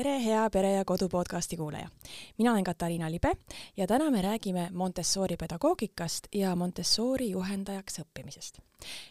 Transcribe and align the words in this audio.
tere, 0.00 0.16
hea 0.24 0.50
Pere 0.50 0.70
ja 0.72 0.84
Kodu 0.84 1.08
podcasti 1.08 1.56
kuulaja! 1.56 1.88
mina 2.38 2.52
olen 2.52 2.64
Katariina 2.64 3.10
Libe 3.10 3.32
ja 3.76 3.86
täna 3.86 4.10
me 4.10 4.22
räägime 4.22 4.68
Montessori 4.72 5.36
pedagoogikast 5.36 6.26
ja 6.34 6.56
Montessori 6.56 7.30
juhendajaks 7.30 8.00
õppimisest. 8.00 8.60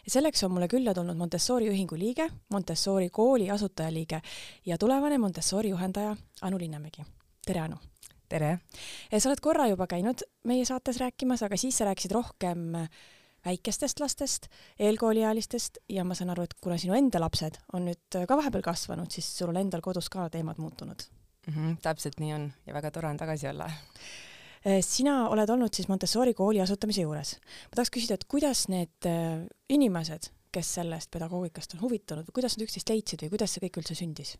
selleks 0.08 0.44
on 0.44 0.50
mulle 0.52 0.68
külla 0.68 0.94
tulnud 0.94 1.16
Montessori 1.16 1.68
ühingu 1.68 1.98
liige, 1.98 2.26
Montessori 2.48 3.10
kooli 3.10 3.50
asutajaliige 3.50 4.20
ja 4.66 4.78
tulevane 4.78 5.18
Montessori 5.18 5.68
juhendaja 5.68 6.16
Anu 6.42 6.58
Linnamägi. 6.58 7.04
tere, 7.46 7.60
Anu! 7.60 7.76
tere! 8.28 8.58
sa 9.18 9.28
oled 9.28 9.40
korra 9.40 9.66
juba 9.66 9.86
käinud 9.86 10.26
meie 10.44 10.64
saates 10.64 10.98
rääkimas, 10.98 11.42
aga 11.42 11.56
siis 11.56 11.78
sa 11.78 11.84
rääkisid 11.84 12.10
rohkem 12.10 12.72
väikestest 13.44 14.00
lastest, 14.00 14.48
eelkooliealistest 14.78 15.78
ja 15.88 16.04
ma 16.04 16.14
saan 16.14 16.34
aru, 16.34 16.44
et 16.48 16.54
kuna 16.60 16.78
sinu 16.80 16.96
enda 16.96 17.20
lapsed 17.22 17.60
on 17.72 17.88
nüüd 17.88 18.20
ka 18.28 18.36
vahepeal 18.36 18.64
kasvanud, 18.64 19.10
siis 19.10 19.30
sul 19.38 19.52
on 19.52 19.60
endal 19.60 19.84
kodus 19.84 20.10
ka 20.12 20.28
teemad 20.30 20.60
muutunud 20.60 21.06
mm. 21.46 21.54
-hmm, 21.54 21.78
täpselt 21.82 22.20
nii 22.20 22.34
on 22.34 22.52
ja 22.66 22.74
väga 22.74 22.90
tore 22.90 23.08
on 23.08 23.16
tagasi 23.16 23.48
olla. 23.48 23.70
Eh, 24.64 24.84
sina 24.84 25.28
oled 25.28 25.48
olnud 25.48 25.74
siis 25.74 25.88
Montessori 25.88 26.34
kooli 26.34 26.60
asutamise 26.60 27.02
juures. 27.02 27.36
ma 27.40 27.74
tahaks 27.74 27.90
küsida, 27.96 28.14
et 28.14 28.24
kuidas 28.24 28.68
need 28.68 29.08
eh, 29.08 29.46
inimesed, 29.68 30.30
kes 30.52 30.74
sellest 30.74 31.10
pedagoogikast 31.10 31.74
on 31.74 31.80
huvitunud, 31.80 32.26
kuidas 32.34 32.56
nad 32.56 32.66
üksteist 32.66 32.88
leidsid 32.88 33.22
või 33.22 33.36
kuidas 33.36 33.54
see 33.54 33.66
kõik 33.66 33.80
üldse 33.80 33.94
sündis? 33.94 34.36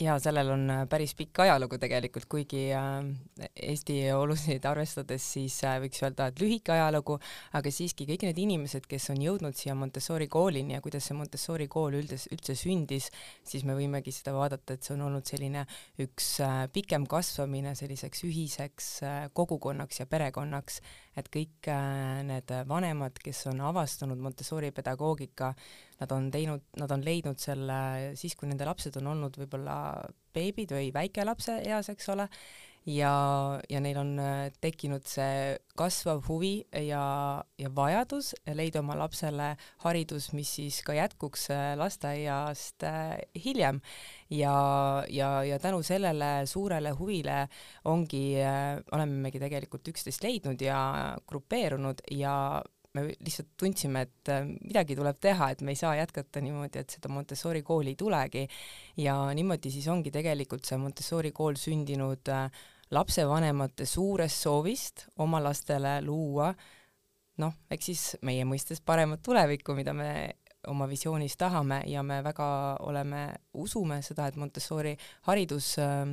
Ja 0.00 0.18
sellel 0.20 0.50
on 0.52 0.64
äh, 0.70 0.82
päris 0.90 1.14
pikk 1.16 1.40
ajalugu 1.46 1.78
tegelikult, 1.80 2.26
kuigi 2.28 2.66
äh, 2.76 3.48
Eesti 3.68 3.96
olusid 4.12 4.64
arvestades 4.68 5.24
siis 5.36 5.56
äh, 5.64 5.78
võiks 5.80 6.02
öelda, 6.04 6.28
et 6.28 6.42
lühike 6.42 6.74
ajalugu, 6.74 7.16
aga 7.56 7.72
siiski 7.72 8.04
kõik 8.08 8.26
need 8.28 8.40
inimesed, 8.42 8.84
kes 8.90 9.08
on 9.14 9.22
jõudnud 9.24 9.56
siia 9.56 9.76
Montessori 9.78 10.28
koolini 10.32 10.76
ja 10.76 10.82
kuidas 10.84 11.08
see 11.08 11.16
Montessori 11.16 11.68
kool 11.72 11.96
üldes, 12.02 12.28
üldse 12.34 12.58
sündis, 12.58 13.08
siis 13.46 13.64
me 13.64 13.76
võimegi 13.78 14.12
seda 14.12 14.36
vaadata, 14.36 14.76
et 14.76 14.84
see 14.84 14.96
on 14.98 15.06
olnud 15.08 15.24
selline 15.28 15.64
üks 16.04 16.28
pikem 16.76 17.08
kasvamine 17.08 17.72
selliseks 17.78 18.24
ühiseks 18.28 18.92
kogukonnaks 19.36 20.02
ja 20.02 20.08
perekonnaks, 20.10 20.82
et 21.16 21.32
kõik 21.32 21.70
need 22.28 22.52
vanemad, 22.68 23.16
kes 23.24 23.46
on 23.48 23.64
avastanud 23.64 24.20
Montessori 24.20 24.74
pedagoogika, 24.76 25.54
nad 26.00 26.12
on 26.12 26.30
teinud, 26.30 26.62
nad 26.80 26.92
on 26.92 27.04
leidnud 27.04 27.40
selle 27.40 27.78
siis, 28.18 28.36
kui 28.36 28.50
nende 28.50 28.68
lapsed 28.68 28.96
on 29.00 29.12
olnud 29.14 29.36
võib-olla 29.40 29.76
beebid 30.36 30.74
või 30.76 30.90
väikelapse 30.94 31.60
eas, 31.64 31.88
eks 31.92 32.10
ole, 32.12 32.28
ja, 32.86 33.12
ja 33.68 33.80
neil 33.82 33.98
on 34.00 34.12
äh, 34.22 34.48
tekkinud 34.62 35.06
see 35.08 35.56
kasvav 35.78 36.22
huvi 36.28 36.60
ja, 36.86 37.02
ja 37.58 37.70
vajadus 37.74 38.32
leida 38.54 38.80
oma 38.80 38.96
lapsele 38.98 39.52
haridus, 39.84 40.30
mis 40.36 40.52
siis 40.58 40.80
ka 40.86 40.94
jätkuks 40.96 41.48
äh, 41.54 41.66
lasteaiast 41.78 42.86
äh, 42.86 43.16
hiljem. 43.44 43.80
ja, 44.30 45.04
ja, 45.10 45.30
ja 45.44 45.58
tänu 45.58 45.82
sellele 45.86 46.46
suurele 46.46 46.90
huvile 46.98 47.46
ongi, 47.84 48.34
olemegi 48.92 49.38
tegelikult 49.38 49.86
üksteist 49.88 50.24
leidnud 50.24 50.62
ja 50.62 50.78
grupeerunud 51.28 52.02
ja 52.10 52.62
me 52.96 53.04
lihtsalt 53.10 53.52
tundsime, 53.60 54.06
et 54.06 54.30
äh, 54.32 54.46
midagi 54.46 54.96
tuleb 54.98 55.20
teha, 55.22 55.50
et 55.52 55.62
me 55.66 55.74
ei 55.74 55.80
saa 55.80 55.94
jätkata 55.98 56.42
niimoodi, 56.44 56.80
et 56.82 56.96
seda 56.96 57.10
Montessori 57.12 57.62
kooli 57.66 57.94
ei 57.94 58.00
tulegi. 58.00 58.46
ja 59.02 59.18
niimoodi 59.34 59.70
siis 59.70 59.88
ongi 59.92 60.10
tegelikult 60.14 60.64
see 60.64 60.80
Montessori 60.80 61.32
kool 61.36 61.60
sündinud 61.60 62.32
äh, 62.32 62.48
lapsevanemate 62.90 63.86
suurest 63.86 64.42
soovist 64.46 65.06
oma 65.18 65.42
lastele 65.42 65.98
luua 66.06 66.52
noh, 67.42 67.54
eks 67.70 67.90
siis 67.90 68.04
meie 68.24 68.44
mõistes 68.48 68.80
paremat 68.84 69.22
tulevikku, 69.24 69.74
mida 69.76 69.92
me 69.96 70.10
oma 70.70 70.88
visioonis 70.90 71.36
tahame 71.38 71.82
ja 71.86 72.02
me 72.02 72.20
väga 72.24 72.48
oleme, 72.86 73.28
usume 73.54 74.00
seda, 74.02 74.26
et 74.26 74.38
Montessori 74.40 74.96
haridus 75.28 75.76
äh, 75.82 76.08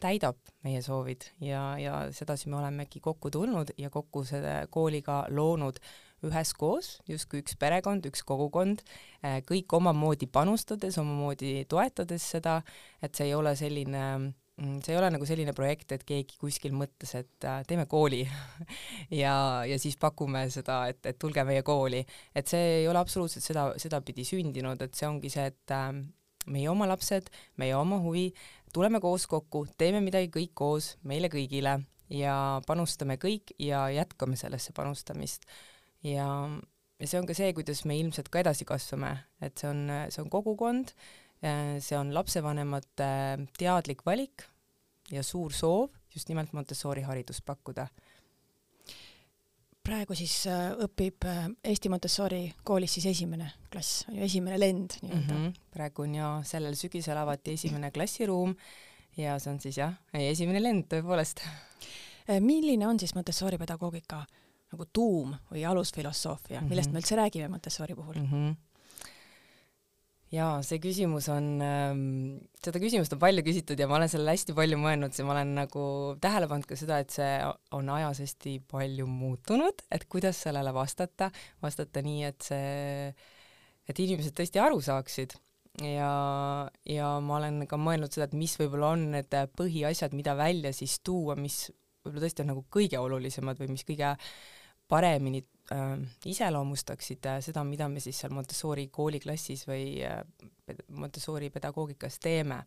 täidab 0.00 0.38
meie 0.64 0.82
soovid 0.84 1.26
ja, 1.44 1.62
ja 1.80 1.96
sedasi 2.14 2.50
me 2.50 2.58
olemegi 2.60 3.00
kokku 3.04 3.30
tulnud 3.30 3.74
ja 3.78 3.90
kokku 3.92 4.24
selle 4.28 4.64
kooliga 4.72 5.24
loonud 5.30 5.80
üheskoos, 6.26 6.98
justkui 7.08 7.40
üks 7.40 7.56
perekond, 7.60 8.04
üks 8.10 8.24
kogukond, 8.28 8.82
eh, 9.24 9.40
kõik 9.46 9.72
omamoodi 9.78 10.28
panustades, 10.32 10.98
omamoodi 11.00 11.64
toetades 11.70 12.26
seda, 12.36 12.60
et 13.00 13.16
see 13.16 13.30
ei 13.30 13.34
ole 13.38 13.54
selline 13.56 14.02
mm, 14.18 14.82
see 14.84 14.92
ei 14.94 15.00
ole 15.00 15.08
nagu 15.14 15.28
selline 15.28 15.54
projekt, 15.56 15.94
et 15.96 16.04
keegi 16.04 16.36
kuskil 16.40 16.76
mõtles, 16.76 17.14
et 17.16 17.48
äh, 17.48 17.62
teeme 17.68 17.86
kooli 17.90 18.22
ja, 19.22 19.34
ja 19.68 19.80
siis 19.80 19.96
pakume 20.00 20.44
seda, 20.52 20.82
et, 20.92 21.00
et 21.08 21.18
tulge 21.20 21.44
meie 21.48 21.64
kooli. 21.64 22.04
et 22.36 22.48
see 22.52 22.80
ei 22.82 22.88
ole 22.88 23.00
absoluutselt 23.00 23.46
seda, 23.46 23.70
sedapidi 23.80 24.26
sündinud, 24.28 24.82
et 24.84 24.96
see 24.96 25.08
ongi 25.08 25.32
see, 25.32 25.48
et 25.54 25.76
äh, 25.76 25.92
meie 26.48 26.68
oma 26.72 26.88
lapsed, 26.88 27.28
meie 27.60 27.74
oma 27.76 28.00
huvi, 28.00 28.30
tuleme 28.72 29.00
koos 29.00 29.26
kokku, 29.30 29.64
teeme 29.78 30.02
midagi 30.04 30.30
kõik 30.34 30.52
koos, 30.54 30.94
meile 31.02 31.30
kõigile 31.32 31.78
ja 32.10 32.34
panustame 32.66 33.16
kõik 33.20 33.54
ja 33.58 33.86
jätkame 33.94 34.38
sellesse 34.38 34.74
panustamist. 34.76 35.46
ja, 36.02 36.26
ja 37.00 37.06
see 37.06 37.20
on 37.20 37.28
ka 37.28 37.36
see, 37.36 37.52
kuidas 37.56 37.84
me 37.84 37.98
ilmselt 37.98 38.28
ka 38.28 38.42
edasi 38.42 38.66
kasvame, 38.68 39.16
et 39.40 39.58
see 39.58 39.70
on, 39.70 39.86
see 40.10 40.22
on 40.22 40.30
kogukond, 40.32 40.94
see 41.40 41.96
on 41.98 42.14
lapsevanemate 42.14 43.10
teadlik 43.58 44.04
valik 44.06 44.44
ja 45.10 45.22
suur 45.26 45.54
soov 45.56 45.88
just 46.14 46.28
nimelt 46.28 46.52
Montessori 46.52 47.02
haridust 47.06 47.44
pakkuda 47.46 47.88
praegu 49.84 50.16
siis 50.18 50.34
äh, 50.50 50.70
õpib 50.86 51.26
äh, 51.28 51.46
Eesti 51.64 51.90
Montessori 51.92 52.42
koolis 52.66 52.98
siis 52.98 53.06
esimene 53.12 53.50
klass, 53.72 54.04
on 54.08 54.18
ju 54.18 54.26
esimene 54.26 54.58
lend 54.60 54.98
nii-öelda 55.02 55.34
mm. 55.34 55.46
-hmm. 55.46 55.72
praegu 55.74 56.02
on 56.02 56.14
ja 56.14 56.30
sellel 56.44 56.76
sügisel 56.76 57.16
avati 57.16 57.56
esimene 57.58 57.90
klassiruum 57.90 58.54
ja 59.16 59.38
see 59.38 59.52
on 59.52 59.60
siis 59.60 59.78
jah, 59.78 59.94
esimene 60.12 60.62
lend 60.62 60.86
tõepoolest. 60.92 61.42
Äh, 62.28 62.40
milline 62.40 62.86
on 62.86 63.00
siis 63.00 63.14
Montessori 63.14 63.58
pedagoogika 63.58 64.24
nagu 64.70 64.84
tuum 64.92 65.34
või 65.50 65.64
alusfilosoofia, 65.66 66.60
millest 66.60 66.90
mm 66.90 66.90
-hmm. 66.90 66.92
me 66.92 66.98
üldse 66.98 67.16
räägime 67.16 67.48
Montessori 67.48 67.94
puhul 67.94 68.14
mm? 68.14 68.32
-hmm 68.32 68.69
jaa, 70.34 70.60
see 70.66 70.78
küsimus 70.82 71.26
on 71.32 71.48
ähm,, 71.64 72.04
seda 72.62 72.80
küsimust 72.82 73.14
on 73.16 73.20
palju 73.22 73.42
küsitud 73.46 73.80
ja 73.80 73.88
ma 73.90 73.98
olen 73.98 74.10
sellele 74.12 74.36
hästi 74.36 74.54
palju 74.56 74.78
mõelnud 74.80 75.16
ja 75.16 75.26
ma 75.26 75.34
olen 75.34 75.54
nagu 75.58 75.84
tähele 76.22 76.48
pannud 76.50 76.68
ka 76.70 76.78
seda, 76.78 77.00
et 77.02 77.14
see 77.14 77.32
on 77.76 77.90
ajas 77.96 78.22
hästi 78.22 78.56
palju 78.70 79.08
muutunud, 79.10 79.84
et 79.90 80.06
kuidas 80.10 80.38
sellele 80.46 80.74
vastata, 80.76 81.30
vastata 81.64 82.02
nii, 82.06 82.22
et 82.30 82.50
see, 82.50 83.10
et 83.90 84.02
inimesed 84.06 84.36
tõesti 84.38 84.62
aru 84.62 84.82
saaksid. 84.84 85.36
Ja, 85.86 86.12
ja 86.90 87.10
ma 87.22 87.36
olen 87.38 87.62
ka 87.70 87.78
mõelnud 87.78 88.10
seda, 88.12 88.26
et 88.26 88.34
mis 88.36 88.56
võib-olla 88.58 88.90
on 88.96 89.04
need 89.14 89.34
põhiasjad, 89.56 90.16
mida 90.18 90.34
välja 90.36 90.72
siis 90.76 90.98
tuua, 91.06 91.36
mis 91.38 91.68
võib-olla 92.02 92.26
tõesti 92.26 92.42
on 92.42 92.50
nagu 92.52 92.64
kõige 92.74 92.98
olulisemad 93.00 93.60
või 93.62 93.70
mis 93.76 93.86
kõige 93.86 94.16
paremini 94.90 95.44
äh, 95.74 95.92
iseloomustaksid 96.30 97.26
äh, 97.26 97.40
seda, 97.44 97.64
mida 97.64 97.88
me 97.88 98.00
siis 98.00 98.18
seal 98.22 98.34
Montessori 98.34 98.88
kooliklassis 98.92 99.66
või 99.68 100.00
äh, 100.06 100.22
Montessori 100.88 101.50
pedagoogikas 101.50 102.18
teeme. 102.18 102.64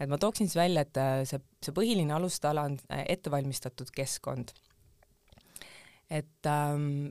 et 0.00 0.08
ma 0.08 0.18
tooksin 0.18 0.48
siis 0.48 0.56
välja, 0.56 0.82
et 0.86 0.96
äh, 0.96 1.22
see, 1.28 1.40
see 1.62 1.76
põhiline 1.76 2.14
alustala 2.16 2.66
on 2.68 2.78
äh, 2.90 3.04
ettevalmistatud 3.08 3.90
keskkond. 3.94 4.52
et 6.10 6.46
ähm, 6.46 7.10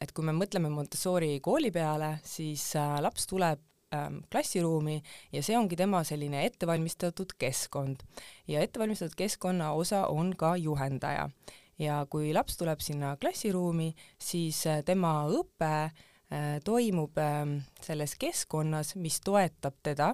et 0.00 0.12
kui 0.16 0.24
me 0.24 0.32
mõtleme 0.32 0.70
Montessori 0.72 1.34
kooli 1.44 1.70
peale, 1.70 2.18
siis 2.24 2.70
äh, 2.78 2.96
laps 3.04 3.26
tuleb 3.30 3.60
ähm, 3.94 4.22
klassiruumi 4.32 5.00
ja 5.32 5.42
see 5.44 5.58
ongi 5.58 5.76
tema 5.76 6.02
selline 6.04 6.44
ettevalmistatud 6.46 7.36
keskkond. 7.38 8.02
ja 8.48 8.60
ettevalmistatud 8.60 9.16
keskkonna 9.16 9.72
osa 9.72 10.06
on 10.06 10.34
ka 10.36 10.56
juhendaja 10.56 11.28
ja 11.80 12.04
kui 12.10 12.34
laps 12.36 12.58
tuleb 12.60 12.82
sinna 12.84 13.14
klassiruumi, 13.20 13.90
siis 14.20 14.62
äh, 14.68 14.82
tema 14.86 15.24
õpe 15.32 15.72
äh, 15.88 16.58
toimub 16.64 17.18
ähm, 17.20 17.58
selles 17.82 18.16
keskkonnas, 18.20 18.94
mis 19.00 19.20
toetab 19.24 19.80
teda 19.82 20.12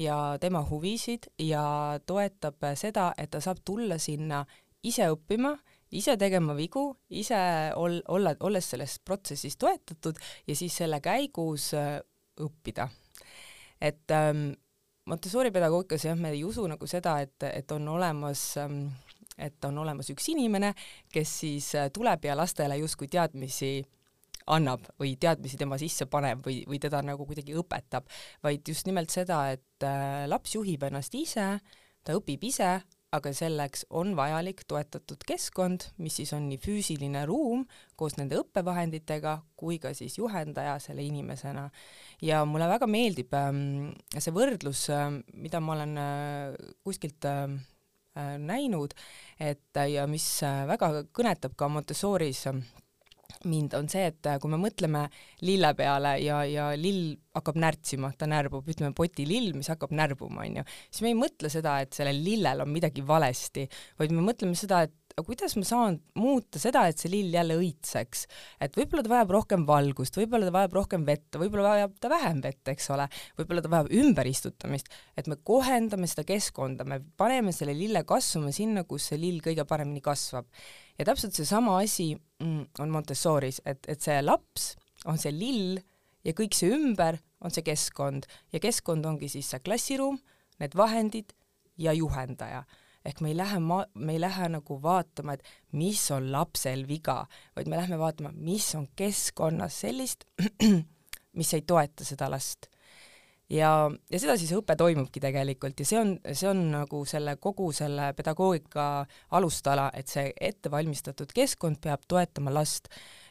ja 0.00 0.18
tema 0.40 0.64
huvisid 0.66 1.28
ja 1.38 2.00
toetab 2.06 2.64
äh, 2.64 2.76
seda, 2.80 3.12
et 3.18 3.34
ta 3.34 3.42
saab 3.44 3.62
tulla 3.64 3.98
sinna 4.00 4.44
ise 4.84 5.08
õppima, 5.12 5.54
ise 5.94 6.16
tegema 6.20 6.56
vigu, 6.56 6.88
ise 7.08 7.38
ol-, 7.78 8.02
olla, 8.08 8.34
olles 8.44 8.72
selles 8.74 8.98
protsessis 9.04 9.56
toetatud 9.60 10.18
ja 10.48 10.56
siis 10.56 10.76
selle 10.82 11.00
käigus 11.04 11.70
õppida. 12.40 12.88
et 13.80 14.10
ähm, 14.10 14.52
Montessori 15.04 15.50
pedagoogikas 15.52 16.06
jah, 16.06 16.16
me 16.16 16.30
ei 16.32 16.46
usu 16.48 16.62
nagu 16.64 16.86
seda, 16.88 17.18
et, 17.20 17.36
et 17.44 17.72
on 17.76 17.88
olemas 17.92 18.54
ähm, 18.56 18.86
et 19.38 19.64
on 19.64 19.78
olemas 19.82 20.10
üks 20.14 20.28
inimene, 20.32 20.72
kes 21.12 21.38
siis 21.44 21.74
äh, 21.78 21.90
tuleb 21.94 22.24
ja 22.24 22.36
lastele 22.38 22.78
justkui 22.78 23.08
teadmisi 23.12 23.76
annab 24.54 24.84
või 25.00 25.14
teadmisi 25.20 25.56
tema 25.60 25.78
sisse 25.80 26.06
paneb 26.10 26.44
või, 26.44 26.60
või 26.68 26.80
teda 26.82 27.00
nagu 27.04 27.26
kuidagi 27.26 27.56
õpetab, 27.56 28.10
vaid 28.44 28.66
just 28.68 28.86
nimelt 28.86 29.12
seda, 29.14 29.46
et 29.56 29.86
äh, 29.86 30.24
laps 30.30 30.54
juhib 30.56 30.84
ennast 30.84 31.14
ise, 31.16 31.56
ta 32.04 32.16
õpib 32.18 32.44
ise, 32.44 32.76
aga 33.14 33.30
selleks 33.34 33.84
on 33.94 34.14
vajalik 34.18 34.64
toetatud 34.68 35.22
keskkond, 35.26 35.86
mis 36.02 36.16
siis 36.18 36.32
on 36.36 36.48
nii 36.48 36.58
füüsiline 36.62 37.24
ruum 37.28 37.64
koos 37.98 38.16
nende 38.18 38.40
õppevahenditega 38.40 39.36
kui 39.58 39.78
ka 39.82 39.94
siis 39.96 40.18
juhendaja 40.18 40.76
selle 40.82 41.04
inimesena. 41.06 41.68
ja 42.22 42.44
mulle 42.48 42.68
väga 42.68 42.88
meeldib 42.90 43.34
ähm, 43.38 43.92
see 44.16 44.34
võrdlus 44.34 44.88
äh,, 44.90 45.06
mida 45.34 45.60
ma 45.60 45.76
olen 45.76 45.94
äh, 46.00 46.74
kuskilt 46.84 47.28
äh, 47.30 47.54
näinud, 48.38 48.94
et 49.38 49.82
ja 49.90 50.06
mis 50.10 50.26
äh, 50.46 50.64
väga 50.70 51.04
kõnetab 51.14 51.56
ka 51.58 51.68
Montessoris 51.72 52.46
äh, 52.50 52.58
mind, 53.48 53.74
on 53.78 53.88
see, 53.90 54.06
et 54.10 54.28
äh, 54.28 54.38
kui 54.40 54.52
me 54.52 54.58
mõtleme 54.60 55.04
lille 55.44 55.70
peale 55.76 56.16
ja, 56.22 56.40
ja 56.48 56.70
lill 56.78 57.14
hakkab 57.34 57.58
närtsima, 57.60 58.12
ta 58.18 58.28
närbub, 58.30 58.66
ütleme 58.70 58.94
potilill, 58.96 59.52
mis 59.56 59.70
hakkab 59.72 59.94
närbuma, 59.96 60.44
onju, 60.46 60.64
siis 60.88 61.04
me 61.04 61.12
ei 61.12 61.18
mõtle 61.18 61.50
seda, 61.52 61.78
et 61.84 61.96
sellel 61.96 62.20
lillel 62.24 62.64
on 62.64 62.72
midagi 62.72 63.04
valesti, 63.06 63.66
vaid 64.00 64.14
me 64.14 64.24
mõtleme 64.24 64.58
seda, 64.58 64.84
et 64.86 64.94
aga 65.14 65.22
kuidas 65.28 65.52
ma 65.54 65.62
saan 65.62 66.00
muuta 66.18 66.58
seda, 66.58 66.88
et 66.90 66.98
see 66.98 67.10
lill 67.12 67.34
jälle 67.36 67.54
õitseks, 67.60 68.24
et 68.66 68.74
võib-olla 68.74 69.04
ta 69.06 69.12
vajab 69.12 69.30
rohkem 69.36 69.66
valgust, 69.68 70.16
võib-olla 70.18 70.48
ta 70.48 70.54
vajab 70.56 70.74
rohkem 70.74 71.04
vett, 71.06 71.38
võib-olla 71.38 71.70
vajab 71.76 71.94
ta 72.02 72.10
vähem 72.10 72.40
vett, 72.42 72.70
eks 72.72 72.90
ole, 72.90 73.06
võib-olla 73.38 73.62
ta 73.62 73.70
vajab 73.76 73.92
ümberistutamist, 73.94 74.90
et 75.14 75.30
me 75.30 75.38
kohendame 75.46 76.10
seda 76.10 76.26
keskkonda, 76.26 76.86
me 76.90 76.98
paneme 77.20 77.54
selle 77.54 77.76
lille 77.78 78.02
kasvama 78.08 78.50
sinna, 78.54 78.82
kus 78.90 79.06
see 79.12 79.20
lill 79.22 79.38
kõige 79.44 79.62
paremini 79.70 80.02
kasvab. 80.02 80.50
Ja 80.98 81.06
täpselt 81.06 81.38
seesama 81.38 81.78
asi 81.78 82.10
mm, 82.16 82.74
on 82.82 82.90
Montessoris, 82.90 83.62
et, 83.70 83.86
et 83.86 84.02
see 84.02 84.18
laps 84.26 84.72
on 85.06 85.20
see 85.20 85.30
lill 85.34 85.78
ja 86.26 86.34
kõik 86.34 86.58
see 86.58 86.74
ümber 86.74 87.22
on 87.38 87.54
see 87.54 87.62
keskkond. 87.62 88.26
Ja 88.50 88.58
keskkond 88.58 89.06
ongi 89.06 89.30
siis 89.30 89.54
see 89.54 89.62
klassiruum, 89.62 90.18
need 90.58 90.74
vahendid 90.74 91.36
ja 91.78 91.94
juhendaja. 91.94 92.64
Ehk 93.04 93.20
me 93.20 93.32
ei 93.32 93.36
lähe 93.36 93.58
ma-, 93.60 93.86
me 93.94 94.16
ei 94.16 94.20
lähe 94.22 94.48
nagu 94.48 94.78
vaatama, 94.82 95.34
et 95.34 95.42
mis 95.72 96.02
on 96.14 96.30
lapsel 96.32 96.86
viga, 96.88 97.24
vaid 97.56 97.68
me 97.68 97.80
lähme 97.80 97.98
vaatama, 98.00 98.32
mis 98.34 98.70
on 98.78 98.88
keskkonnas 98.96 99.80
sellist, 99.84 100.24
mis 101.38 101.54
ei 101.54 101.62
toeta 101.66 102.06
seda 102.06 102.30
last 102.32 102.70
ja, 103.52 103.70
ja 104.10 104.20
sedasi 104.20 104.48
see 104.48 104.58
õpe 104.58 104.76
toimubki 104.78 105.22
tegelikult 105.22 105.82
ja 105.82 105.88
see 105.88 105.98
on, 106.00 106.14
see 106.32 106.48
on 106.48 106.62
nagu 106.72 107.02
selle 107.08 107.36
kogu 107.42 107.70
selle 107.76 108.12
pedagoogika 108.16 108.86
alustala, 109.36 109.90
et 109.94 110.10
see 110.10 110.30
ettevalmistatud 110.40 111.34
keskkond 111.34 111.80
peab 111.84 112.06
toetama 112.08 112.54
last 112.54 112.88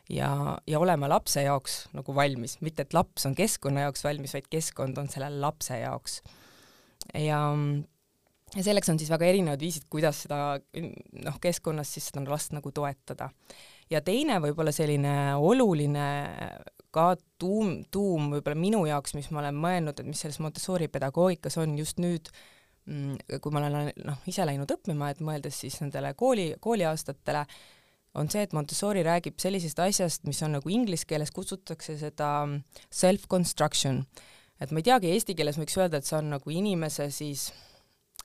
ja, 0.10 0.30
ja 0.68 0.82
olema 0.84 1.10
lapse 1.12 1.46
jaoks 1.46 1.88
nagu 1.98 2.16
valmis, 2.16 2.60
mitte 2.62 2.86
et 2.86 2.94
laps 2.94 3.26
on 3.30 3.36
keskkonna 3.38 3.88
jaoks 3.88 4.06
valmis, 4.06 4.36
vaid 4.38 4.50
keskkond 4.52 5.02
on 5.02 5.10
selle 5.12 5.32
lapse 5.40 5.80
jaoks. 5.80 6.22
ja 7.18 7.42
ja 8.56 8.64
selleks 8.64 8.90
on 8.92 9.00
siis 9.02 9.12
väga 9.12 9.28
erinevad 9.30 9.62
viisid, 9.62 9.88
kuidas 9.92 10.24
seda 10.26 10.58
noh, 11.26 11.38
keskkonnas 11.42 11.94
siis 11.96 12.10
seda 12.12 12.24
last 12.30 12.54
nagu 12.56 12.72
toetada. 12.72 13.30
ja 13.90 14.02
teine 14.02 14.40
võib-olla 14.42 14.72
selline 14.74 15.36
oluline 15.36 16.08
ka 16.94 17.14
tuum, 17.42 17.80
tuum 17.92 18.30
võib-olla 18.36 18.58
minu 18.60 18.84
jaoks, 18.86 19.16
mis 19.18 19.30
ma 19.34 19.42
olen 19.42 19.58
mõelnud, 19.58 20.00
et 20.00 20.08
mis 20.08 20.20
selles 20.22 20.40
Montessori 20.44 20.88
pedagoogikas 20.94 21.58
on 21.62 21.78
just 21.78 22.02
nüüd, 22.02 22.30
mm, 22.86 23.40
kui 23.42 23.54
ma 23.54 23.64
olen 23.64 23.94
noh, 24.06 24.20
ise 24.30 24.46
läinud 24.46 24.72
õppima, 24.76 25.10
et 25.12 25.24
mõeldes 25.26 25.64
siis 25.66 25.80
nendele 25.82 26.14
kooli, 26.18 26.52
kooliaastatele, 26.62 27.46
on 28.22 28.30
see, 28.30 28.44
et 28.46 28.54
Montessori 28.54 29.02
räägib 29.06 29.42
sellisest 29.42 29.82
asjast, 29.82 30.28
mis 30.30 30.42
on 30.46 30.54
nagu 30.60 30.70
inglise 30.70 31.08
keeles 31.10 31.34
kutsutakse 31.34 31.98
seda 31.98 32.30
self-construction. 32.94 34.04
et 34.62 34.72
ma 34.72 34.80
ei 34.80 34.86
teagi, 34.86 35.10
eesti 35.12 35.34
keeles 35.36 35.58
võiks 35.58 35.76
öelda, 35.82 35.98
et 35.98 36.08
see 36.08 36.20
on 36.20 36.30
nagu 36.36 36.54
inimese 36.54 37.10
siis, 37.12 37.50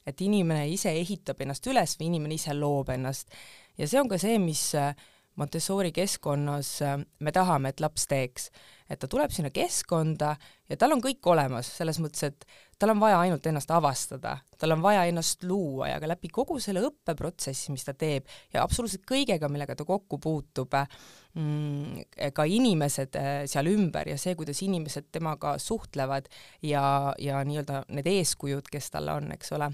et 0.09 0.25
inimene 0.25 0.67
ise 0.73 0.93
ehitab 0.97 1.41
ennast 1.45 1.67
üles 1.71 1.97
või 1.99 2.11
inimene 2.13 2.39
ise 2.39 2.57
loob 2.57 2.93
ennast. 2.95 3.31
ja 3.79 3.87
see 3.87 4.01
on 4.01 4.11
ka 4.11 4.19
see, 4.19 4.39
mis 4.43 4.63
äh, 4.79 4.95
Montessori 5.39 5.93
keskkonnas 5.95 6.71
äh, 6.83 6.99
me 7.23 7.33
tahame, 7.33 7.71
et 7.71 7.81
laps 7.81 8.09
teeks. 8.11 8.51
et 8.89 8.97
ta 8.99 9.05
tuleb 9.05 9.29
sinna 9.29 9.51
keskkonda 9.53 10.31
ja 10.71 10.77
tal 10.81 10.95
on 10.95 11.03
kõik 11.05 11.27
olemas, 11.29 11.69
selles 11.77 11.99
mõttes, 12.01 12.23
et 12.25 12.47
tal 12.81 12.95
on 12.95 13.01
vaja 13.03 13.19
ainult 13.21 13.45
ennast 13.47 13.69
avastada, 13.77 14.39
tal 14.59 14.73
on 14.73 14.81
vaja 14.81 15.03
ennast 15.11 15.45
luua 15.45 15.91
ja 15.91 15.99
ka 16.01 16.09
läbi 16.09 16.31
kogu 16.33 16.57
selle 16.63 16.81
õppeprotsessi, 16.87 17.69
mis 17.75 17.85
ta 17.85 17.93
teeb 17.93 18.25
ja 18.55 18.63
absoluutselt 18.65 19.05
kõigega, 19.07 19.51
millega 19.53 19.77
ta 19.77 19.85
kokku 19.85 20.17
puutub 20.25 20.73
mm,, 20.79 22.09
ka 22.33 22.49
inimesed 22.49 23.21
äh, 23.21 23.31
seal 23.51 23.69
ümber 23.75 24.09
ja 24.09 24.17
see, 24.17 24.33
kuidas 24.41 24.65
inimesed 24.65 25.13
temaga 25.13 25.59
suhtlevad 25.63 26.33
ja, 26.65 27.13
ja 27.21 27.45
nii-öelda 27.45 27.85
need 27.93 28.09
eeskujud, 28.17 28.73
kes 28.73 28.91
tal 28.97 29.13
on, 29.19 29.31
eks 29.37 29.53
ole, 29.59 29.71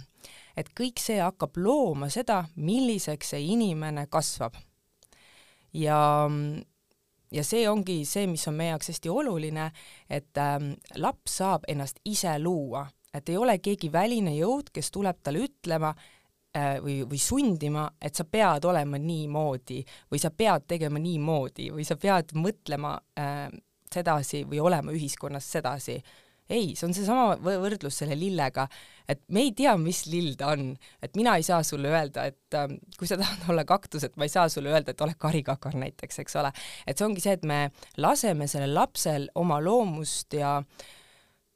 et 0.59 0.75
kõik 0.75 1.01
see 1.01 1.23
hakkab 1.23 1.57
looma 1.63 2.11
seda, 2.13 2.43
milliseks 2.57 3.37
see 3.37 3.51
inimene 3.55 4.09
kasvab 4.11 4.59
ja 5.75 6.01
ja 7.35 7.45
see 7.45 7.69
ongi 7.69 8.03
see, 8.07 8.27
mis 8.31 8.47
on 8.49 8.59
meie 8.59 8.73
jaoks 8.73 8.93
hästi 8.93 9.11
oluline, 9.11 9.71
et 10.11 10.39
ähm, 10.39 10.75
laps 11.03 11.39
saab 11.41 11.67
ennast 11.69 11.99
ise 12.07 12.37
luua, 12.39 12.85
et 13.15 13.29
ei 13.29 13.39
ole 13.39 13.59
keegi 13.63 13.91
väline 13.93 14.35
jõud, 14.37 14.71
kes 14.75 14.91
tuleb 14.95 15.19
talle 15.23 15.45
ütlema 15.49 15.91
äh, 15.95 16.79
või, 16.83 17.01
või 17.11 17.21
sundima, 17.23 17.89
et 18.01 18.15
sa 18.15 18.27
pead 18.27 18.67
olema 18.71 19.01
niimoodi 19.01 19.83
või 20.13 20.23
sa 20.23 20.31
pead 20.31 20.69
tegema 20.71 21.03
niimoodi 21.03 21.71
või 21.75 21.87
sa 21.87 21.99
pead 22.01 22.37
mõtlema 22.39 22.97
äh, 23.19 23.49
sedasi 23.95 24.45
või 24.51 24.63
olema 24.63 24.95
ühiskonnas 24.95 25.51
sedasi 25.57 25.99
ei, 26.51 26.75
see 26.77 26.89
on 26.89 26.95
seesama 26.97 27.37
võrdlus 27.41 28.01
selle 28.03 28.17
lillega, 28.19 28.67
et 29.09 29.23
me 29.33 29.47
ei 29.47 29.53
tea, 29.57 29.75
mis 29.81 30.05
lill 30.13 30.35
ta 30.41 30.51
on, 30.53 30.73
et 31.03 31.17
mina 31.17 31.37
ei 31.41 31.47
saa 31.47 31.63
sulle 31.65 31.93
öelda, 31.93 32.27
et 32.31 32.59
äh, 32.59 32.67
kui 32.99 33.09
sa 33.09 33.19
tahad 33.21 33.47
olla 33.53 33.65
kaktus, 33.69 34.05
et 34.05 34.19
ma 34.21 34.29
ei 34.29 34.33
saa 34.33 34.51
sulle 34.53 34.73
öelda, 34.73 34.93
et 34.93 35.05
ole 35.05 35.17
karikakar 35.19 35.77
näiteks, 35.81 36.21
eks 36.25 36.37
ole. 36.41 36.53
et 36.87 36.99
see 36.99 37.09
ongi 37.09 37.25
see, 37.25 37.39
et 37.39 37.49
me 37.49 37.61
laseme 37.97 38.49
sellel 38.51 38.77
lapsel 38.77 39.31
oma 39.41 39.61
loomust 39.65 40.37
ja 40.37 40.59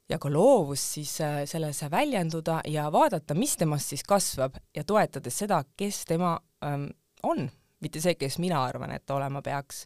ja 0.09 0.17
ka 0.17 0.31
loovust 0.33 0.95
siis 0.97 1.19
äh, 1.21 1.43
selles 1.45 1.83
väljenduda 1.91 2.61
ja 2.67 2.87
vaadata, 2.91 3.37
mis 3.37 3.55
temast 3.57 3.93
siis 3.93 4.03
kasvab 4.03 4.57
ja 4.75 4.83
toetades 4.83 5.37
seda, 5.43 5.61
kes 5.77 6.01
tema 6.09 6.33
ähm, 6.65 6.89
on, 7.23 7.45
mitte 7.83 8.01
see, 8.01 8.15
kes 8.17 8.39
mina 8.41 8.63
arvan, 8.65 8.91
et 8.95 9.05
ta 9.05 9.19
olema 9.19 9.43
peaks. 9.45 9.85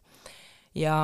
ja 0.74 0.96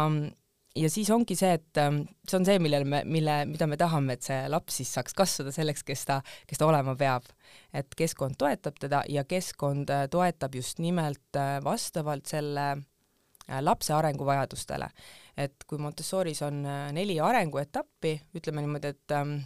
ja 0.77 0.91
siis 0.91 1.11
ongi 1.11 1.35
see, 1.39 1.51
et 1.59 1.81
ähm, 1.81 2.03
see 2.29 2.39
on 2.39 2.47
see, 2.47 2.59
millele 2.63 2.87
me, 2.89 3.03
mille, 3.09 3.37
mida 3.51 3.67
me 3.71 3.79
tahame, 3.81 4.17
et 4.17 4.27
see 4.27 4.39
laps 4.53 4.81
siis 4.81 4.93
saaks 4.97 5.17
kasvada 5.19 5.53
selleks, 5.55 5.85
kes 5.87 6.05
ta, 6.09 6.21
kes 6.49 6.61
ta 6.61 6.69
olema 6.69 6.95
peab. 6.99 7.27
et 7.75 7.95
keskkond 7.97 8.39
toetab 8.39 8.79
teda 8.81 9.03
ja 9.09 9.25
keskkond 9.25 9.91
äh, 9.91 10.07
toetab 10.11 10.55
just 10.55 10.79
nimelt 10.79 11.37
äh, 11.37 11.59
vastavalt 11.65 12.27
selle 12.27 12.67
äh, 12.71 13.61
lapse 13.61 13.95
arenguvajadustele. 13.95 14.89
et 15.37 15.65
kui 15.67 15.79
Montessoris 15.79 16.43
on 16.43 16.63
neli 16.93 17.21
arenguetappi, 17.21 18.21
ütleme 18.37 18.61
niimoodi, 18.61 18.95
et 18.95 19.15
ähm, 19.17 19.39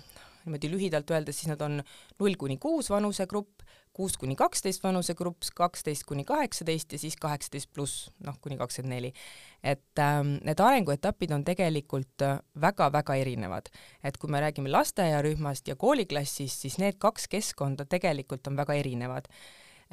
niimoodi 0.44 0.70
lühidalt 0.70 1.10
öeldes, 1.10 1.38
siis 1.38 1.52
nad 1.52 1.60
on 1.62 1.78
null 2.20 2.36
kuni 2.36 2.58
kuus 2.58 2.90
vanusegrupp, 2.90 3.53
kuus 3.94 4.16
kuni 4.18 4.36
kaksteist 4.36 4.82
vanusegrupp, 4.82 5.46
kaksteist 5.56 6.04
kuni 6.08 6.24
kaheksateist 6.26 6.92
ja 6.92 6.98
siis 6.98 7.16
kaheksateist 7.20 7.70
pluss, 7.72 8.08
noh, 8.26 8.36
kuni 8.42 8.58
kakskümmend 8.58 8.94
neli. 8.96 9.12
et 9.62 9.98
ähm, 10.02 10.36
need 10.44 10.60
arenguetapid 10.60 11.30
on 11.32 11.44
tegelikult 11.44 12.24
väga-väga 12.60 13.14
äh, 13.14 13.20
erinevad. 13.20 13.70
et 14.02 14.18
kui 14.18 14.30
me 14.30 14.40
räägime 14.40 14.72
lasteaiarühmast 14.72 15.68
ja 15.68 15.76
kooliklassist, 15.76 16.66
siis 16.66 16.78
need 16.78 16.98
kaks 16.98 17.28
keskkonda 17.28 17.86
tegelikult 17.86 18.46
on 18.46 18.56
väga 18.56 18.74
erinevad 18.74 19.30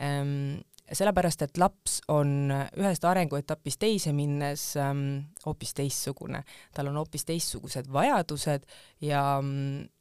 ähm, 0.01 0.61
sellepärast, 0.93 1.41
et 1.45 1.57
laps 1.57 1.99
on 2.11 2.51
ühest 2.51 3.05
arenguetapist 3.07 3.79
teise 3.79 4.13
minnes 4.15 4.63
ähm, 4.79 5.03
hoopis 5.45 5.73
teistsugune, 5.77 6.43
tal 6.75 6.91
on 6.91 6.99
hoopis 6.99 7.25
teistsugused 7.27 7.89
vajadused 7.93 8.65
ja, 9.01 9.23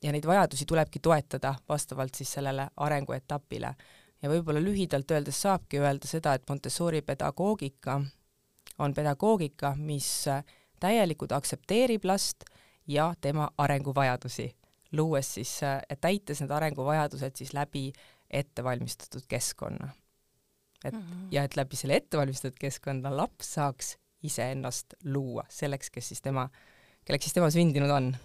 ja 0.02 0.12
neid 0.12 0.26
vajadusi 0.26 0.66
tulebki 0.66 1.02
toetada 1.02 1.54
vastavalt 1.68 2.14
siis 2.18 2.32
sellele 2.38 2.68
arenguetapile. 2.76 3.74
ja 4.22 4.28
võib-olla 4.28 4.60
lühidalt 4.60 5.10
öeldes 5.10 5.42
saabki 5.42 5.80
öelda 5.80 6.08
seda, 6.08 6.34
et 6.34 6.48
Montessori 6.48 7.02
pedagoogika 7.02 8.00
on 8.78 8.94
pedagoogika, 8.94 9.74
mis 9.76 10.24
täielikult 10.80 11.32
aktsepteerib 11.32 12.04
last 12.04 12.44
ja 12.86 13.14
tema 13.20 13.50
arenguvajadusi, 13.58 14.50
luues 14.92 15.34
siis, 15.34 15.60
täites 16.00 16.40
need 16.40 16.50
arenguvajadused 16.50 17.36
siis 17.36 17.54
läbi 17.54 17.90
ettevalmistatud 18.30 19.26
keskkonna 19.28 19.90
et 20.84 20.94
mm 20.94 21.00
-hmm. 21.00 21.28
ja 21.30 21.44
et 21.44 21.56
läbi 21.56 21.76
selle 21.76 21.96
ettevalmistatud 21.96 22.58
keskkonna 22.60 23.16
laps 23.16 23.54
saaks 23.54 23.96
iseennast 24.22 24.94
luua 25.04 25.44
selleks, 25.48 25.90
kes 25.90 26.08
siis 26.08 26.22
tema, 26.22 26.48
kelleks 27.04 27.24
siis 27.24 27.34
tema 27.34 27.50
sündinud 27.50 27.90
on. 27.90 28.16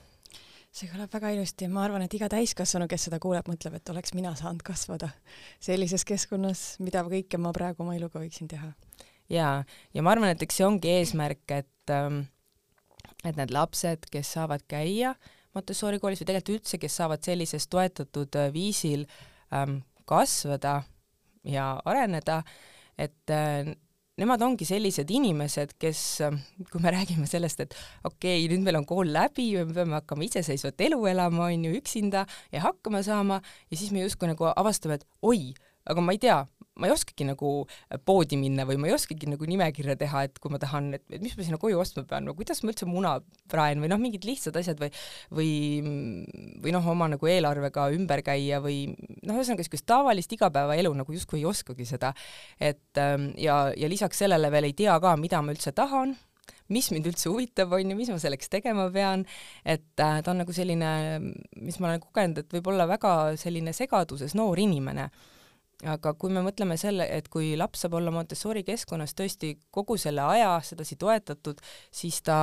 see 0.76 0.90
kõlab 0.92 1.14
väga 1.14 1.30
ilusti, 1.32 1.68
ma 1.72 1.86
arvan, 1.86 2.02
et 2.02 2.14
iga 2.14 2.28
täiskasvanu, 2.30 2.88
kes 2.92 3.04
seda 3.08 3.20
kuuleb, 3.20 3.48
mõtleb, 3.48 3.78
et 3.78 3.90
oleks 3.90 4.14
mina 4.14 4.36
saanud 4.36 4.64
kasvada 4.64 5.10
sellises 5.60 6.04
keskkonnas, 6.06 6.80
mida 6.80 7.04
kõike 7.04 7.38
ma 7.38 7.54
praegu 7.56 7.84
oma 7.84 7.96
eluga 7.96 8.20
võiksin 8.20 8.48
teha. 8.48 8.74
jaa, 9.30 9.64
ja 9.94 10.02
ma 10.02 10.12
arvan, 10.12 10.30
et 10.30 10.42
eks 10.42 10.56
see 10.56 10.66
ongi 10.66 10.92
eesmärk, 10.98 11.52
et 11.52 11.90
ähm, 11.90 12.26
et 13.24 13.38
need 13.40 13.52
lapsed, 13.52 14.06
kes 14.12 14.34
saavad 14.38 14.66
käia 14.68 15.16
Montessori 15.56 16.02
koolis 16.04 16.20
või 16.20 16.28
tegelikult 16.28 16.58
üldse, 16.60 16.80
kes 16.82 16.98
saavad 17.00 17.24
sellises 17.24 17.70
toetatud 17.72 18.36
äh, 18.36 18.50
viisil 18.54 19.06
ähm, 19.56 19.80
kasvada 20.06 20.82
ja 21.46 21.74
areneda, 21.86 22.42
et 22.98 23.34
äh, 23.34 23.74
nemad 24.22 24.44
ongi 24.46 24.68
sellised 24.68 25.10
inimesed, 25.12 25.76
kes, 25.80 26.02
kui 26.72 26.84
me 26.84 26.94
räägime 26.96 27.28
sellest, 27.30 27.66
et 27.66 27.76
okei 28.08 28.40
okay,, 28.40 28.50
nüüd 28.52 28.64
meil 28.64 28.80
on 28.80 28.88
kool 28.88 29.12
läbi 29.12 29.50
me 29.60 29.76
peame 29.76 29.98
hakkama 30.00 30.28
iseseisvat 30.28 30.86
elu 30.88 31.02
elama, 31.12 31.50
on 31.50 31.68
ju, 31.68 31.76
üksinda 31.80 32.26
ja 32.54 32.64
hakkama 32.64 33.04
saama 33.06 33.42
ja 33.44 33.78
siis 33.78 33.92
me 33.92 34.06
justkui 34.06 34.32
nagu 34.32 34.48
avastame, 34.54 35.00
et 35.00 35.08
oi, 35.22 35.52
aga 35.86 36.04
ma 36.04 36.16
ei 36.16 36.22
tea, 36.22 36.40
ma 36.76 36.90
ei 36.90 36.94
oskagi 36.94 37.26
nagu 37.28 37.50
poodi 38.08 38.38
minna 38.40 38.66
või 38.68 38.78
ma 38.82 38.90
ei 38.90 38.96
oskagi 38.96 39.30
nagu 39.32 39.48
nimekirja 39.48 39.96
teha, 40.00 40.26
et 40.28 40.40
kui 40.44 40.52
ma 40.52 40.60
tahan, 40.62 40.92
et, 40.98 41.06
et 41.14 41.24
mis 41.24 41.36
ma 41.38 41.46
sinna 41.48 41.60
koju 41.62 41.80
ostma 41.80 42.04
pean 42.08 42.28
või 42.28 42.42
kuidas 42.42 42.62
ma 42.64 42.74
üldse 42.74 42.88
muna 42.90 43.16
praen 43.52 43.84
või 43.84 43.92
noh, 43.92 44.02
mingid 44.02 44.28
lihtsad 44.28 44.58
asjad 44.60 44.82
või 44.82 44.92
või 45.36 45.52
või 46.64 46.76
noh, 46.76 46.92
oma 46.92 47.08
nagu 47.14 47.32
eelarvega 47.32 47.88
ümber 47.96 48.24
käia 48.26 48.60
või 48.64 48.90
noh, 48.92 49.38
ühesõnaga 49.38 49.64
niisugust 49.64 49.88
tavalist 49.88 50.36
igapäevaelu 50.36 50.92
nagu 51.00 51.16
justkui 51.16 51.42
ei 51.44 51.50
oskagi 51.50 51.88
seda. 51.88 52.12
et 52.60 53.00
ähm, 53.00 53.32
ja, 53.40 53.70
ja 53.78 53.90
lisaks 53.92 54.20
sellele 54.26 54.52
veel 54.52 54.72
ei 54.72 54.76
tea 54.76 55.00
ka, 55.00 55.16
mida 55.20 55.42
ma 55.42 55.56
üldse 55.56 55.72
tahan 55.76 56.16
mis 56.74 56.90
mind 56.92 57.06
üldse 57.06 57.30
huvitab, 57.30 57.72
on 57.78 57.92
ju, 57.94 57.96
mis 57.98 58.10
ma 58.10 58.18
selleks 58.22 58.50
tegema 58.50 58.88
pean, 58.94 59.22
et 59.62 60.02
äh, 60.02 60.18
ta 60.26 60.34
on 60.34 60.42
nagu 60.42 60.54
selline, 60.54 60.90
mis 61.62 61.78
ma 61.80 61.92
olen 61.92 62.02
kogenud, 62.02 62.42
et 62.42 62.58
võib 62.58 62.72
olla 62.74 62.88
väga 62.90 63.14
selline 63.38 63.74
segaduses 63.76 64.34
noor 64.38 64.60
inimene 64.60 65.12
aga 65.86 66.14
kui 66.20 66.34
me 66.34 66.44
mõtleme 66.46 66.78
selle, 66.82 67.08
et 67.12 67.28
kui 67.32 67.54
laps 67.60 67.86
saab 67.86 67.98
olla 68.00 68.14
Montessori 68.14 68.64
keskkonnas 68.68 69.16
tõesti 69.18 69.56
kogu 69.74 69.98
selle 70.02 70.26
aja 70.26 70.58
sedasi 70.66 70.98
toetatud, 71.02 71.62
siis 71.94 72.22
ta 72.26 72.38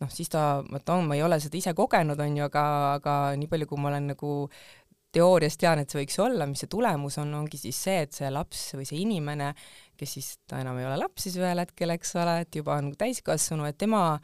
noh, 0.00 0.10
siis 0.12 0.30
ta, 0.32 0.62
ma 0.70 0.80
toon, 0.84 1.06
ma 1.08 1.16
ei 1.16 1.24
ole 1.24 1.38
seda 1.42 1.58
ise 1.58 1.74
kogenud, 1.76 2.20
on 2.20 2.40
ju, 2.40 2.48
aga, 2.48 2.64
aga 2.98 3.14
nii 3.40 3.48
palju, 3.52 3.70
kui 3.70 3.80
ma 3.80 3.92
olen 3.92 4.10
nagu 4.12 4.32
teoorias 5.16 5.56
tean, 5.56 5.80
et 5.80 5.90
see 5.90 6.02
võiks 6.02 6.18
olla, 6.20 6.44
mis 6.50 6.60
see 6.64 6.70
tulemus 6.72 7.16
on, 7.22 7.32
ongi 7.38 7.60
siis 7.60 7.78
see, 7.86 8.02
et 8.04 8.16
see 8.16 8.28
laps 8.32 8.68
või 8.76 8.84
see 8.88 9.00
inimene, 9.00 9.52
kes 9.96 10.16
siis, 10.18 10.32
ta 10.48 10.60
enam 10.60 10.76
ei 10.80 10.88
ole 10.88 10.98
laps 11.00 11.24
siis 11.24 11.38
ühel 11.40 11.62
hetkel, 11.62 11.94
eks 11.94 12.16
ole, 12.20 12.40
et 12.44 12.58
juba 12.60 12.76
on 12.82 12.92
täiskasvanu, 12.98 13.68
et 13.70 13.78
tema 13.80 14.18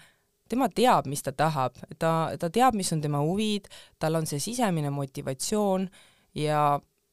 tema 0.53 0.69
teab, 0.69 1.07
mis 1.09 1.23
ta 1.25 1.33
tahab, 1.33 1.79
ta, 1.97 2.35
ta 2.37 2.51
teab, 2.53 2.77
mis 2.77 2.91
on 2.93 3.01
tema 3.01 3.23
huvid, 3.25 3.71
tal 4.03 4.19
on 4.19 4.27
see 4.29 4.43
sisemine 4.43 4.91
motivatsioon 4.93 5.87
ja 6.37 6.65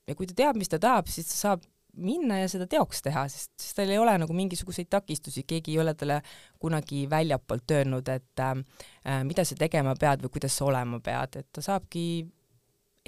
ja 0.09 0.15
kui 0.17 0.27
ta 0.29 0.37
teab, 0.37 0.57
mis 0.57 0.71
ta 0.71 0.79
tahab, 0.81 1.09
siis 1.11 1.29
ta 1.29 1.37
saab 1.37 1.67
minna 1.99 2.39
ja 2.39 2.49
seda 2.51 2.67
teoks 2.69 3.01
teha, 3.05 3.25
sest, 3.31 3.51
sest 3.59 3.77
tal 3.77 3.91
ei 3.91 3.99
ole 3.99 4.13
nagu 4.21 4.35
mingisuguseid 4.35 4.89
takistusi, 4.91 5.43
keegi 5.47 5.73
ei 5.73 5.81
ole 5.83 5.93
talle 5.97 6.19
kunagi 6.61 7.05
väljapoolt 7.09 7.73
öelnud, 7.77 8.11
et 8.13 8.43
äh, 8.43 9.23
mida 9.27 9.45
sa 9.45 9.57
tegema 9.59 9.95
pead 9.99 10.23
või 10.23 10.35
kuidas 10.37 10.57
sa 10.59 10.69
olema 10.69 11.01
pead, 11.03 11.41
et 11.41 11.49
ta 11.55 11.63
saabki 11.65 12.05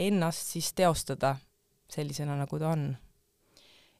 ennast 0.01 0.55
siis 0.55 0.73
teostada 0.73 1.35
sellisena, 1.91 2.35
nagu 2.39 2.59
ta 2.59 2.71
on. 2.71 2.91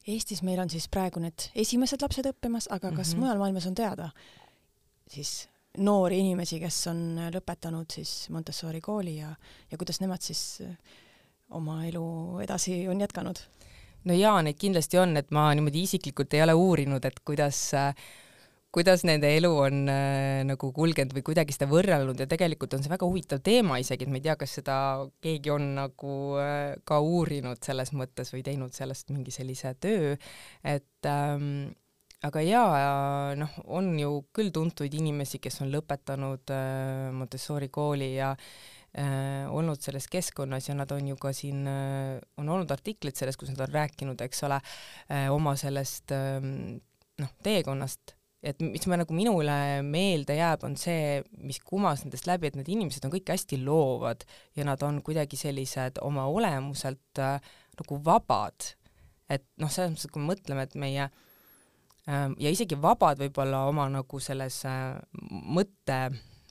Eestis 0.08 0.42
meil 0.42 0.60
on 0.64 0.70
siis 0.72 0.88
praegu 0.90 1.22
need 1.22 1.52
esimesed 1.62 2.02
lapsed 2.02 2.26
õppimas, 2.32 2.68
aga 2.72 2.90
kas 2.90 3.12
mm 3.12 3.14
-hmm. 3.14 3.20
mujal 3.22 3.38
maailmas 3.38 3.68
on 3.70 3.76
teada 3.76 4.10
siis 5.08 5.48
noori 5.78 6.20
inimesi, 6.20 6.60
kes 6.60 6.88
on 6.88 7.20
lõpetanud 7.32 7.94
siis 7.94 8.30
Montessori 8.30 8.82
kooli 8.82 9.18
ja, 9.18 9.36
ja 9.72 9.78
kuidas 9.78 10.02
nemad 10.02 10.22
siis 10.22 10.62
äh, 10.66 10.78
oma 11.58 11.82
elu 11.88 12.06
edasi 12.44 12.84
on 12.92 13.04
jätkanud? 13.04 13.44
no 14.10 14.18
jaa, 14.18 14.42
neid 14.42 14.58
kindlasti 14.58 14.98
on, 14.98 15.16
et 15.20 15.30
ma 15.32 15.52
niimoodi 15.54 15.86
isiklikult 15.86 16.34
ei 16.34 16.44
ole 16.46 16.58
uurinud, 16.58 17.06
et 17.06 17.20
kuidas 17.26 17.70
kuidas 18.72 19.04
nende 19.08 19.28
elu 19.36 19.50
on 19.66 19.84
äh, 19.92 20.42
nagu 20.48 20.70
kulgenud 20.76 21.12
või 21.16 21.26
kuidagi 21.28 21.56
seda 21.56 21.68
võrrelnud 21.72 22.22
ja 22.24 22.28
tegelikult 22.32 22.78
on 22.78 22.84
see 22.84 22.92
väga 22.92 23.08
huvitav 23.08 23.42
teema 23.44 23.82
isegi, 23.82 24.08
et 24.08 24.14
ma 24.14 24.20
ei 24.20 24.26
tea, 24.28 24.38
kas 24.40 24.56
seda 24.62 24.78
keegi 25.24 25.52
on 25.52 25.74
nagu 25.76 26.16
äh, 26.40 26.80
ka 26.88 27.02
uurinud 27.04 27.60
selles 27.66 27.92
mõttes 27.92 28.32
või 28.32 28.46
teinud 28.48 28.76
sellest 28.76 29.12
mingi 29.12 29.34
sellise 29.36 29.74
töö, 29.84 30.16
et 30.64 31.10
ähm, 31.12 31.74
aga 32.24 32.44
jaa, 32.46 33.36
noh, 33.36 33.60
on 33.76 33.92
ju 34.00 34.14
küll 34.32 34.54
tuntuid 34.56 34.96
inimesi, 34.96 35.42
kes 35.44 35.62
on 35.66 35.74
lõpetanud 35.74 36.56
äh, 36.56 37.10
Montessori 37.18 37.68
kooli 37.74 38.14
ja 38.16 38.32
olnud 38.92 39.80
selles 39.80 40.10
keskkonnas 40.12 40.66
ja 40.68 40.74
nad 40.76 40.92
on 40.92 41.06
ju 41.08 41.16
ka 41.16 41.30
siin 41.32 41.64
äh,, 41.64 42.18
on 42.42 42.50
olnud 42.52 42.72
artiklid 42.76 43.16
sellest, 43.16 43.40
kus 43.40 43.54
nad 43.54 43.62
on 43.64 43.72
rääkinud, 43.72 44.20
eks 44.26 44.44
ole 44.44 44.58
äh,, 44.60 45.30
oma 45.32 45.56
sellest 45.56 46.12
äh, 46.12 46.42
noh, 47.22 47.32
teekonnast 47.44 48.18
et 48.42 48.62
mis 48.64 48.88
ma 48.90 48.98
nagu 48.98 49.14
minule 49.14 49.56
meelde 49.86 50.36
jääb, 50.38 50.64
on 50.66 50.76
see, 50.80 51.22
mis 51.46 51.62
kumas 51.66 52.06
nendest 52.06 52.26
läbi, 52.30 52.50
et 52.50 52.58
need 52.58 52.72
inimesed 52.74 53.06
on 53.06 53.14
kõik 53.14 53.30
hästi 53.36 53.60
loovad 53.62 54.26
ja 54.58 54.66
nad 54.68 54.82
on 54.86 55.02
kuidagi 55.06 55.38
sellised 55.38 56.02
oma 56.06 56.26
olemuselt 56.30 57.22
äh, 57.22 57.38
nagu 57.78 58.00
vabad. 58.06 58.74
et 59.32 59.46
noh, 59.62 59.70
selles 59.72 59.94
mõttes, 59.94 60.10
kui 60.12 60.24
me 60.24 60.34
mõtleme, 60.34 60.66
et 60.66 60.74
meie 60.76 61.06
äh, 61.06 62.26
ja 62.42 62.50
isegi 62.50 62.80
vabad 62.82 63.22
võib-olla 63.22 63.68
oma 63.70 63.88
nagu 63.94 64.20
selles 64.20 64.64
äh, 64.66 64.98
mõtte, 65.30 66.02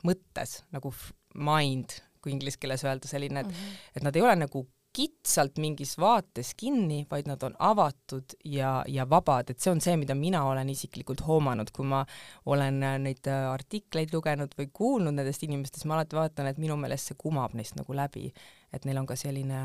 mõttes 0.07 0.61
nagu 0.71 0.95
mind 1.35 1.99
kui 2.23 2.35
inglise 2.35 2.61
keeles 2.61 2.85
öelda, 2.85 3.09
selline, 3.09 3.41
et 3.41 3.49
mm, 3.49 3.53
-hmm. 3.53 3.97
et 3.97 4.07
nad 4.07 4.17
ei 4.17 4.23
ole 4.23 4.37
nagu 4.37 4.67
kitsalt 4.93 5.59
mingis 5.63 5.95
vaates 5.99 6.55
kinni, 6.59 7.05
vaid 7.11 7.29
nad 7.31 7.43
on 7.47 7.55
avatud 7.59 8.35
ja, 8.45 8.85
ja 8.89 9.07
vabad, 9.11 9.51
et 9.51 9.61
see 9.63 9.71
on 9.71 9.81
see, 9.81 9.97
mida 9.97 10.15
mina 10.19 10.43
olen 10.49 10.69
isiklikult 10.73 11.23
hoomanud, 11.27 11.71
kui 11.75 11.87
ma 11.87 12.01
olen 12.47 12.81
neid 13.05 13.31
artikleid 13.31 14.15
lugenud 14.15 14.57
või 14.59 14.71
kuulnud 14.73 15.15
nendest 15.15 15.47
inimestest, 15.47 15.87
ma 15.87 15.99
alati 15.99 16.19
vaatan, 16.19 16.51
et 16.51 16.59
minu 16.59 16.77
meelest 16.81 17.13
see 17.13 17.19
kumab 17.19 17.55
neist 17.55 17.79
nagu 17.79 17.95
läbi, 17.95 18.33
et 18.73 18.89
neil 18.89 18.99
on 18.99 19.07
ka 19.07 19.19
selline 19.19 19.63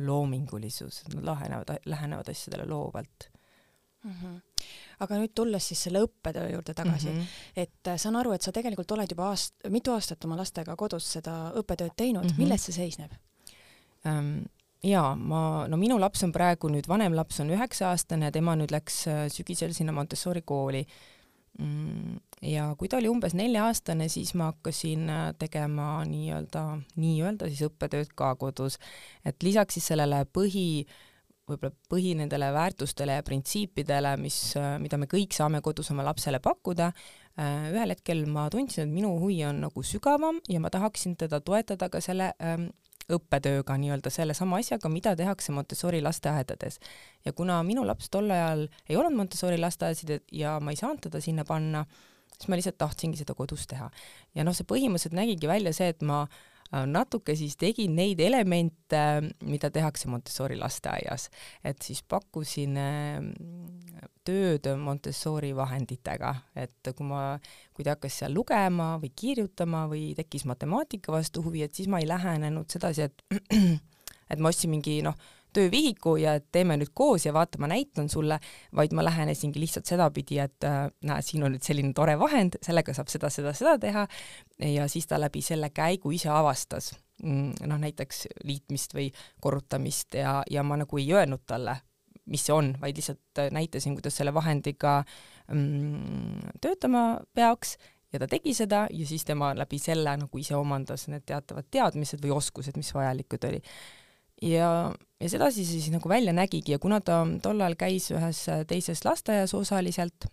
loomingulisus, 0.00 1.02
nad 1.12 1.24
lahenevad, 1.24 1.76
lähenevad 1.84 2.32
asjadele 2.32 2.64
loovalt 2.70 3.29
mm. 4.04 4.12
-hmm 4.12 4.38
aga 5.00 5.18
nüüd 5.20 5.32
tulles 5.36 5.66
siis 5.70 5.82
selle 5.86 6.02
õppetöö 6.04 6.46
juurde 6.52 6.74
tagasi 6.76 7.08
mm, 7.08 7.18
-hmm. 7.18 7.42
et 7.64 7.88
äh, 7.88 7.98
saan 8.00 8.16
aru, 8.20 8.32
et 8.36 8.44
sa 8.44 8.52
tegelikult 8.52 8.92
oled 8.96 9.10
juba 9.10 9.30
aast-, 9.32 9.56
mitu 9.72 9.94
aastat 9.96 10.24
oma 10.24 10.36
lastega 10.40 10.76
kodus 10.76 11.12
seda 11.16 11.52
õppetööd 11.60 11.96
teinud 11.96 12.24
mm, 12.24 12.30
-hmm. 12.30 12.42
milles 12.44 12.64
see 12.68 12.76
seisneb 12.76 13.14
ähm,? 14.06 14.48
jaa, 14.84 15.14
ma, 15.16 15.66
no 15.68 15.76
minu 15.76 15.98
laps 16.00 16.24
on 16.24 16.32
praegu 16.32 16.68
nüüd, 16.72 16.88
vanem 16.88 17.14
laps 17.16 17.40
on 17.40 17.50
üheksa-aastane 17.52 18.28
ja 18.28 18.32
tema 18.32 18.56
nüüd 18.56 18.72
läks 18.72 19.06
äh, 19.08 19.26
sügisel 19.28 19.74
sinna 19.76 19.92
Montessori 19.92 20.42
kooli 20.42 20.86
mm, 21.58 22.16
ja 22.42 22.74
kui 22.78 22.88
ta 22.88 22.96
oli 22.96 23.08
umbes 23.08 23.34
nelja-aastane, 23.34 24.08
siis 24.08 24.34
ma 24.34 24.52
hakkasin 24.52 25.10
äh, 25.10 25.26
tegema 25.38 26.04
nii-öelda, 26.04 26.64
nii-öelda 26.96 27.48
siis 27.52 27.68
õppetööd 27.68 28.16
ka 28.16 28.34
kodus, 28.40 28.78
et 29.24 29.42
lisaks 29.42 29.76
siis 29.76 29.92
sellele 29.92 30.24
põhi 30.32 30.66
äh, 30.86 31.09
võib-olla 31.50 31.74
põhi 31.90 32.14
nendele 32.18 32.50
väärtustele 32.54 33.18
ja 33.18 33.24
printsiipidele, 33.26 34.14
mis, 34.20 34.38
mida 34.82 34.98
me 35.00 35.08
kõik 35.10 35.34
saame 35.36 35.62
kodus 35.64 35.90
oma 35.94 36.04
lapsele 36.06 36.40
pakkuda, 36.42 36.90
äh, 37.38 37.70
ühel 37.72 37.94
hetkel 37.94 38.24
ma 38.30 38.48
tundsin, 38.52 38.86
et 38.86 38.94
minu 38.94 39.12
huvi 39.22 39.40
on 39.48 39.64
nagu 39.66 39.84
sügavam 39.86 40.40
ja 40.50 40.60
ma 40.62 40.70
tahaksin 40.72 41.16
teda 41.20 41.40
toetada 41.44 41.90
ka 41.92 42.02
selle 42.04 42.32
ähm, 42.42 42.68
õppetööga, 43.10 43.74
nii-öelda 43.80 44.12
sellesama 44.14 44.60
asjaga, 44.62 44.90
mida 44.92 45.16
tehakse 45.18 45.52
Montessori 45.52 46.02
lasteaedades. 46.02 46.78
ja 47.24 47.32
kuna 47.32 47.62
minu 47.66 47.84
laps 47.86 48.10
tol 48.10 48.30
ajal 48.30 48.68
ei 48.88 48.96
olnud 48.96 49.18
Montessori 49.18 49.58
lasteaedasid 49.58 50.30
ja 50.32 50.58
ma 50.60 50.70
ei 50.70 50.78
saanud 50.78 51.02
teda 51.08 51.20
sinna 51.20 51.44
panna, 51.44 51.84
siis 52.36 52.48
ma 52.48 52.58
lihtsalt 52.60 52.78
tahtsingi 52.78 53.18
seda 53.18 53.34
kodus 53.34 53.66
teha. 53.66 53.90
ja 54.34 54.46
noh, 54.46 54.54
see 54.54 54.68
põhimõtteliselt 54.68 55.18
nägigi 55.18 55.50
välja 55.50 55.74
see, 55.74 55.90
et 55.90 56.06
ma 56.06 56.22
äh, 56.22 56.46
natuke 56.70 57.34
siis 57.36 57.56
tegin 57.58 57.96
neid 57.98 58.20
elemente, 58.22 59.00
mida 59.42 59.70
tehakse 59.74 60.08
Montessori 60.08 60.58
lasteaias, 60.58 61.28
et 61.66 61.82
siis 61.82 62.02
pakkusin 62.06 62.76
äh, 62.78 64.10
tööd 64.26 64.68
Montessori 64.78 65.50
vahenditega, 65.56 66.34
et 66.54 66.92
kui 66.94 67.08
ma, 67.08 67.24
kui 67.74 67.86
ta 67.86 67.96
hakkas 67.96 68.20
seal 68.22 68.34
lugema 68.36 68.92
või 69.02 69.10
kirjutama 69.16 69.86
või 69.90 70.10
tekkis 70.18 70.46
matemaatika 70.46 71.12
vastu 71.14 71.42
huvi, 71.46 71.64
et 71.66 71.74
siis 71.74 71.90
ma 71.90 72.02
ei 72.02 72.08
lähenenud 72.08 72.70
sedasi, 72.70 73.08
et 73.08 73.24
et 74.30 74.38
ma 74.38 74.52
ostsin 74.52 74.70
mingi 74.70 75.00
noh, 75.02 75.16
töövihiku 75.56 76.16
ja 76.20 76.36
teeme 76.40 76.76
nüüd 76.80 76.92
koos 76.94 77.26
ja 77.26 77.34
vaata, 77.36 77.60
ma 77.62 77.70
näitan 77.70 78.08
sulle, 78.12 78.40
vaid 78.76 78.94
ma 78.96 79.04
lähenesingi 79.04 79.60
lihtsalt 79.60 79.90
sedapidi, 79.90 80.40
et 80.42 80.66
äh, 80.68 80.86
näe, 81.06 81.22
siin 81.26 81.44
on 81.46 81.54
nüüd 81.56 81.66
selline 81.66 81.94
tore 81.96 82.16
vahend, 82.20 82.58
sellega 82.64 82.94
saab 82.96 83.12
seda, 83.12 83.30
seda, 83.32 83.54
seda 83.56 83.76
teha. 83.82 84.06
Ja 84.66 84.88
siis 84.92 85.06
ta 85.08 85.20
läbi 85.20 85.42
selle 85.44 85.70
käigu 85.74 86.12
ise 86.14 86.32
avastas 86.32 86.92
mm, 87.22 87.66
noh, 87.68 87.78
näiteks 87.80 88.26
liitmist 88.44 88.94
või 88.96 89.10
korrutamist 89.40 90.16
ja, 90.18 90.40
ja 90.50 90.64
ma 90.66 90.78
nagu 90.80 91.00
ei 91.00 91.08
öelnud 91.14 91.44
talle, 91.48 91.76
mis 92.30 92.44
see 92.46 92.54
on, 92.54 92.74
vaid 92.80 92.98
lihtsalt 92.98 93.44
näitasin, 93.54 93.96
kuidas 93.98 94.18
selle 94.20 94.34
vahendiga 94.34 95.00
mm, 95.52 96.58
töötama 96.60 97.04
peaks. 97.34 97.76
Ja 98.10 98.18
ta 98.18 98.26
tegi 98.26 98.56
seda 98.58 98.88
ja 98.90 99.04
siis 99.06 99.22
tema 99.22 99.52
läbi 99.54 99.78
selle 99.78 100.16
nagu 100.18 100.38
ise 100.40 100.56
omandas 100.58 101.06
need 101.12 101.22
teatavad 101.30 101.68
teadmised 101.70 102.18
või 102.24 102.32
oskused, 102.34 102.74
mis 102.74 102.90
vajalikud 102.94 103.44
oli. 103.46 103.60
Ja, 104.42 104.90
ja 105.20 105.30
sedasi 105.30 105.64
see 105.64 105.80
siis 105.80 105.94
nagu 105.94 106.08
välja 106.08 106.32
nägigi 106.36 106.74
ja 106.74 106.78
kuna 106.82 107.00
ta 107.04 107.22
tol 107.42 107.60
ajal 107.60 107.76
käis 107.80 108.10
ühes 108.14 108.44
teises 108.68 109.04
lasteaias 109.04 109.54
osaliselt, 109.54 110.28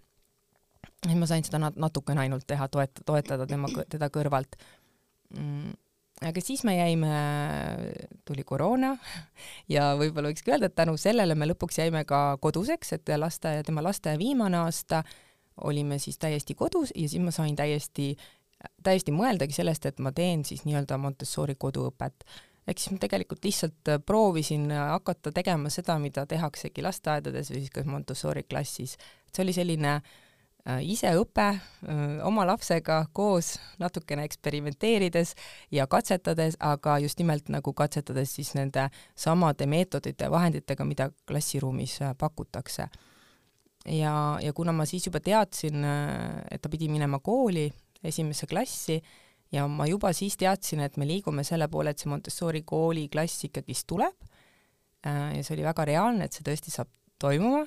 siis 1.03 1.17
ma 1.17 1.27
sain 1.29 1.43
seda 1.47 1.61
nat-, 1.61 1.79
natukene 1.79 2.23
ainult 2.23 2.47
teha, 2.47 2.69
toeta-, 2.71 3.03
toetada 3.05 3.47
tema, 3.49 3.69
teda 3.89 4.09
kõrvalt 4.13 4.57
mm,. 5.35 5.75
aga 6.29 6.43
siis 6.43 6.63
me 6.67 6.77
jäime, 6.77 7.13
tuli 8.25 8.47
koroona 8.47 8.95
ja 9.75 9.91
võib-olla 9.99 10.31
võikski 10.31 10.55
öelda, 10.55 10.71
et 10.71 10.79
tänu 10.79 10.97
sellele 10.97 11.35
me 11.35 11.49
lõpuks 11.51 11.81
jäime 11.83 12.05
ka 12.07 12.37
koduseks, 12.41 12.95
et 12.97 13.15
lasteaia, 13.17 13.67
tema 13.67 13.83
lasteaia 13.85 14.19
viimane 14.19 14.63
aasta 14.63 15.03
olime 15.61 15.99
siis 15.99 16.17
täiesti 16.17 16.55
kodus 16.55 16.93
ja 16.95 17.09
siis 17.09 17.21
ma 17.23 17.31
sain 17.31 17.55
täiesti, 17.55 18.11
täiesti 18.83 19.11
mõeldagi 19.11 19.55
sellest, 19.55 19.85
et 19.89 19.99
ma 19.99 20.11
teen 20.15 20.45
siis 20.45 20.63
nii-öelda 20.67 20.97
Montessori 21.01 21.55
koduõpet. 21.59 22.25
Ehk 22.67 22.79
siis 22.79 22.91
ma 22.91 22.99
tegelikult 22.99 23.45
lihtsalt 23.47 23.91
proovisin 24.05 24.69
hakata 24.71 25.31
tegema 25.31 25.69
seda, 25.73 25.95
mida 26.03 26.25
tehaksegi 26.27 26.83
lasteaedades 26.83 27.51
või 27.53 27.61
siis 27.63 27.73
ka 27.73 27.83
Montessori 27.87 28.43
klassis. 28.43 28.97
see 29.31 29.43
oli 29.43 29.53
selline 29.55 29.93
äh, 29.95 30.15
Äh, 30.67 30.81
iseõpe 30.83 31.45
äh, 31.47 31.59
oma 32.27 32.43
lapsega 32.43 33.05
koos 33.15 33.53
natukene 33.79 34.25
eksperimenteerides 34.27 35.31
ja 35.71 35.85
katsetades, 35.87 36.57
aga 36.59 36.97
just 36.99 37.21
nimelt 37.21 37.47
nagu 37.53 37.71
katsetades 37.77 38.33
siis 38.35 38.51
nende 38.57 38.89
samade 39.15 39.63
meetodite 39.69 40.27
ja 40.27 40.33
vahenditega, 40.33 40.83
mida 40.83 41.07
klassiruumis 41.29 42.01
äh, 42.01 42.11
pakutakse. 42.19 42.89
ja, 43.85 44.13
ja 44.43 44.53
kuna 44.53 44.73
ma 44.75 44.83
siis 44.85 45.07
juba 45.07 45.21
teadsin, 45.23 45.85
et 46.51 46.61
ta 46.61 46.69
pidi 46.69 46.89
minema 46.91 47.21
kooli 47.23 47.69
esimesse 48.03 48.47
klassi 48.47 48.99
ja 49.51 49.67
ma 49.67 49.87
juba 49.87 50.13
siis 50.13 50.37
teadsin, 50.37 50.81
et 50.83 50.97
me 50.97 51.07
liigume 51.07 51.43
selle 51.47 51.67
poole, 51.71 51.93
et 51.93 51.99
see 51.99 52.11
Montessori 52.11 52.63
kooli 52.67 53.07
klass 53.09 53.45
ikkagist 53.47 53.87
tuleb. 53.87 54.15
Ja 55.07 55.43
see 55.43 55.53
oli 55.55 55.63
väga 55.63 55.85
reaalne, 55.87 56.25
et 56.25 56.35
see 56.35 56.43
tõesti 56.43 56.73
saab 56.73 56.89
toimuma. 57.21 57.61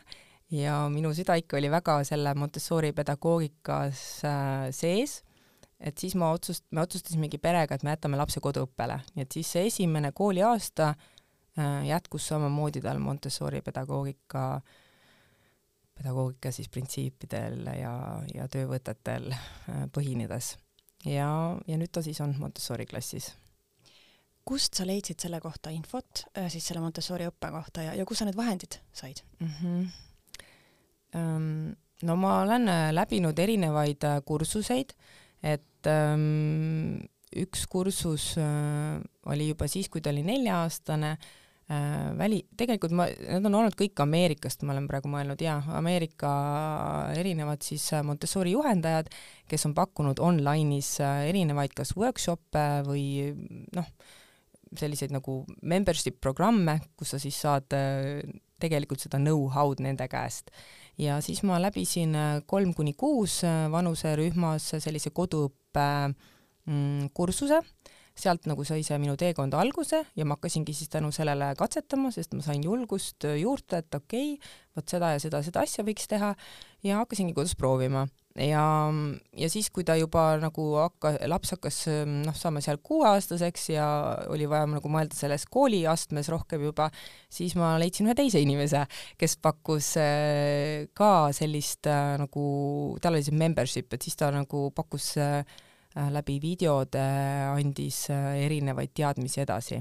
Ja 0.50 0.88
minu 0.90 1.12
süda 1.14 1.37
ikka 1.38 1.60
oli 1.60 1.70
väga 1.70 2.00
selle 2.06 2.32
Montessori 2.34 2.90
pedagoogikas 2.92 4.00
äh, 4.26 4.64
sees, 4.75 5.20
et 5.78 5.99
siis 5.99 6.16
ma 6.18 6.32
otsust-, 6.34 6.66
me 6.75 6.82
otsustasimegi 6.82 7.38
perega, 7.38 7.76
et 7.76 7.84
me 7.87 7.94
jätame 7.94 8.18
lapse 8.18 8.42
koduõppele, 8.42 8.99
nii 9.14 9.26
et 9.28 9.38
siis 9.38 9.52
see 9.54 9.68
esimene 9.70 10.10
kooliaasta 10.10 10.88
äh, 10.90 11.87
jätkus 11.87 12.26
samamoodi 12.32 12.82
tal 12.82 12.99
Montessori 12.99 13.62
pedagoogika, 13.62 14.49
pedagoogika 15.94 16.50
siis 16.50 16.68
printsiipidel 16.68 17.70
ja, 17.78 17.94
ja 18.34 18.50
töövõtetel 18.50 19.30
äh, 19.30 19.87
põhinedes. 19.94 20.56
Ja, 21.04 21.30
ja 21.66 21.78
nüüd 21.80 21.92
ta 21.92 22.02
siis 22.02 22.21
on 22.21 22.35
Montessori 22.38 22.87
klassis 22.87 23.33
kust 24.45 24.75
sa 24.75 24.87
leidsid 24.88 25.21
selle 25.21 25.38
kohta 25.40 25.71
infot, 25.71 26.25
siis 26.49 26.64
selle 26.66 26.80
Montessori 26.83 27.28
õppe 27.28 27.50
kohta 27.54 27.85
ja, 27.85 27.95
ja 27.95 28.07
kus 28.09 28.23
sa 28.23 28.26
need 28.26 28.38
vahendid 28.38 28.80
said 28.92 29.21
mm? 29.38 29.50
-hmm 29.61 29.90
Ehm, 31.14 31.73
no 32.07 32.16
ma 32.16 32.40
olen 32.45 32.69
äh, 32.71 32.90
läbinud 32.95 33.38
erinevaid 33.38 34.04
äh, 34.07 34.21
kursuseid, 34.26 34.95
et 35.42 35.90
ähm, 35.90 37.00
üks 37.37 37.66
kursus 37.71 38.33
äh, 38.38 39.00
oli 39.30 39.50
juba 39.50 39.69
siis, 39.71 39.90
kui 39.90 40.02
ta 40.02 40.12
oli 40.14 40.23
nelja-aastane 40.26 41.16
äh,, 41.16 41.30
väli, 42.18 42.40
tegelikult 42.58 42.94
ma, 42.98 43.04
need 43.06 43.44
on 43.46 43.54
olnud 43.60 43.76
kõik 43.78 44.00
Ameerikast, 44.02 44.64
ma 44.66 44.74
olen 44.74 44.88
praegu 44.90 45.10
mõelnud, 45.12 45.38
jaa, 45.44 45.60
Ameerika 45.78 46.30
erinevad 47.14 47.62
siis 47.62 47.84
Montessori 48.02 48.56
juhendajad, 48.56 49.12
kes 49.46 49.68
on 49.68 49.76
pakkunud 49.76 50.18
online'is 50.18 50.96
erinevaid 51.28 51.76
kas 51.78 51.94
workshop'e 51.94 52.66
või 52.88 53.04
noh, 53.76 53.86
selliseid 54.74 55.14
nagu 55.14 55.44
membership 55.62 56.18
programme, 56.18 56.80
kus 56.98 57.14
sa 57.14 57.22
siis 57.22 57.38
saad 57.38 57.70
tegelikult 58.60 59.02
seda 59.02 59.20
know-how'd 59.22 59.82
nende 59.84 60.06
käest. 60.10 60.50
Ja 61.00 61.20
siis 61.24 61.42
ma 61.46 61.60
läbisin 61.62 62.16
äh, 62.18 62.42
kolm 62.46 62.74
kuni 62.76 62.92
kuus 62.98 63.40
äh, 63.46 63.64
vanuserühmas 63.72 64.66
sellise 64.82 65.12
koduõppe 65.16 65.86
mm, 66.10 67.10
kursuse, 67.16 67.62
sealt 68.18 68.46
nagu 68.50 68.64
sai 68.66 68.82
see 68.86 68.98
minu 69.00 69.16
teekond 69.20 69.54
alguse 69.58 70.02
ja 70.16 70.26
ma 70.26 70.36
hakkasingi 70.38 70.74
siis 70.76 70.92
tänu 70.92 71.12
sellele 71.14 71.52
katsetama, 71.58 72.12
sest 72.14 72.34
ma 72.36 72.44
sain 72.44 72.64
julgust 72.64 73.26
juurde, 73.26 73.82
et 73.82 73.94
okei 73.94 74.34
okay,, 74.34 74.56
vot 74.76 74.88
seda 74.88 75.14
ja 75.14 75.22
seda, 75.22 75.42
seda 75.46 75.64
asja 75.66 75.84
võiks 75.86 76.08
teha 76.10 76.34
ja 76.86 77.02
hakkasingi 77.02 77.36
kodus 77.36 77.56
proovima. 77.58 78.06
Ja, 78.38 78.62
ja 79.34 79.49
siis, 79.50 79.73
kui 79.75 79.82
ta 79.82 79.96
juba 79.99 80.36
nagu 80.38 80.64
hakka-, 80.78 81.16
laps 81.28 81.50
hakkas 81.56 81.80
noh, 82.06 82.36
saama 82.38 82.62
seal 82.62 82.78
kuueaastaseks 82.86 83.64
ja 83.73 83.86
oli 84.30 84.46
vaja 84.49 84.68
nagu 84.70 84.92
mõelda 84.92 85.18
selles 85.18 85.49
kooliastmes 85.50 86.30
rohkem 86.30 86.62
juba, 86.68 86.86
siis 87.26 87.56
ma 87.58 87.73
leidsin 87.82 88.06
ühe 88.06 88.14
teise 88.14 88.38
inimese, 88.42 88.84
kes 89.18 89.34
pakkus 89.42 89.96
äh, 89.99 90.86
ka 90.94 91.32
sellist 91.34 91.90
äh, 91.90 92.14
nagu, 92.23 92.44
tal 93.02 93.18
oli 93.18 93.26
see 93.26 93.34
membership, 93.34 93.90
et 93.99 94.06
siis 94.06 94.14
ta 94.20 94.30
nagu 94.34 94.68
pakkus 94.78 95.16
äh, 95.18 95.42
läbi 95.90 96.36
videode, 96.42 97.02
andis 97.50 98.04
erinevaid 98.10 98.92
teadmisi 98.94 99.40
edasi 99.42 99.80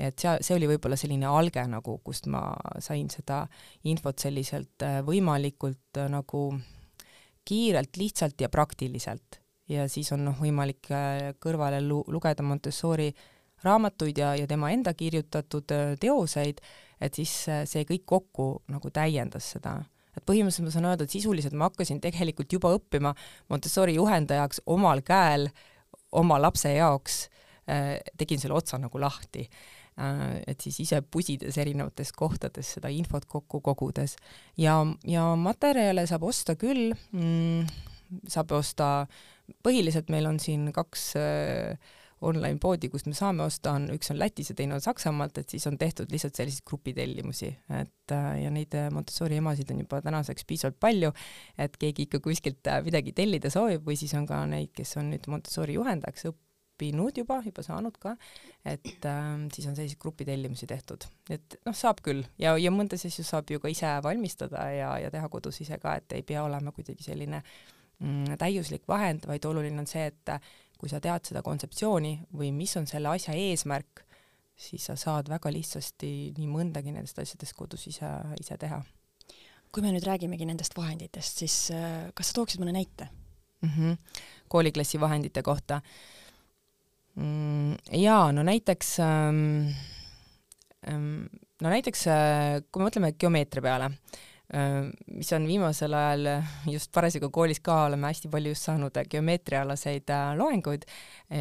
et 0.00 0.16
see, 0.16 0.36
see 0.40 0.54
oli 0.56 0.68
võib-olla 0.70 0.96
selline 0.96 1.26
alge 1.28 1.64
nagu, 1.68 1.98
kust 2.06 2.28
ma 2.30 2.44
sain 2.80 3.10
seda 3.12 3.42
infot 3.90 4.22
selliselt 4.22 4.84
võimalikult 5.04 5.98
nagu 6.08 6.44
kiirelt, 7.44 7.96
lihtsalt 7.96 8.40
ja 8.40 8.48
praktiliselt. 8.48 9.40
ja 9.68 9.88
siis 9.88 10.12
on 10.12 10.24
noh, 10.26 10.34
võimalik 10.40 10.88
äh, 10.90 11.30
kõrvale 11.38 11.78
lu-, 11.84 12.04
lugeda 12.10 12.42
Montessori 12.42 13.12
raamatuid 13.62 14.18
ja, 14.18 14.32
ja 14.34 14.46
tema 14.50 14.72
enda 14.74 14.94
kirjutatud 14.94 15.70
äh, 15.74 15.94
teoseid, 16.00 16.60
et 17.00 17.14
siis 17.14 17.34
äh, 17.48 17.62
see 17.70 17.86
kõik 17.86 18.02
kokku 18.06 18.48
nagu 18.68 18.90
täiendas 18.90 19.52
seda. 19.54 19.76
Et 20.16 20.24
põhimõtteliselt 20.26 20.66
ma 20.66 20.74
saan 20.74 20.88
öelda, 20.90 21.06
et 21.06 21.16
sisuliselt 21.16 21.56
ma 21.56 21.68
hakkasin 21.70 22.00
tegelikult 22.02 22.52
juba 22.52 22.72
õppima 22.76 23.14
Montessori 23.52 23.94
juhendajaks 23.98 24.64
omal 24.66 25.04
käel 25.06 25.50
oma 26.12 26.40
lapse 26.42 26.72
jaoks, 26.74 27.28
tegin 28.18 28.40
selle 28.42 28.56
otsa 28.58 28.80
nagu 28.82 28.98
lahti. 28.98 29.44
Äh, 30.00 30.40
et 30.46 30.60
siis 30.64 30.78
ise 30.86 31.00
pusides 31.02 31.58
erinevates 31.60 32.12
kohtades 32.16 32.76
seda 32.76 32.88
infot 32.94 33.26
kokku 33.28 33.60
kogudes. 33.64 34.16
Ja, 34.56 34.78
ja 35.04 35.26
materjale 35.36 36.06
saab 36.08 36.24
osta 36.30 36.56
küll. 36.60 36.94
Mm,, 37.12 37.66
saab 38.30 38.54
osta, 38.56 38.90
põhiliselt 39.66 40.08
meil 40.12 40.28
on 40.30 40.40
siin 40.40 40.70
kaks 40.74 41.04
äh, 41.20 41.90
online 42.20 42.58
poodi, 42.60 42.90
kust 42.92 43.08
me 43.08 43.14
saame 43.16 43.44
osta, 43.46 43.72
on, 43.78 43.88
üks 43.94 44.12
on 44.12 44.18
Lätis 44.20 44.52
ja 44.52 44.56
teine 44.58 44.76
on 44.76 44.84
Saksamaalt, 44.84 45.38
et 45.40 45.54
siis 45.54 45.64
on 45.70 45.78
tehtud 45.80 46.12
lihtsalt 46.12 46.36
selliseid 46.36 46.66
grupitellimusi, 46.68 47.48
et 47.78 48.14
äh, 48.16 48.28
ja 48.44 48.52
neid 48.52 48.76
Montessori 48.92 49.40
emasid 49.40 49.72
on 49.72 49.80
juba 49.84 50.02
tänaseks 50.04 50.44
piisavalt 50.48 50.80
palju, 50.80 51.14
et 51.58 51.80
keegi 51.80 52.08
ikka 52.08 52.20
kuskilt 52.24 52.70
midagi 52.84 53.16
tellida 53.16 53.52
soovib 53.52 53.88
või 53.88 53.96
siis 54.00 54.14
on 54.18 54.28
ka 54.28 54.44
neid, 54.50 54.74
kes 54.76 54.96
on 55.00 55.12
nüüd 55.14 55.26
Montessori 55.32 55.78
juhendajaks 55.78 56.28
õpp-, 56.32 56.46
õppinud 56.80 57.20
juba, 57.20 57.40
juba 57.44 57.62
saanud 57.64 57.96
ka, 58.00 58.14
et 58.64 59.04
äh, 59.04 59.28
siis 59.52 59.68
on 59.68 59.76
selliseid 59.76 60.00
grupitellimusi 60.00 60.66
tehtud, 60.70 61.04
et 61.30 61.58
noh, 61.66 61.76
saab 61.76 62.00
küll. 62.04 62.24
Ja, 62.40 62.56
ja 62.58 62.72
mõndas 62.72 63.04
asju 63.06 63.24
saab 63.26 63.50
ju 63.50 63.60
ka 63.60 63.70
ise 63.72 63.90
valmistada 64.04 64.64
ja, 64.72 64.94
ja 65.02 65.10
teha 65.12 65.28
kodus 65.28 65.60
ise 65.60 65.78
ka, 65.82 65.98
et 66.00 66.16
ei 66.16 66.24
pea 66.26 66.44
olema 66.44 66.72
kuidagi 66.72 67.04
selline 67.04 67.42
mm, 67.42 68.38
täiuslik 68.40 68.88
vahend, 68.88 69.28
vaid 69.28 69.44
oluline 69.44 69.82
on 69.82 69.90
see, 69.90 70.08
et 70.08 70.34
kui 70.80 70.88
sa 70.88 71.00
tead 71.02 71.28
seda 71.28 71.42
kontseptsiooni 71.44 72.14
või 72.40 72.54
mis 72.56 72.72
on 72.80 72.88
selle 72.88 73.12
asja 73.12 73.34
eesmärk, 73.36 74.04
siis 74.60 74.86
sa 74.88 74.96
saad 74.98 75.28
väga 75.28 75.52
lihtsasti 75.52 76.32
nii 76.38 76.48
mõndagi 76.48 76.94
nendest 76.94 77.20
asjadest 77.20 77.56
kodus 77.56 77.86
ise, 77.90 78.08
ise 78.40 78.56
teha. 78.60 78.80
kui 79.70 79.84
me 79.84 79.92
nüüd 79.94 80.02
räägimegi 80.02 80.48
nendest 80.48 80.74
vahenditest, 80.74 81.44
siis 81.44 81.56
äh, 81.70 82.08
kas 82.14 82.32
sa 82.32 82.40
tooksid 82.40 82.60
mõne 82.60 82.72
näite 82.74 83.06
mm? 83.62 83.68
-hmm. 83.68 83.98
kooliklassi 84.48 85.00
vahendite 85.00 85.42
kohta 85.42 85.80
mm,? 87.14 87.76
jaa, 87.92 88.32
no 88.32 88.42
näiteks 88.42 88.98
ähm, 89.00 89.68
ähm, 90.88 91.26
no 91.60 91.68
näiteks 91.68 92.06
äh, 92.06 92.64
kui 92.72 92.82
me 92.82 92.88
mõtleme 92.88 93.12
geomeetria 93.12 93.62
peale 93.62 93.84
äh,, 93.84 94.29
mis 94.50 95.28
on 95.36 95.44
viimasel 95.46 95.94
ajal 95.94 96.28
just 96.72 96.90
parasjagu 96.94 97.28
koolis 97.30 97.60
ka 97.62 97.84
oleme 97.86 98.08
hästi 98.10 98.30
palju 98.32 98.50
just 98.50 98.66
saanud 98.66 98.96
geomeetriaalaseid 99.12 100.10
äh, 100.10 100.30
loenguid 100.38 100.86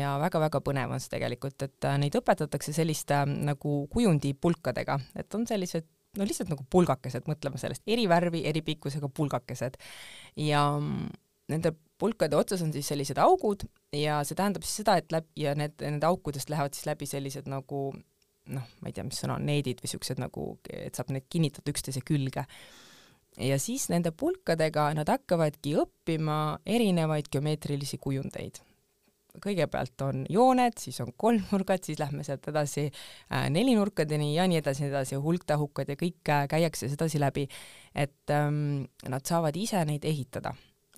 ja 0.01 0.11
väga-väga 0.21 0.61
põnev 0.65 0.93
on 0.93 1.01
see 1.01 1.15
tegelikult, 1.15 1.57
et 1.65 1.87
äh, 1.89 1.97
neid 2.01 2.17
õpetatakse 2.19 2.73
selliste 2.75 3.17
äh, 3.17 3.31
nagu 3.49 3.79
kujundipulkadega, 3.93 4.99
et 5.17 5.37
on 5.37 5.47
sellised 5.49 5.87
no 6.17 6.25
lihtsalt 6.25 6.51
nagu 6.53 6.65
pulgakesed, 6.69 7.25
mõtleme 7.29 7.61
sellest, 7.61 7.85
eri 7.89 8.05
värvi, 8.09 8.43
eri 8.49 8.61
pikkusega 8.65 9.09
pulgakesed 9.13 9.77
ja 10.45 10.63
mm, 10.77 11.09
nende 11.53 11.73
pulkade 11.99 12.37
otsas 12.37 12.61
on 12.65 12.73
siis 12.73 12.87
sellised 12.89 13.17
augud 13.21 13.65
ja 13.95 14.21
see 14.25 14.37
tähendab 14.37 14.65
siis 14.65 14.83
seda, 14.83 14.99
et 15.01 15.09
läbi 15.13 15.47
ja 15.47 15.55
need, 15.57 15.79
nende 15.81 16.09
aukudest 16.09 16.53
lähevad 16.53 16.77
siis 16.77 16.85
läbi 16.89 17.09
sellised 17.09 17.49
nagu 17.49 17.87
noh, 18.49 18.69
ma 18.81 18.89
ei 18.89 18.95
tea, 18.95 19.05
mis 19.05 19.19
sõna 19.21 19.37
on, 19.37 19.45
needid 19.45 19.81
või 19.83 19.91
siuksed 19.91 20.21
nagu, 20.21 20.51
et 20.73 20.97
saab 20.97 21.11
need 21.13 21.27
kinnitada 21.29 21.69
üksteise 21.73 22.01
külge. 22.05 22.45
Ja 23.39 23.59
siis 23.59 23.89
nende 23.91 24.11
pulkadega 24.15 24.89
nad 24.97 25.09
hakkavadki 25.09 25.75
õppima 25.83 26.59
erinevaid 26.65 27.29
geomeetrilisi 27.31 27.97
kujundeid. 28.01 28.63
kõigepealt 29.39 30.01
on 30.03 30.23
jooned, 30.29 30.73
siis 30.81 30.97
on 30.99 31.13
kolmnurgad, 31.17 31.83
siis 31.85 31.99
lähme 31.99 32.23
sealt 32.27 32.47
edasi 32.49 32.87
äh, 32.89 33.45
nelinurkadeni 33.53 34.33
ja 34.33 34.47
nii 34.49 34.57
edasi, 34.59 34.83
nii 34.83 34.89
edasi, 34.89 35.19
hulktahukad 35.21 35.93
ja 35.93 35.95
kõik 35.95 36.31
äh, 36.33 36.47
käiakse 36.49 36.89
sedasi 36.89 37.21
läbi, 37.21 37.45
et 37.95 38.33
ähm, 38.33 38.89
nad 39.07 39.23
saavad 39.29 39.55
ise 39.55 39.85
neid 39.85 40.03
ehitada 40.03 40.55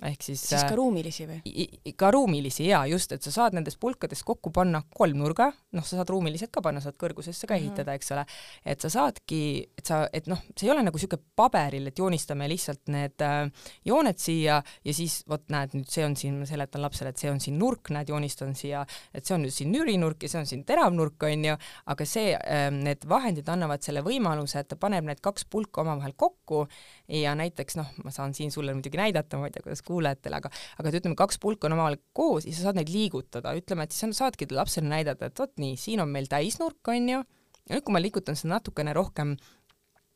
ehk 0.10 0.24
siis 0.26 0.42
siis 0.50 0.64
ka 0.66 0.76
ruumilisi 0.78 1.28
või? 1.30 1.94
ka 1.98 2.10
ruumilisi 2.14 2.66
jaa, 2.68 2.84
just, 2.90 3.12
et 3.16 3.26
sa 3.26 3.34
saad 3.34 3.56
nendest 3.58 3.80
pulkadest 3.82 4.26
kokku 4.26 4.52
panna 4.54 4.82
kolmnurga, 4.98 5.52
noh, 5.78 5.86
sa 5.86 6.00
saad 6.00 6.10
ruumilised 6.14 6.52
ka 6.54 6.64
panna, 6.66 6.82
saad 6.84 6.98
kõrgusesse 7.02 7.50
ka 7.50 7.58
ehitada 7.60 7.92
mm, 7.92 7.94
-hmm. 7.94 8.02
eks 8.02 8.12
ole, 8.16 8.26
et 8.74 8.82
sa 8.82 8.92
saadki, 8.94 9.42
et 9.78 9.86
sa, 9.86 10.02
et 10.14 10.28
noh, 10.32 10.42
see 10.56 10.68
ei 10.68 10.74
ole 10.74 10.86
nagu 10.86 10.98
niisugune 10.98 11.22
paberil, 11.36 11.88
et 11.88 12.00
joonistame 12.00 12.50
lihtsalt 12.50 12.92
need 12.94 13.26
äh, 13.26 13.52
jooned 13.86 14.18
siia 14.22 14.62
ja 14.86 14.94
siis 14.94 15.22
vot 15.30 15.46
näed, 15.54 15.76
nüüd 15.78 15.90
see 15.90 16.06
on 16.06 16.16
siin, 16.16 16.40
ma 16.42 16.50
seletan 16.50 16.82
lapsele, 16.82 17.14
et 17.14 17.22
see 17.22 17.32
on 17.32 17.40
siin 17.40 17.60
nurk, 17.60 17.94
näed, 17.94 18.10
joonistan 18.10 18.56
siia, 18.56 18.86
et 19.14 19.26
see 19.26 19.36
on 19.36 19.46
nüüd 19.46 19.56
siin 19.56 19.72
nürinurk 19.72 20.24
ja 20.24 20.30
see 20.34 20.42
on 20.42 20.50
siin 20.50 20.66
teravnurk, 20.66 21.22
on 21.30 21.46
ju, 21.52 21.58
aga 21.94 22.10
see 22.10 22.34
äh,, 22.36 22.68
need 22.74 23.06
vahendid 23.10 23.50
annavad 23.50 23.86
selle 23.86 24.02
võimaluse, 24.06 24.60
et 24.62 24.72
ta 24.72 24.80
paneb 24.80 25.06
need 25.06 25.22
kaks 25.22 25.46
pulka 25.46 25.86
omavahel 25.86 26.14
kokku 26.18 26.66
ja 27.12 27.34
näiteks 27.36 27.78
noh, 27.80 27.92
ma 28.06 28.14
saan 28.16 28.36
siin 28.38 28.52
sulle 28.54 28.74
muidugi 28.76 29.00
näidata, 29.00 29.40
ma 29.40 29.50
ei 29.50 29.56
tea, 29.56 29.66
kuidas 29.66 29.84
kuulajatele, 29.88 30.40
aga 30.40 30.52
aga 30.80 30.94
ütleme, 30.96 31.18
kaks 31.20 31.40
pulka 31.44 31.68
on 31.68 31.76
omavahel 31.76 32.00
koos 32.16 32.48
ja 32.48 32.56
sa 32.56 32.70
saad 32.70 32.80
neid 32.80 32.92
liigutada, 32.94 33.54
ütleme, 33.58 33.86
et 33.86 33.96
siis 33.96 34.18
saadki 34.18 34.48
lapsele 34.52 34.90
näidata, 34.92 35.28
et 35.28 35.40
vot 35.40 35.54
nii, 35.62 35.78
siin 35.80 36.04
on 36.04 36.12
meil 36.12 36.30
täisnurk, 36.32 36.80
on 36.94 37.10
ju, 37.16 37.24
ja 37.68 37.76
nüüd, 37.76 37.84
kui 37.88 37.96
ma 37.96 38.04
liigutan 38.04 38.40
seda 38.40 38.56
natukene 38.56 38.94
rohkem 38.96 39.36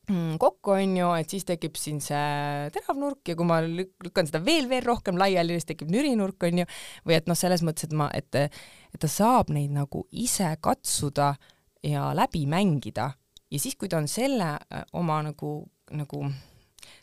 mm, 0.10 0.38
kokku, 0.42 0.76
on 0.78 0.96
ju, 1.00 1.10
et 1.20 1.36
siis 1.36 1.46
tekib 1.48 1.78
siin 1.80 2.00
see 2.04 2.70
teravnurk 2.76 3.32
ja 3.32 3.36
kui 3.38 3.50
ma 3.50 3.60
lükkan 3.66 4.30
seda 4.30 4.42
veel, 4.46 4.70
veel 4.72 4.86
rohkem 4.86 5.20
laiali, 5.20 5.58
siis 5.60 5.70
tekib 5.74 5.92
nürinurk, 5.94 6.48
on 6.48 6.64
ju, 6.64 6.70
või 7.08 7.20
et 7.20 7.30
noh, 7.30 7.38
selles 7.40 7.66
mõttes, 7.66 7.90
et 7.90 7.98
ma, 7.98 8.10
et, 8.16 8.42
et 8.94 9.02
ta 9.02 9.12
saab 9.12 9.52
neid 9.56 9.76
nagu 9.76 10.06
ise 10.12 10.56
katsuda 10.64 11.34
ja 11.86 12.10
läbi 12.18 12.46
mängida. 12.50 13.12
Ja 13.52 13.62
siis, 13.62 13.78
kui 13.78 13.90
ta 13.92 14.00
on 14.02 14.10
selle 14.10 14.56
äh, 14.58 14.86
oma 14.98 15.20
nagu, 15.28 15.58
nagu 15.94 16.26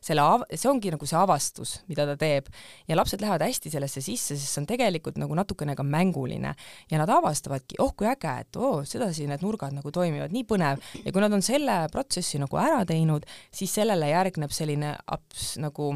selle 0.03 0.25
see 0.55 0.71
ongi 0.71 0.93
nagu 0.95 1.07
see 1.09 1.19
avastus, 1.19 1.75
mida 1.91 2.07
ta 2.09 2.17
teeb. 2.21 2.49
ja 2.89 2.97
lapsed 2.97 3.23
lähevad 3.23 3.45
hästi 3.47 3.73
sellesse 3.73 4.03
sisse, 4.05 4.37
sest 4.37 4.55
see 4.55 4.63
on 4.63 4.69
tegelikult 4.71 5.21
nagu 5.21 5.37
natukene 5.39 5.77
ka 5.79 5.85
mänguline 5.87 6.55
ja 6.91 7.01
nad 7.01 7.11
avastavadki, 7.11 7.79
oh 7.83 7.95
kui 7.97 8.09
äge, 8.11 8.35
et 8.45 8.61
oo 8.61 8.79
oh,, 8.79 8.87
sedasi 8.89 9.27
need 9.31 9.45
nurgad 9.45 9.75
nagu 9.77 9.93
toimivad, 9.95 10.33
nii 10.35 10.47
põnev. 10.49 10.83
ja 11.05 11.13
kui 11.13 11.25
nad 11.25 11.33
on 11.33 11.45
selle 11.45 11.83
protsessi 11.93 12.41
nagu 12.43 12.61
ära 12.61 12.83
teinud, 12.89 13.27
siis 13.55 13.75
sellele 13.75 14.13
järgneb 14.13 14.55
selline 14.55 14.95
abs-, 15.15 15.57
nagu 15.63 15.93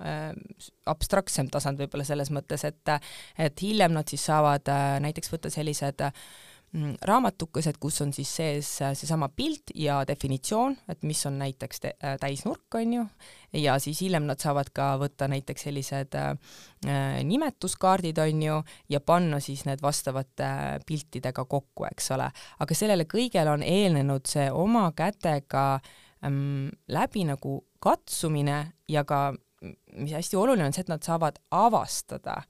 äh, 0.00 0.32
abstraktsem 0.86 1.50
tasand 1.52 1.80
võib-olla 1.80 2.06
selles 2.06 2.32
mõttes, 2.34 2.64
et 2.66 2.96
et 3.38 3.62
hiljem 3.62 3.94
nad 3.96 4.08
siis 4.08 4.26
saavad 4.28 4.68
äh, 4.72 4.98
näiteks 5.02 5.32
võtta 5.32 5.50
sellised 5.52 6.04
äh, 6.06 6.26
raamatukesed, 7.06 7.78
kus 7.80 8.00
on 8.04 8.12
siis 8.12 8.30
sees 8.36 8.70
äh, 8.84 8.92
seesama 8.96 9.28
pilt 9.32 9.72
ja 9.74 10.00
definitsioon, 10.08 10.76
et 10.92 11.02
mis 11.08 11.22
on 11.28 11.38
näiteks 11.40 11.80
äh, 11.88 12.16
täisnurk, 12.20 12.74
on 12.74 12.92
ju, 12.92 13.04
ja 13.56 13.78
siis 13.82 14.00
hiljem 14.04 14.26
nad 14.28 14.40
saavad 14.42 14.70
ka 14.76 14.92
võtta 15.00 15.28
näiteks 15.32 15.66
sellised 15.68 16.16
äh, 16.18 16.32
äh, 16.86 17.20
nimetuskaardid, 17.24 18.18
on 18.22 18.42
ju, 18.42 18.58
ja 18.92 19.00
panna 19.00 19.40
siis 19.40 19.64
need 19.68 19.82
vastavate 19.82 20.50
piltidega 20.86 21.44
kokku, 21.44 21.86
eks 21.90 22.10
ole. 22.16 22.28
aga 22.58 22.78
sellele 22.78 23.08
kõigele 23.08 23.54
on 23.56 23.64
eelnenud 23.64 24.28
see 24.28 24.50
oma 24.52 24.90
kätega 24.96 25.66
ähm, 26.24 26.68
läbi 26.88 27.24
nagu 27.28 27.62
katsumine 27.80 28.60
ja 28.88 29.04
ka, 29.04 29.30
mis 29.96 30.12
hästi 30.12 30.36
oluline 30.36 30.68
on 30.68 30.76
see, 30.76 30.84
et 30.84 30.92
nad 30.92 31.04
saavad 31.04 31.40
avastada 31.54 32.42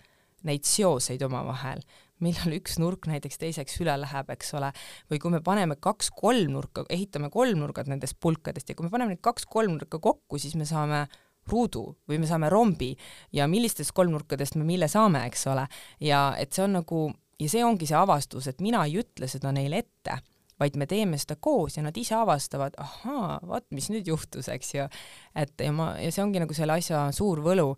neid 0.47 0.67
seoseid 0.67 1.23
omavahel 1.27 1.81
millal 2.25 2.57
üks 2.57 2.79
nurk 2.81 3.09
näiteks 3.11 3.41
teiseks 3.41 3.77
üle 3.83 3.97
läheb, 4.01 4.31
eks 4.33 4.55
ole, 4.57 4.73
või 5.11 5.21
kui 5.23 5.35
me 5.35 5.43
paneme 5.45 5.77
kaks 5.81 6.11
kolmnurka, 6.17 6.87
ehitame 6.93 7.31
kolmnurgad 7.33 7.91
nendest 7.93 8.19
pulkadest 8.21 8.71
ja 8.71 8.77
kui 8.79 8.87
me 8.87 8.93
paneme 8.93 9.15
need 9.15 9.25
kaks 9.25 9.49
kolmnurka 9.51 10.01
kokku, 10.03 10.41
siis 10.41 10.57
me 10.57 10.69
saame 10.69 11.05
ruudu 11.51 11.85
või 12.09 12.21
me 12.23 12.29
saame 12.29 12.51
rombi 12.51 12.93
ja 13.35 13.47
millistest 13.51 13.95
kolmnurkadest 13.97 14.57
me 14.59 14.67
mille 14.67 14.89
saame, 14.91 15.27
eks 15.29 15.47
ole, 15.53 15.67
ja 16.03 16.29
et 16.41 16.57
see 16.57 16.65
on 16.65 16.79
nagu, 16.81 17.03
ja 17.41 17.51
see 17.53 17.65
ongi 17.65 17.89
see 17.89 17.99
avastus, 17.99 18.49
et 18.51 18.65
mina 18.65 18.85
ei 18.87 18.99
ütle 19.03 19.29
seda 19.31 19.53
neile 19.55 19.85
ette, 19.85 20.19
vaid 20.61 20.77
me 20.81 20.89
teeme 20.89 21.19
seda 21.21 21.37
koos 21.41 21.77
ja 21.77 21.85
nad 21.85 21.97
ise 22.01 22.17
avastavad, 22.17 22.77
ahaa, 22.81 23.39
vaat 23.47 23.69
mis 23.77 23.91
nüüd 23.93 24.09
juhtus, 24.09 24.49
eks 24.53 24.75
ju. 24.75 24.89
et 25.37 25.53
ja 25.61 25.73
ma, 25.73 25.93
ja 26.01 26.13
see 26.13 26.25
ongi 26.25 26.43
nagu 26.43 26.57
selle 26.57 26.79
asja 26.81 27.07
suur 27.13 27.45
võlu, 27.45 27.75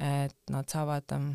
et 0.00 0.52
nad 0.52 0.68
saavad 0.68 1.16
ähm, 1.16 1.32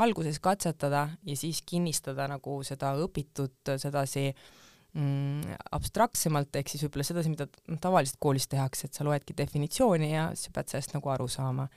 alguses 0.00 0.38
katsetada 0.40 1.06
ja 1.26 1.36
siis 1.36 1.62
kinnistada 1.66 2.26
nagu 2.30 2.58
seda 2.64 2.94
õpitut 3.04 3.74
sedasi 3.80 4.30
mm, 4.30 5.56
abstraktsemalt, 5.76 6.56
ehk 6.56 6.72
siis 6.72 6.84
võib-olla 6.86 7.06
sedasi, 7.06 7.32
mida 7.32 7.48
noh, 7.68 7.80
tavaliselt 7.82 8.20
koolis 8.22 8.48
tehakse, 8.50 8.88
et 8.88 8.96
sa 8.98 9.06
loedki 9.06 9.36
definitsiooni 9.38 10.12
ja 10.12 10.30
sa 10.38 10.52
pead 10.54 10.72
sellest 10.72 10.96
nagu 10.96 11.12
aru 11.12 11.28
saama. 11.28 11.68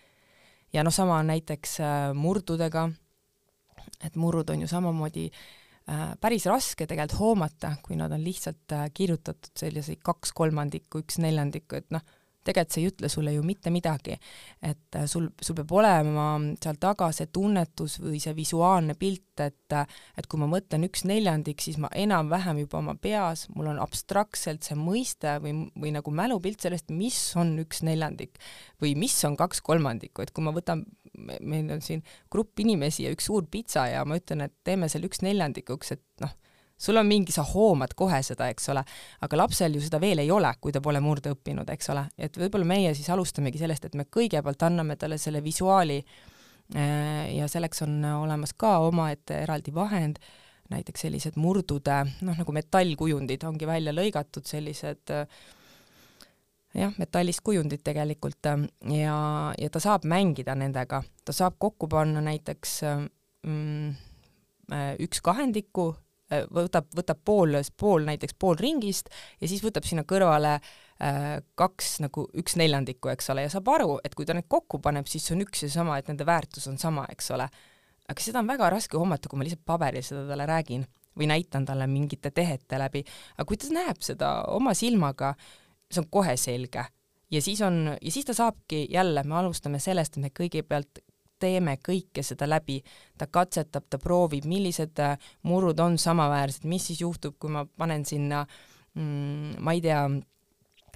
ja 0.73 0.83
noh, 0.83 0.93
sama 0.93 1.19
on 1.19 1.31
näiteks 1.31 1.79
äh, 1.83 2.09
murdudega, 2.15 2.89
et 4.03 4.15
murrud 4.15 4.49
on 4.49 4.63
ju 4.63 4.67
samamoodi 4.67 5.29
äh, 5.29 6.11
päris 6.21 6.47
raske 6.51 6.87
tegelikult 6.87 7.19
hoomata, 7.19 7.75
kui 7.83 7.99
nad 7.99 8.11
on 8.11 8.23
lihtsalt 8.23 8.75
äh, 8.75 8.89
kirjutatud 8.93 9.53
selliseid 9.59 10.03
kaks 10.03 10.31
kolmandikku, 10.35 11.03
üks 11.03 11.19
neljandikku, 11.23 11.79
et 11.79 11.91
noh, 11.95 12.03
tegelikult 12.45 12.75
see 12.75 12.83
ei 12.83 12.89
ütle 12.91 13.09
sulle 13.11 13.33
ju 13.35 13.43
mitte 13.45 13.71
midagi. 13.73 14.17
et 14.61 14.95
äh, 14.95 15.05
sul, 15.09 15.29
sul 15.41 15.57
peab 15.59 15.71
olema 15.79 16.27
seal 16.61 16.79
taga 16.81 17.11
see 17.15 17.27
tunnetus 17.33 17.99
või 18.01 18.19
see 18.23 18.35
visuaalne 18.37 18.95
pilt, 18.99 19.39
et 19.43 19.75
äh, 19.75 19.85
et 20.17 20.27
kui 20.31 20.39
ma 20.39 20.49
mõtlen 20.49 20.87
üks 20.87 21.05
neljandik, 21.09 21.61
siis 21.61 21.79
ma 21.81 21.89
enam-vähem 21.95 22.63
juba 22.63 22.79
oma 22.81 22.95
peas, 22.95 23.47
mul 23.55 23.71
on 23.73 23.81
abstraktselt 23.83 24.67
see 24.67 24.77
mõiste 24.79 25.37
või, 25.43 25.67
või 25.75 25.93
nagu 25.95 26.13
mälupilt 26.13 26.63
sellest, 26.63 26.91
mis 26.93 27.19
on 27.39 27.55
üks 27.63 27.83
neljandik 27.85 28.39
või 28.81 28.95
mis 28.99 29.17
on 29.27 29.37
kaks 29.39 29.61
kolmandikku, 29.65 30.23
et 30.23 30.33
kui 30.35 30.45
ma 30.45 30.53
võtan, 30.55 30.85
meil 31.15 31.69
on 31.71 31.83
siin 31.83 32.03
grupp 32.31 32.59
inimesi 32.59 33.05
ja 33.05 33.13
üks 33.15 33.29
suur 33.29 33.47
pitsa 33.51 33.87
ja 33.91 34.03
ma 34.07 34.19
ütlen, 34.19 34.45
et 34.45 34.55
teeme 34.67 34.89
selle 34.91 35.09
üks 35.09 35.23
neljandikuks, 35.25 35.95
et 35.95 36.03
noh, 36.23 36.33
sul 36.77 36.97
on 36.97 37.07
mingi, 37.07 37.31
sa 37.31 37.43
hoomad 37.47 37.95
kohe 37.95 38.19
seda, 38.23 38.49
eks 38.51 38.69
ole, 38.73 38.83
aga 39.23 39.39
lapsel 39.39 39.77
ju 39.77 39.83
seda 39.83 39.99
veel 40.03 40.21
ei 40.23 40.31
ole, 40.31 40.51
kui 40.61 40.73
ta 40.75 40.81
pole 40.83 40.99
murde 41.03 41.31
õppinud, 41.35 41.69
eks 41.71 41.91
ole, 41.93 42.05
et 42.19 42.37
võib-olla 42.39 42.67
meie 42.67 42.93
siis 42.97 43.09
alustamegi 43.13 43.61
sellest, 43.61 43.87
et 43.87 43.95
me 43.95 44.07
kõigepealt 44.11 44.67
anname 44.67 44.97
talle 44.99 45.17
selle 45.21 45.43
visuaali 45.43 46.01
äh, 46.01 47.35
ja 47.37 47.47
selleks 47.51 47.85
on 47.87 47.99
olemas 48.11 48.55
ka 48.57 48.77
omaette 48.83 49.39
eraldi 49.45 49.73
vahend, 49.75 50.19
näiteks 50.73 51.05
sellised 51.05 51.35
murdude, 51.37 51.99
noh 52.25 52.39
nagu 52.41 52.55
metallkujundid 52.55 53.43
ongi 53.47 53.67
välja 53.69 53.93
lõigatud, 53.95 54.47
sellised 54.49 55.13
äh, 55.15 55.27
jah, 56.75 56.95
metallist 56.99 57.45
kujundid 57.45 57.85
tegelikult 57.85 58.51
ja, 58.91 59.19
ja 59.55 59.69
ta 59.71 59.79
saab 59.79 60.03
mängida 60.09 60.57
nendega, 60.59 61.05
ta 61.23 61.35
saab 61.35 61.55
kokku 61.61 61.87
panna 61.87 62.19
näiteks 62.25 62.81
mm, 63.47 63.93
äh, 64.75 64.89
üks 65.05 65.23
kahendiku 65.23 65.93
Äh, 65.95 66.04
võtab, 66.29 66.87
võtab 66.95 67.21
pool, 67.25 67.59
pool 67.77 68.05
näiteks 68.07 68.35
pool 68.39 68.57
ringist 68.59 69.11
ja 69.41 69.49
siis 69.49 69.63
võtab 69.63 69.85
sinna 69.85 70.05
kõrvale 70.07 70.55
äh, 70.57 71.37
kaks 71.55 71.99
nagu 72.05 72.27
üks 72.37 72.57
neljandikku, 72.59 73.11
eks 73.13 73.29
ole, 73.33 73.45
ja 73.45 73.53
saab 73.53 73.69
aru, 73.75 73.99
et 74.03 74.15
kui 74.17 74.25
ta 74.25 74.35
need 74.37 74.49
kokku 74.49 74.79
paneb, 74.83 75.07
siis 75.09 75.27
see 75.27 75.35
on 75.37 75.45
üks 75.45 75.65
ja 75.67 75.71
sama, 75.71 75.99
et 75.99 76.09
nende 76.11 76.25
väärtus 76.27 76.67
on 76.71 76.79
sama, 76.81 77.05
eks 77.13 77.31
ole. 77.35 77.49
aga 78.09 78.21
seda 78.21 78.41
on 78.41 78.49
väga 78.49 78.69
raske 78.73 78.97
hoomata, 78.97 79.29
kui 79.29 79.39
ma 79.39 79.47
lihtsalt 79.47 79.65
paberil 79.65 80.05
seda 80.05 80.25
talle 80.29 80.49
räägin 80.49 80.85
või 81.15 81.29
näitan 81.31 81.65
talle 81.65 81.87
mingite 81.87 82.31
tehete 82.31 82.79
läbi, 82.81 83.05
aga 83.37 83.47
kui 83.47 83.57
ta 83.57 83.71
näeb 83.73 84.01
seda 84.03 84.35
oma 84.51 84.73
silmaga, 84.75 85.35
see 85.89 86.01
on 86.01 86.09
kohe 86.11 86.35
selge 86.37 86.83
ja 87.31 87.41
siis 87.41 87.61
on, 87.61 87.97
ja 88.01 88.11
siis 88.11 88.25
ta 88.25 88.33
saabki 88.33 88.87
jälle, 88.91 89.23
me 89.23 89.35
alustame 89.35 89.79
sellest, 89.79 90.17
et 90.17 90.25
me 90.25 90.31
kõigepealt 90.33 91.01
teeme 91.45 91.77
kõike 91.85 92.25
seda 92.25 92.49
läbi, 92.49 92.81
ta 93.17 93.29
katsetab, 93.31 93.87
ta 93.89 94.01
proovib, 94.01 94.47
millised 94.49 95.01
äh, 95.03 95.17
murud 95.47 95.79
on 95.83 95.99
samaväärsed, 96.01 96.65
mis 96.69 96.89
siis 96.89 97.05
juhtub, 97.05 97.37
kui 97.39 97.53
ma 97.53 97.65
panen 97.77 98.05
sinna 98.07 98.45
mm, 98.95 99.59
ma 99.63 99.75
ei 99.75 99.83
tea, 99.85 100.01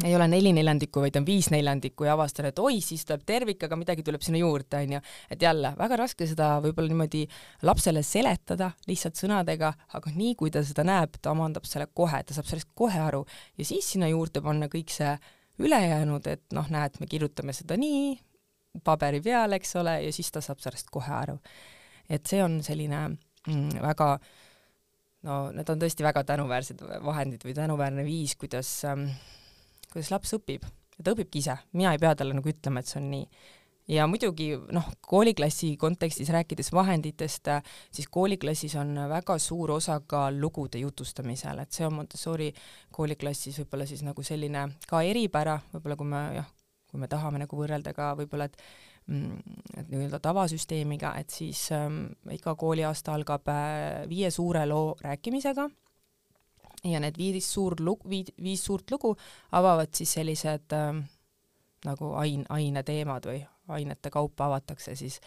ei 0.04 0.16
ole 0.16 0.28
neli 0.32 0.54
neljandikku, 0.56 1.02
vaid 1.04 1.18
on 1.20 1.26
viis 1.28 1.50
neljandikku 1.52 2.08
ja 2.08 2.14
avastan, 2.16 2.48
et 2.50 2.60
oi, 2.64 2.80
siis 2.84 3.04
tuleb 3.08 3.26
tervik, 3.28 3.64
aga 3.68 3.78
midagi 3.80 4.06
tuleb 4.08 4.24
sinna 4.24 4.40
juurde, 4.40 4.80
onju. 4.80 5.02
et 5.32 5.42
jälle, 5.44 5.74
väga 5.78 5.98
raske 6.00 6.28
seda 6.30 6.52
võib-olla 6.64 6.94
niimoodi 6.94 7.26
lapsele 7.68 8.04
seletada 8.06 8.72
lihtsalt 8.88 9.20
sõnadega, 9.20 9.74
aga 10.00 10.16
nii 10.16 10.38
kui 10.40 10.54
ta 10.56 10.64
seda 10.64 10.88
näeb, 10.88 11.20
ta 11.22 11.34
omandab 11.36 11.68
selle 11.68 11.90
kohe, 11.94 12.24
ta 12.24 12.38
saab 12.38 12.48
sellest 12.48 12.72
kohe 12.76 13.02
aru 13.10 13.26
ja 13.60 13.68
siis 13.68 13.92
sinna 13.94 14.08
juurde 14.12 14.44
panna 14.46 14.72
kõik 14.72 14.94
see 14.96 15.18
ülejäänud, 15.60 16.28
et 16.32 16.56
noh, 16.56 16.68
näed, 16.72 16.96
me 17.02 17.08
kirjutame 17.12 17.54
seda 17.56 17.76
nii, 17.80 18.16
paberi 18.84 19.22
peal, 19.22 19.56
eks 19.58 19.76
ole, 19.82 19.96
ja 20.06 20.14
siis 20.14 20.32
ta 20.32 20.42
saab 20.42 20.62
sellest 20.64 20.92
kohe 20.92 21.14
aru. 21.14 21.40
et 22.10 22.26
see 22.26 22.44
on 22.44 22.60
selline 22.64 23.02
mm, 23.10 23.82
väga 23.82 24.10
no 25.28 25.40
need 25.52 25.70
on 25.70 25.80
tõesti 25.82 26.06
väga 26.06 26.24
tänuväärsed 26.24 26.84
vahendid 27.06 27.44
või 27.46 27.56
tänuväärne 27.58 28.06
viis, 28.08 28.36
kuidas 28.40 28.72
ähm,, 28.88 29.10
kuidas 29.92 30.12
laps 30.16 30.38
õpib 30.38 30.68
ta 31.04 31.16
õpibki 31.16 31.42
ise, 31.44 31.56
mina 31.78 31.94
ei 31.94 32.02
pea 32.02 32.12
talle 32.18 32.36
nagu 32.36 32.52
ütlema, 32.52 32.82
et 32.82 32.92
see 32.92 33.00
on 33.00 33.08
nii. 33.14 33.26
ja 33.90 34.06
muidugi 34.06 34.52
noh, 34.76 34.86
kooliklassi 35.02 35.72
kontekstis 35.82 36.30
rääkides 36.34 36.72
vahenditest, 36.76 37.50
siis 37.92 38.08
kooliklassis 38.12 38.76
on 38.78 38.94
väga 39.10 39.40
suur 39.42 39.72
osakaal 39.78 40.38
lugude 40.42 40.82
jutustamisel, 40.84 41.64
et 41.64 41.74
see 41.74 41.88
on 41.88 41.96
Montessori 42.02 42.52
kooliklassis 42.96 43.58
võib-olla 43.64 43.88
siis 43.90 44.04
nagu 44.06 44.24
selline 44.24 44.68
ka 44.88 45.02
eripära, 45.02 45.58
võib-olla 45.74 46.00
kui 46.00 46.12
me 46.12 46.24
jah, 46.38 46.52
kui 46.90 47.00
me 47.02 47.08
tahame 47.08 47.42
nagu 47.42 47.58
võrrelda 47.58 47.94
ka 47.94 48.14
võib-olla, 48.18 48.50
et 48.50 48.58
mm, 49.08 49.60
et 49.78 49.92
nii-öelda 49.92 50.20
tavasüsteemiga, 50.24 51.14
et 51.22 51.30
siis 51.34 51.68
ähm, 51.76 52.08
iga 52.34 52.56
kooliaasta 52.60 53.14
algab 53.18 53.52
äh, 53.54 54.08
viie 54.10 54.32
suure 54.32 54.66
loo 54.70 54.96
rääkimisega. 55.02 55.70
Ja 56.88 57.00
need 57.04 57.18
viis 57.20 57.48
suur 57.54 57.76
lugu, 57.84 58.08
viis 58.10 58.62
suurt 58.64 58.92
lugu 58.92 59.12
avavad 59.52 59.92
siis 59.94 60.14
sellised 60.16 60.76
ähm, 60.78 61.04
nagu 61.86 62.14
ain-, 62.22 62.48
aineteemad 62.50 63.28
või 63.28 63.42
ainete 63.76 64.10
kaupa 64.10 64.48
avatakse 64.48 64.96
siis 64.96 65.20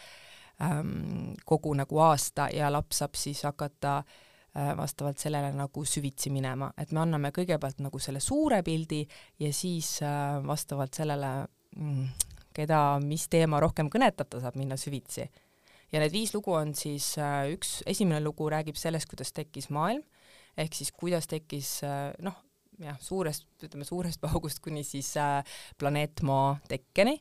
ähm, 0.61 1.35
kogu 1.45 1.75
nagu 1.77 1.99
aasta 2.01 2.49
ja 2.53 2.71
laps 2.73 3.03
saab 3.03 3.19
siis 3.19 3.43
hakata 3.45 3.99
äh, 4.01 4.32
vastavalt 4.53 5.17
sellele 5.17 5.49
nagu 5.57 5.85
süvitsi 5.85 6.29
minema, 6.29 6.69
et 6.77 6.91
me 6.93 7.01
anname 7.01 7.31
kõigepealt 7.33 7.79
nagu 7.81 7.99
selle 8.01 8.19
suure 8.21 8.61
pildi 8.65 9.01
ja 9.41 9.49
siis 9.53 9.95
äh, 10.05 10.37
vastavalt 10.45 10.93
sellele 10.93 11.31
mm, 11.75 12.03
keda 12.53 12.81
mis 13.03 13.25
teema 13.33 13.61
rohkem 13.63 13.89
kõnetab, 13.93 14.29
ta 14.29 14.41
saab 14.43 14.59
minna 14.61 14.77
süvitsi. 14.77 15.25
ja 15.91 16.01
need 16.01 16.13
viis 16.13 16.33
lugu 16.35 16.53
on 16.53 16.75
siis 16.77 17.15
äh, 17.17 17.49
üks, 17.53 17.81
esimene 17.89 18.21
lugu 18.21 18.49
räägib 18.49 18.77
sellest, 18.77 19.09
kuidas 19.09 19.33
tekkis 19.33 19.71
maailm, 19.73 20.03
ehk 20.57 20.77
siis 20.77 20.91
kuidas 20.91 21.27
tekkis 21.27 21.79
äh, 21.87 22.11
noh, 22.21 22.37
jah, 22.79 22.99
suurest, 23.01 23.47
ütleme 23.63 23.87
suurest 23.89 24.21
paugust 24.25 24.61
kuni 24.61 24.83
siis 24.85 25.15
äh, 25.17 25.41
planeet 25.77 26.21
Maa 26.21 26.59
tekkeni. 26.69 27.17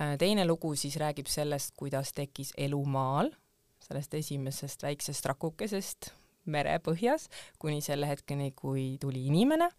Äh, 0.00 0.16
teine 0.18 0.46
lugu 0.48 0.74
siis 0.74 0.98
räägib 0.98 1.30
sellest, 1.30 1.76
kuidas 1.78 2.10
tekkis 2.12 2.50
elu 2.58 2.82
maal, 2.84 3.30
sellest 3.86 4.18
esimesest 4.18 4.82
väiksest 4.82 5.30
rakukesest 5.30 6.10
merepõhjas 6.50 7.28
kuni 7.58 7.82
selle 7.84 8.08
hetkeni, 8.08 8.52
kui 8.56 8.96
tuli 9.00 9.26
inimene. 9.26 9.70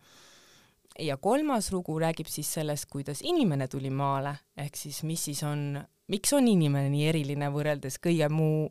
ja 0.99 1.17
kolmas 1.17 1.71
lugu 1.71 1.97
räägib 1.99 2.27
siis 2.29 2.51
sellest, 2.53 2.85
kuidas 2.85 3.21
inimene 3.21 3.67
tuli 3.67 3.89
maale, 3.89 4.35
ehk 4.57 4.75
siis 4.77 5.03
mis 5.03 5.23
siis 5.25 5.43
on, 5.43 5.81
miks 6.07 6.33
on 6.33 6.47
inimene 6.47 6.89
nii 6.93 7.07
eriline 7.09 7.49
võrreldes 7.49 7.97
kõige 7.99 8.29
muu 8.29 8.69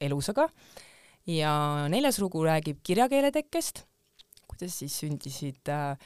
elusaga. 0.00 0.48
ja 1.26 1.86
neljas 1.88 2.18
lugu 2.18 2.44
räägib 2.44 2.82
kirjakeele 2.82 3.32
tekkest, 3.32 3.84
kuidas 4.46 4.78
siis 4.78 5.00
sündisid 5.00 5.68
äh, 5.68 5.98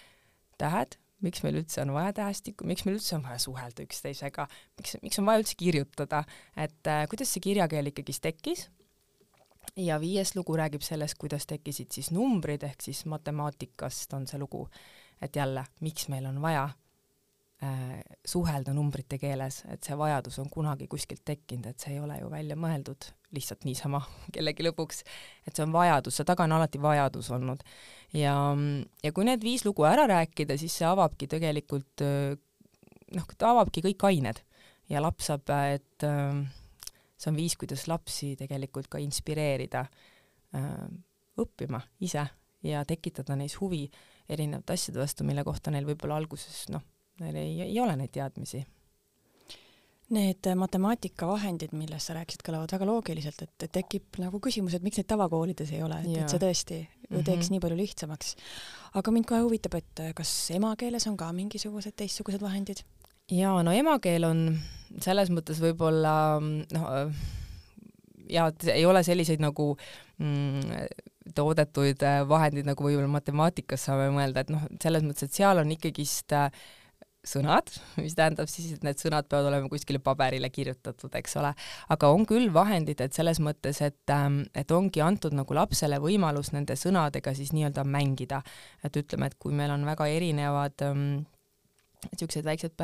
tähed 0.58 0.98
miks 1.24 1.42
meil 1.42 1.58
üldse 1.60 1.82
on 1.82 1.92
vaja 1.96 2.12
tähestikku, 2.20 2.66
miks 2.68 2.84
meil 2.86 2.98
üldse 2.98 3.16
on 3.16 3.24
vaja 3.26 3.40
suhelda 3.42 3.84
üksteisega, 3.84 4.46
miks, 4.78 4.96
miks 5.02 5.20
on 5.20 5.26
vaja 5.28 5.42
üldse 5.42 5.56
kirjutada, 5.58 6.22
et 6.56 6.90
äh, 6.90 7.04
kuidas 7.10 7.32
see 7.34 7.42
kirjakeel 7.48 7.90
ikkagist 7.90 8.22
tekkis. 8.24 8.68
Ja 9.78 10.00
viies 10.00 10.34
lugu 10.36 10.56
räägib 10.56 10.82
sellest, 10.82 11.18
kuidas 11.18 11.46
tekkisid 11.46 11.94
siis 11.94 12.10
numbrid, 12.14 12.64
ehk 12.66 12.82
siis 12.82 13.04
matemaatikast 13.10 14.12
on 14.18 14.26
see 14.26 14.40
lugu, 14.40 14.66
et 15.22 15.36
jälle, 15.36 15.64
miks 15.80 16.08
meil 16.08 16.26
on 16.26 16.40
vaja 16.42 16.64
äh, 17.62 18.00
suhelda 18.26 18.74
numbrite 18.74 19.18
keeles, 19.18 19.62
et 19.72 19.84
see 19.86 19.98
vajadus 19.98 20.38
on 20.42 20.50
kunagi 20.50 20.88
kuskilt 20.90 21.24
tekkinud, 21.24 21.70
et 21.70 21.78
see 21.78 21.94
ei 21.96 22.02
ole 22.02 22.18
ju 22.20 22.30
välja 22.30 22.58
mõeldud 22.58 23.10
lihtsalt 23.36 23.64
niisama 23.68 24.02
kellegi 24.34 24.66
lõbuks, 24.66 25.04
et 25.46 25.54
see 25.54 25.66
on 25.66 25.74
vajadus, 25.74 26.18
see 26.18 26.28
taga 26.28 26.48
on 26.48 26.58
alati 26.58 26.82
vajadus 26.82 27.30
olnud. 27.36 27.64
ja, 28.16 28.34
ja 29.04 29.14
kui 29.14 29.28
need 29.28 29.44
viis 29.46 29.66
lugu 29.68 29.86
ära 29.88 30.08
rääkida, 30.10 30.58
siis 30.58 30.78
see 30.80 30.88
avabki 30.88 31.30
tegelikult 31.30 32.06
noh, 33.14 33.34
ta 33.38 33.52
avabki 33.54 33.84
kõik 33.90 34.08
ained 34.10 34.42
ja 34.88 35.02
laps 35.04 35.28
saab, 35.30 35.50
et 35.74 36.08
see 37.18 37.32
on 37.32 37.36
viis, 37.36 37.56
kuidas 37.58 37.86
lapsi 37.90 38.34
tegelikult 38.38 38.88
ka 38.88 39.00
inspireerida 39.02 39.84
õppima 41.38 41.80
ise 42.00 42.24
ja 42.62 42.84
tekitada 42.88 43.36
neis 43.36 43.58
huvi 43.60 43.82
erinevate 44.28 44.72
asjade 44.72 45.00
vastu, 45.02 45.24
mille 45.24 45.44
kohta 45.44 45.70
neil 45.70 45.86
võib-olla 45.88 46.16
alguses 46.16 46.64
noh, 46.72 46.82
neil 47.20 47.36
ei, 47.36 47.60
ei 47.68 47.80
ole 47.80 47.96
neid 47.98 48.14
teadmisi 48.14 48.64
Need 50.08 50.46
matemaatikavahendid, 50.56 51.74
millest 51.76 52.08
sa 52.08 52.14
rääkisid, 52.16 52.40
kõlavad 52.46 52.70
väga 52.72 52.86
loogiliselt, 52.88 53.42
et, 53.44 53.64
tekib 53.74 54.16
nagu 54.22 54.38
küsimus, 54.40 54.72
et 54.78 54.84
miks 54.84 54.96
neid 54.96 55.08
tavakoolides 55.10 55.72
ei 55.76 55.82
ole, 55.84 55.98
et, 56.00 56.22
et 56.22 56.32
see 56.32 56.40
tõesti 56.40 56.78
ju 56.78 56.86
mm 56.86 57.10
-hmm. 57.10 57.26
teeks 57.26 57.50
nii 57.52 57.60
palju 57.60 57.76
lihtsamaks. 57.76 58.30
aga 58.94 59.12
mind 59.12 59.28
kohe 59.28 59.42
huvitab, 59.44 59.74
et 59.74 60.00
kas 60.16 60.32
emakeeles 60.56 61.06
on 61.06 61.16
ka 61.16 61.28
mingisugused 61.32 61.92
teistsugused 61.92 62.40
vahendid? 62.40 62.80
Jaa, 63.32 63.62
no 63.62 63.74
emakeel 63.76 64.28
on 64.28 64.42
selles 65.04 65.30
mõttes 65.34 65.60
võib-olla 65.62 66.14
noh, 66.40 66.88
jaa, 68.28 68.48
et 68.48 68.68
ei 68.72 68.86
ole 68.88 69.02
selliseid 69.06 69.42
nagu 69.44 69.70
mm, 70.22 70.88
toodetuid 71.36 72.02
vahendeid, 72.28 72.66
nagu 72.68 72.88
võib-olla 72.88 73.10
matemaatikas 73.18 73.88
saame 73.88 74.08
mõelda, 74.14 74.44
et 74.44 74.52
noh, 74.52 74.64
selles 74.82 75.04
mõttes, 75.04 75.28
et 75.28 75.40
seal 75.40 75.60
on 75.60 75.72
ikkagist 75.76 76.32
äh, 76.36 76.48
sõnad, 77.28 77.70
mis 78.00 78.16
tähendab 78.16 78.50
siis, 78.50 78.72
et 78.76 78.84
need 78.86 79.00
sõnad 79.00 79.28
peavad 79.28 79.50
olema 79.50 79.70
kuskile 79.70 80.00
paberile 80.02 80.50
kirjutatud, 80.52 81.12
eks 81.18 81.36
ole. 81.40 81.52
aga 81.94 82.10
on 82.14 82.26
küll 82.28 82.52
vahendid, 82.54 83.00
et 83.04 83.16
selles 83.16 83.40
mõttes, 83.44 83.80
et, 83.84 84.04
ähm, 84.14 84.42
et 84.54 84.70
ongi 84.74 85.02
antud 85.04 85.34
nagu 85.36 85.56
lapsele 85.56 86.00
võimalus 86.02 86.52
nende 86.54 86.76
sõnadega 86.78 87.34
siis 87.34 87.52
nii-öelda 87.56 87.84
mängida. 87.84 88.42
et 88.84 88.96
ütleme, 88.96 89.26
et 89.26 89.38
kui 89.38 89.52
meil 89.52 89.70
on 89.70 89.84
väga 89.84 90.06
erinevad 90.06 90.82
ähm, 90.82 91.26
niisugused 92.06 92.46
väiksed 92.46 92.74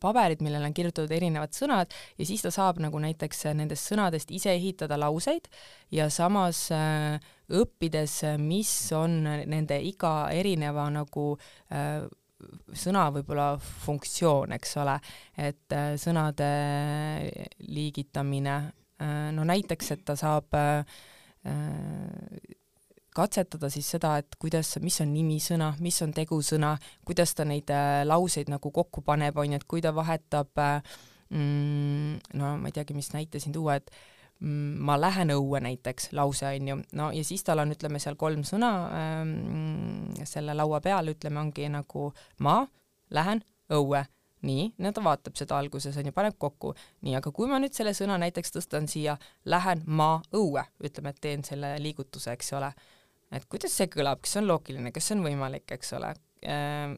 paberid, 0.00 0.42
millele 0.44 0.68
on 0.68 0.76
kirjutatud 0.76 1.12
erinevad 1.12 1.54
sõnad 1.56 1.92
ja 2.18 2.26
siis 2.26 2.44
ta 2.44 2.52
saab 2.54 2.80
nagu 2.82 3.00
näiteks 3.02 3.46
nendest 3.56 3.90
sõnadest 3.90 4.32
ise 4.34 4.54
ehitada 4.54 4.98
lauseid 5.00 5.48
ja 5.94 6.08
samas 6.12 6.66
äh, 6.74 7.18
õppides, 7.54 8.20
mis 8.40 8.72
on 8.96 9.22
nende 9.24 9.78
iga 9.84 10.30
erineva 10.32 10.86
nagu 10.92 11.32
äh, 11.72 12.04
sõna 12.76 13.06
võib-olla 13.14 13.54
funktsioon, 13.60 14.52
eks 14.56 14.76
ole, 14.82 14.98
et 15.40 15.76
äh, 15.76 15.94
sõnade 16.00 16.48
liigitamine, 17.68 18.56
no 19.34 19.44
näiteks, 19.44 19.88
et 19.90 20.04
ta 20.06 20.14
saab 20.16 20.54
katsetada 23.14 23.70
siis 23.70 23.88
seda, 23.96 24.16
et 24.20 24.38
kuidas, 24.42 24.74
mis 24.82 25.00
on 25.04 25.12
nimisõna, 25.14 25.74
mis 25.84 26.00
on 26.02 26.14
tegusõna, 26.16 26.74
kuidas 27.06 27.34
ta 27.34 27.46
neid 27.48 27.70
lauseid 28.04 28.50
nagu 28.52 28.72
kokku 28.74 29.04
paneb, 29.06 29.38
on 29.38 29.54
ju, 29.54 29.60
et 29.60 29.68
kui 29.70 29.84
ta 29.84 29.94
vahetab 29.94 30.50
mm, 31.30 32.34
no 32.40 32.56
ma 32.58 32.70
ei 32.70 32.74
teagi, 32.74 32.96
mis 32.96 33.12
näite 33.14 33.42
siin 33.42 33.54
tuua, 33.54 33.78
et 33.78 33.94
Mm, 34.42 34.80
ma 34.82 34.96
lähen 34.98 35.30
õue 35.30 35.60
näiteks, 35.62 36.10
lause 36.12 36.48
on 36.48 36.68
ju, 36.68 36.76
no 36.98 37.10
ja 37.14 37.22
siis 37.24 37.44
tal 37.46 37.62
on, 37.62 37.70
ütleme 37.72 38.00
seal 38.02 38.16
kolm 38.18 38.42
sõna 38.44 38.70
ähm, 38.90 40.10
selle 40.26 40.56
laua 40.58 40.80
peal, 40.82 41.12
ütleme, 41.14 41.38
ongi 41.40 41.68
nagu 41.70 42.10
ma 42.42 42.58
lähen 43.14 43.44
õue. 43.72 44.02
Nii, 44.44 44.66
no 44.84 44.90
ta 44.92 45.00
vaatab 45.00 45.38
seda 45.40 45.56
alguses 45.56 45.94
on 45.96 46.10
ju, 46.10 46.12
paneb 46.12 46.34
kokku, 46.36 46.74
nii, 47.06 47.14
aga 47.16 47.30
kui 47.32 47.48
ma 47.48 47.56
nüüd 47.62 47.72
selle 47.72 47.94
sõna 47.96 48.18
näiteks 48.20 48.52
tõstan 48.52 48.90
siia, 48.92 49.14
lähen 49.48 49.80
ma 49.86 50.18
õue, 50.36 50.66
ütleme, 50.84 51.14
et 51.14 51.22
teen 51.24 51.46
selle 51.46 51.70
liigutuse, 51.80 52.34
eks 52.34 52.52
ole, 52.58 52.68
et 53.32 53.48
kuidas 53.50 53.74
see 53.76 53.88
kõlab, 53.92 54.20
kas 54.22 54.36
see 54.36 54.42
on 54.44 54.50
loogiline, 54.52 54.92
kas 54.94 55.08
see 55.08 55.18
on 55.18 55.24
võimalik, 55.26 55.66
eks 55.76 55.94
ole 55.98 56.12
ehm,, 56.44 56.96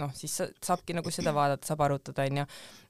noh, 0.00 0.10
siis 0.16 0.32
saabki 0.64 0.94
nagu 0.96 1.10
seda 1.14 1.32
vaadata, 1.34 1.68
saab 1.68 1.84
arutada, 1.86 2.24
onju. 2.26 2.44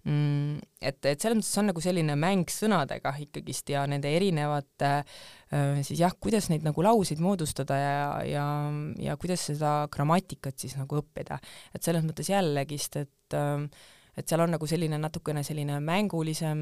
Mm, 0.09 0.61
et, 0.81 0.99
et 1.11 1.21
selles 1.21 1.39
mõttes 1.39 1.61
on 1.61 1.69
nagu 1.71 1.83
selline 1.85 2.17
mäng 2.21 2.53
sõnadega 2.53 3.15
ikkagist 3.25 3.73
ja 3.73 3.85
nende 3.89 4.13
erinevate 4.13 4.91
äh, 5.01 5.83
siis 5.85 6.01
jah, 6.01 6.13
kuidas 6.21 6.51
neid 6.53 6.65
nagu 6.67 6.85
lauseid 6.85 7.21
moodustada 7.25 7.79
ja, 7.81 7.99
ja, 8.29 8.47
ja 9.01 9.17
kuidas 9.21 9.47
seda 9.51 9.75
grammatikat 9.93 10.61
siis 10.61 10.77
nagu 10.81 11.01
õppida. 11.01 11.41
et 11.75 11.85
selles 11.85 12.05
mõttes 12.05 12.29
jällegist, 12.33 13.01
et 13.01 13.37
äh, 13.39 13.69
et 14.17 14.29
seal 14.29 14.45
on 14.45 14.55
nagu 14.55 14.67
selline 14.69 14.99
natukene 15.01 15.43
selline 15.47 15.81
mängulisem 15.83 16.59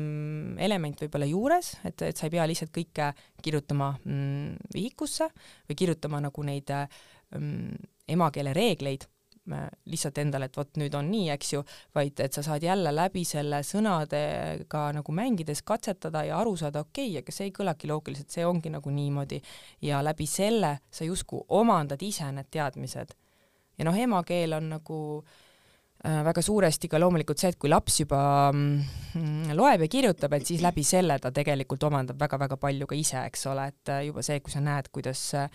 element 0.63 1.05
võib-olla 1.05 1.29
juures, 1.29 1.75
et, 1.85 2.05
et 2.09 2.19
sa 2.19 2.27
ei 2.29 2.35
pea 2.35 2.47
lihtsalt 2.49 2.73
kõike 2.75 3.13
kirjutama 3.45 3.93
mm, 4.05 4.71
vihikusse 4.75 5.29
või 5.69 5.79
kirjutama 5.79 6.23
nagu 6.29 6.47
neid 6.49 6.73
mm, 6.73 7.91
emakeele 8.13 8.55
reegleid, 8.57 9.05
lihtsalt 9.91 10.21
endale, 10.23 10.47
et 10.47 10.57
vot 10.57 10.77
nüüd 10.79 10.95
on 10.95 11.09
nii, 11.11 11.29
eks 11.35 11.49
ju, 11.57 11.63
vaid 11.97 12.21
et 12.23 12.35
sa 12.35 12.45
saad 12.47 12.63
jälle 12.63 12.93
läbi 12.95 13.25
selle 13.27 13.59
sõnadega 13.67 14.85
nagu 14.95 15.15
mängides 15.19 15.65
katsetada 15.67 16.23
ja 16.29 16.39
aru 16.39 16.55
saada, 16.61 16.85
okei 16.87 17.09
okay,, 17.11 17.23
aga 17.25 17.35
see 17.35 17.49
ei 17.51 17.57
kõlagi 17.57 17.91
loogiliselt, 17.91 18.31
see 18.31 18.47
ongi 18.47 18.71
nagu 18.71 18.91
niimoodi. 18.95 19.43
ja 19.83 19.99
läbi 20.05 20.29
selle 20.31 20.77
sa 20.91 21.05
justkui 21.05 21.43
omandad 21.59 22.03
ise 22.03 22.31
need 22.33 22.53
teadmised. 22.55 23.17
ja 23.79 23.89
noh, 23.89 23.99
emakeel 23.99 24.55
on 24.61 24.71
nagu 24.77 25.01
äh, 25.19 25.33
Äh, 25.33 25.42
väga 26.03 26.43
suuresti 26.43 26.89
ka 26.91 26.99
loomulikult 26.99 27.39
see, 27.39 27.53
et 27.53 27.59
kui 27.63 27.71
laps 27.71 28.01
juba 28.01 28.19
mm, 28.51 29.53
loeb 29.55 29.85
ja 29.85 29.89
kirjutab, 29.91 30.33
et 30.35 30.49
siis 30.49 30.63
läbi 30.65 30.83
selle 30.87 31.15
ta 31.23 31.31
tegelikult 31.35 31.85
omandab 31.87 32.19
väga-väga 32.19 32.59
palju 32.59 32.89
ka 32.91 32.97
ise, 32.99 33.21
eks 33.31 33.47
ole, 33.53 33.69
et 33.71 33.93
äh, 33.95 34.01
juba 34.09 34.25
see, 34.27 34.41
kui 34.43 34.55
sa 34.55 34.63
näed, 34.65 34.91
kuidas 34.95 35.23
äh, 35.39 35.47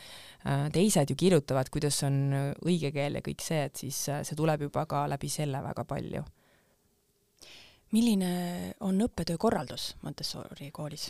teised 0.72 1.12
ju 1.12 1.18
kirjutavad, 1.20 1.68
kuidas 1.74 2.00
on 2.08 2.20
õige 2.64 2.94
keel 2.96 3.20
ja 3.20 3.24
kõik 3.26 3.44
see, 3.44 3.66
et 3.68 3.84
siis 3.84 4.00
see 4.08 4.40
tuleb 4.40 4.64
juba 4.70 4.86
ka 4.88 5.04
läbi 5.12 5.32
selle 5.32 5.60
väga 5.66 5.84
palju. 5.88 6.24
milline 7.92 8.30
on 8.84 9.00
õppetöö 9.00 9.38
korraldus 9.40 9.96
Montessori 10.04 10.72
koolis 10.76 11.10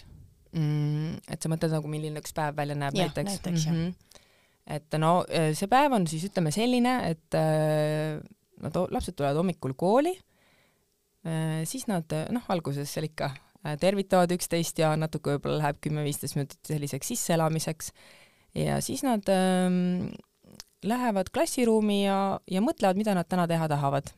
mm,? 0.53 1.21
et 1.29 1.41
sa 1.41 1.49
mõtled 1.49 1.73
nagu, 1.73 1.89
milline 1.89 2.21
üks 2.21 2.33
päev 2.37 2.57
välja 2.57 2.75
näeb 2.77 2.97
ja, 2.97 3.05
näiteks? 3.05 3.31
näiteks 3.31 3.67
mm 3.67 3.77
-hmm. 3.77 4.25
et 4.77 4.97
no 4.97 5.25
see 5.29 5.67
päev 5.67 5.93
on 5.93 6.07
siis 6.07 6.25
ütleme 6.29 6.51
selline, 6.53 6.99
et 7.09 7.37
nad, 8.63 8.77
lapsed 8.91 9.17
tulevad 9.17 9.37
hommikul 9.39 9.75
kooli 9.77 10.15
siis 11.67 11.83
nad 11.89 12.13
noh, 12.31 12.45
alguses 12.53 12.87
seal 12.93 13.09
ikka 13.09 13.27
tervitavad 13.81 14.31
üksteist 14.31 14.79
ja 14.79 14.93
natuke 14.95 15.33
võib-olla 15.33 15.57
läheb 15.59 15.81
kümme-viisteist 15.83 16.37
minutit 16.37 16.69
selliseks 16.69 17.09
sisseelamiseks 17.11 17.91
ja 18.55 18.77
siis 18.81 19.03
nad 19.03 19.27
ähm, 19.33 20.07
lähevad 20.85 21.29
klassiruumi 21.33 22.03
ja, 22.05 22.39
ja 22.51 22.63
mõtlevad, 22.63 22.99
mida 22.99 23.15
nad 23.17 23.27
täna 23.29 23.47
teha 23.47 23.67
tahavad. 23.67 24.13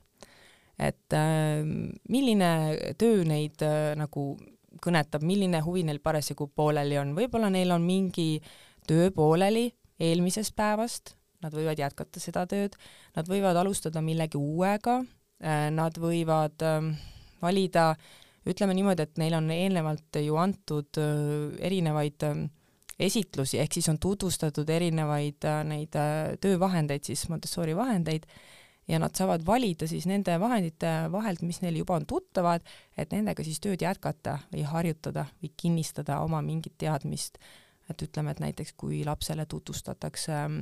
et 0.79 1.13
äh, 1.13 1.65
milline 2.09 2.93
töö 2.97 3.23
neid 3.27 3.61
äh, 3.65 3.95
nagu 3.99 4.37
kõnetab, 4.79 5.25
milline 5.27 5.59
huvi 5.65 5.83
neil 5.83 5.99
parasjagu 5.99 6.47
pooleli 6.55 6.97
on, 7.01 7.15
võib-olla 7.17 7.49
neil 7.49 7.71
on 7.75 7.83
mingi 7.83 8.39
töö 8.87 9.09
pooleli 9.11 9.69
eelmisest 9.99 10.55
päevast, 10.55 11.15
nad 11.43 11.55
võivad 11.55 11.79
jätkata 11.79 12.19
seda 12.19 12.45
tööd, 12.49 12.75
nad 13.15 13.29
võivad 13.29 13.57
alustada 13.59 14.01
millegi 14.01 14.39
uuega 14.39 14.99
äh,, 14.99 15.67
nad 15.71 15.97
võivad 15.97 16.65
äh, 16.65 16.89
valida, 17.41 17.93
ütleme 18.49 18.75
niimoodi, 18.77 19.05
et 19.05 19.19
neil 19.21 19.37
on 19.37 19.51
eelnevalt 19.53 20.21
ju 20.23 20.39
antud 20.41 21.01
äh, 21.01 21.59
erinevaid 21.69 22.27
äh, 22.27 22.45
esitlusi, 22.99 23.59
ehk 23.59 23.73
siis 23.77 23.89
on 23.91 23.99
tutvustatud 23.99 24.69
erinevaid 24.69 25.45
äh, 25.47 25.63
neid 25.67 25.95
äh, 25.95 26.35
töövahendeid, 26.41 27.05
siis 27.07 27.27
Montessori 27.31 27.75
vahendeid, 27.75 28.27
ja 28.89 28.99
nad 28.99 29.15
saavad 29.15 29.45
valida 29.45 29.87
siis 29.87 30.07
nende 30.09 30.35
vahendite 30.41 30.91
vahelt, 31.13 31.43
mis 31.45 31.61
neile 31.61 31.83
juba 31.83 31.99
on 31.99 32.07
tuttavad, 32.09 32.65
et 32.97 33.13
nendega 33.13 33.45
siis 33.45 33.61
tööd 33.63 33.81
jätkata 33.85 34.39
või 34.53 34.65
harjutada 34.67 35.27
või 35.43 35.53
kinnistada 35.57 36.19
oma 36.25 36.41
mingit 36.41 36.77
teadmist. 36.77 37.37
et 37.89 38.01
ütleme, 38.05 38.31
et 38.31 38.39
näiteks 38.39 38.73
kui 38.77 38.99
lapsele 39.05 39.45
tutvustatakse 39.49 40.31
ähm, 40.31 40.57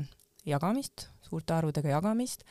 jagamist, 0.48 1.08
suurte 1.28 1.56
arvudega 1.58 1.92
jagamist, 1.96 2.44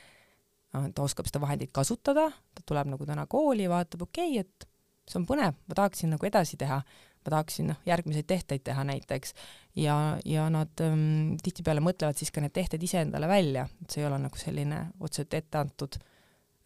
äh, 0.76 0.88
ta 0.94 1.04
oskab 1.04 1.28
seda 1.30 1.42
vahendit 1.42 1.72
kasutada, 1.74 2.30
ta 2.54 2.64
tuleb 2.66 2.94
nagu 2.94 3.08
täna 3.08 3.26
kooli, 3.30 3.68
vaatab, 3.72 4.06
okei 4.08 4.40
okay,, 4.40 4.46
et 4.46 4.70
see 5.06 5.20
on 5.20 5.28
põnev, 5.28 5.54
ma 5.68 5.78
tahaksin 5.78 6.10
nagu 6.14 6.26
edasi 6.26 6.58
teha, 6.58 6.80
ma 7.26 7.32
tahaksin 7.32 7.70
noh, 7.70 7.78
järgmiseid 7.86 8.26
tehteid 8.26 8.64
teha 8.66 8.82
näiteks. 8.86 9.34
Ja, 9.78 9.94
ja 10.26 10.48
nad 10.50 10.82
ähm, 10.82 11.36
tihtipeale 11.42 11.82
mõtlevad 11.84 12.18
siis 12.18 12.32
ka 12.34 12.42
need 12.42 12.54
tehted 12.56 12.82
ise 12.82 13.04
endale 13.04 13.28
välja, 13.30 13.68
et 13.82 13.94
see 13.94 14.02
ei 14.02 14.08
ole 14.10 14.18
nagu 14.22 14.40
selline 14.40 14.86
otseselt 14.98 15.34
ette 15.38 15.62
antud 15.62 15.98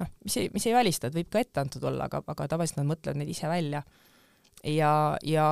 noh, 0.01 0.11
mis 0.25 0.37
ei, 0.41 0.51
mis 0.55 0.67
ei 0.69 0.77
välista, 0.77 1.09
et 1.09 1.17
võib 1.17 1.31
ka 1.33 1.43
ette 1.43 1.63
antud 1.63 1.85
olla, 1.91 2.09
aga, 2.09 2.23
aga 2.33 2.49
tavaliselt 2.55 2.81
nad 2.81 2.89
mõtlevad 2.91 3.21
neid 3.21 3.33
ise 3.33 3.51
välja. 3.51 3.83
ja, 4.65 4.93
ja, 5.25 5.47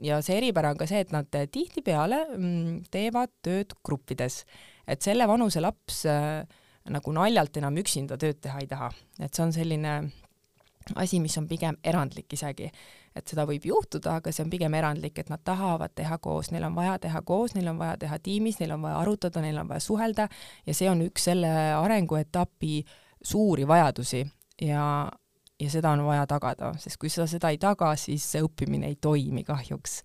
ja 0.00 0.20
see 0.24 0.38
eripära 0.40 0.72
on 0.72 0.80
ka 0.80 0.88
see, 0.88 1.02
et 1.04 1.12
nad 1.12 1.28
tihtipeale 1.28 2.20
mm, 2.36 2.78
teevad 2.94 3.32
tööd 3.44 3.74
gruppides, 3.84 4.42
et 4.86 5.02
selle 5.02 5.28
vanuse 5.28 5.60
laps 5.60 6.04
äh, 6.10 6.44
nagu 6.90 7.12
naljalt 7.16 7.56
enam 7.56 7.78
üksinda 7.80 8.18
tööd 8.20 8.42
teha 8.44 8.60
ei 8.60 8.68
taha, 8.68 8.90
et 9.20 9.32
see 9.32 9.44
on 9.44 9.52
selline 9.56 9.94
asi, 11.00 11.20
mis 11.20 11.36
on 11.38 11.48
pigem 11.48 11.76
erandlik 11.84 12.32
isegi. 12.32 12.70
et 13.14 13.30
seda 13.30 13.44
võib 13.46 13.62
juhtuda, 13.62 14.16
aga 14.18 14.32
see 14.34 14.42
on 14.42 14.48
pigem 14.50 14.74
erandlik, 14.74 15.20
et 15.22 15.28
nad 15.30 15.38
tahavad 15.46 15.92
teha 15.94 16.16
koos, 16.18 16.48
neil 16.50 16.64
on 16.66 16.74
vaja 16.74 16.96
teha 16.98 17.20
koos, 17.22 17.52
neil 17.54 17.68
on 17.70 17.78
vaja 17.78 17.94
teha 18.02 18.18
tiimis, 18.18 18.58
neil 18.58 18.72
on 18.74 18.82
vaja 18.82 18.96
arutada, 19.04 19.42
neil 19.44 19.60
on 19.62 19.68
vaja 19.70 19.84
suhelda 19.84 20.26
ja 20.66 20.74
see 20.74 20.88
on 20.90 21.04
üks 21.06 21.28
selle 21.30 21.52
arenguetapi 21.78 22.80
suuri 23.22 23.68
vajadusi 23.70 24.24
ja, 24.66 24.86
ja 25.60 25.70
seda 25.70 25.92
on 25.94 26.02
vaja 26.08 26.26
tagada, 26.26 26.72
sest 26.82 26.98
kui 26.98 27.12
sa 27.12 27.28
seda 27.30 27.52
ei 27.54 27.60
taga, 27.62 27.92
siis 27.94 28.26
see 28.34 28.42
õppimine 28.42 28.90
ei 28.90 28.98
toimi 28.98 29.46
kahjuks. 29.46 30.00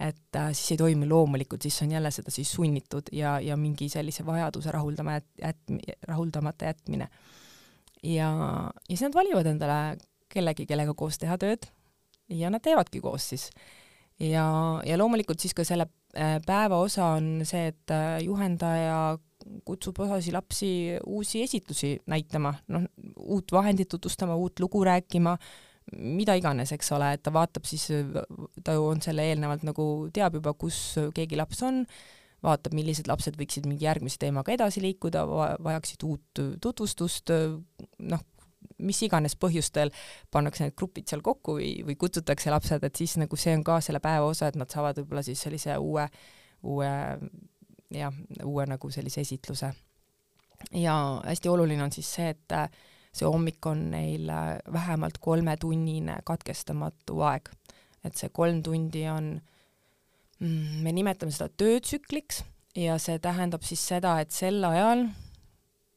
Et 0.00 0.36
äh, 0.36 0.52
siis 0.56 0.74
ei 0.74 0.80
toimi 0.80 1.08
loomulikult, 1.08 1.62
siis 1.62 1.82
on 1.84 1.92
jälle 1.92 2.10
seda 2.14 2.32
siis 2.32 2.52
sunnitud 2.52 3.10
ja, 3.12 3.34
ja 3.40 3.56
mingi 3.60 3.88
sellise 3.92 4.24
vajaduse 4.26 4.72
rahuldama 4.72 5.18
jät-, 5.18 5.34
jät-, 5.42 5.98
rahuldamata 6.08 6.70
jätmine. 6.70 7.08
ja, 8.02 8.30
ja 8.30 8.70
siis 8.88 9.04
nad 9.04 9.14
valivad 9.14 9.46
endale 9.46 9.98
kellegi, 10.32 10.66
kellega 10.66 10.94
koos 10.94 11.18
teha 11.20 11.36
tööd 11.38 11.68
ja 12.32 12.50
nad 12.50 12.62
teevadki 12.64 13.02
koos 13.04 13.28
siis. 13.34 13.50
ja, 14.20 14.44
ja 14.86 14.98
loomulikult 14.98 15.40
siis 15.40 15.54
ka 15.54 15.66
selle 15.68 15.90
äh, 16.16 16.38
päeva 16.46 16.80
osa 16.80 17.12
on 17.18 17.42
see, 17.44 17.68
et 17.74 17.94
äh, 17.94 18.20
juhendaja 18.24 19.18
kutsub 19.64 20.00
osasi 20.04 20.32
lapsi 20.32 20.70
uusi 21.06 21.42
esitlusi 21.42 21.94
näitama, 22.06 22.54
noh, 22.68 22.84
uut 23.16 23.52
vahendit 23.52 23.88
tutvustama, 23.88 24.36
uut 24.36 24.60
lugu 24.60 24.84
rääkima, 24.84 25.36
mida 25.96 26.36
iganes, 26.38 26.72
eks 26.74 26.92
ole, 26.94 27.12
et 27.16 27.22
ta 27.24 27.32
vaatab 27.34 27.66
siis, 27.66 27.88
ta 28.64 28.74
ju 28.76 28.86
on 28.86 29.02
selle 29.02 29.24
eelnevalt 29.30 29.64
nagu 29.66 29.84
teab 30.14 30.38
juba, 30.38 30.54
kus 30.58 30.78
keegi 31.16 31.38
laps 31.38 31.62
on, 31.66 31.84
vaatab, 32.44 32.74
millised 32.76 33.08
lapsed 33.10 33.36
võiksid 33.36 33.66
mingi 33.68 33.84
järgmise 33.88 34.20
teemaga 34.20 34.54
edasi 34.54 34.82
liikuda, 34.84 35.24
vajaksid 35.60 36.04
uut 36.08 36.42
tutvustust, 36.62 37.32
noh, 38.12 38.26
mis 38.80 39.00
iganes 39.04 39.36
põhjustel 39.40 39.92
pannakse 40.32 40.64
need 40.64 40.76
grupid 40.78 41.10
seal 41.10 41.22
kokku 41.24 41.58
või, 41.58 41.72
või 41.84 41.96
kutsutakse 42.00 42.52
lapsed, 42.52 42.84
et 42.86 42.96
siis 42.96 43.16
nagu 43.20 43.36
see 43.40 43.54
on 43.56 43.64
ka 43.66 43.80
selle 43.84 44.00
päeva 44.04 44.28
osa, 44.30 44.48
et 44.48 44.58
nad 44.60 44.70
saavad 44.72 45.00
võib-olla 45.00 45.24
siis 45.26 45.42
sellise 45.42 45.76
uue, 45.80 46.06
uue 46.70 46.92
jah, 47.96 48.20
uue 48.44 48.66
nagu 48.70 48.92
sellise 48.94 49.24
esitluse. 49.24 49.72
ja 50.76 50.94
hästi 51.24 51.48
oluline 51.48 51.82
on 51.84 51.92
siis 51.92 52.14
see, 52.14 52.30
et 52.30 52.56
see 53.12 53.26
hommik 53.26 53.66
on 53.66 53.88
neil 53.94 54.28
äh, 54.30 54.58
vähemalt 54.72 55.18
kolmetunnine 55.20 56.20
katkestamatu 56.24 57.20
aeg. 57.26 57.50
et 58.04 58.16
see 58.16 58.30
kolm 58.32 58.62
tundi 58.64 59.04
on, 59.12 59.34
mm, 60.40 60.78
me 60.84 60.92
nimetame 60.96 61.32
seda 61.34 61.50
töötsükliks 61.60 62.44
ja 62.76 62.96
see 62.98 63.18
tähendab 63.18 63.66
siis 63.66 63.82
seda, 63.92 64.18
et 64.20 64.32
sel 64.32 64.64
ajal 64.64 65.08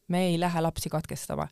me 0.08 0.26
ei 0.28 0.36
lähe 0.40 0.60
lapsi 0.60 0.90
katkestama 0.92 1.48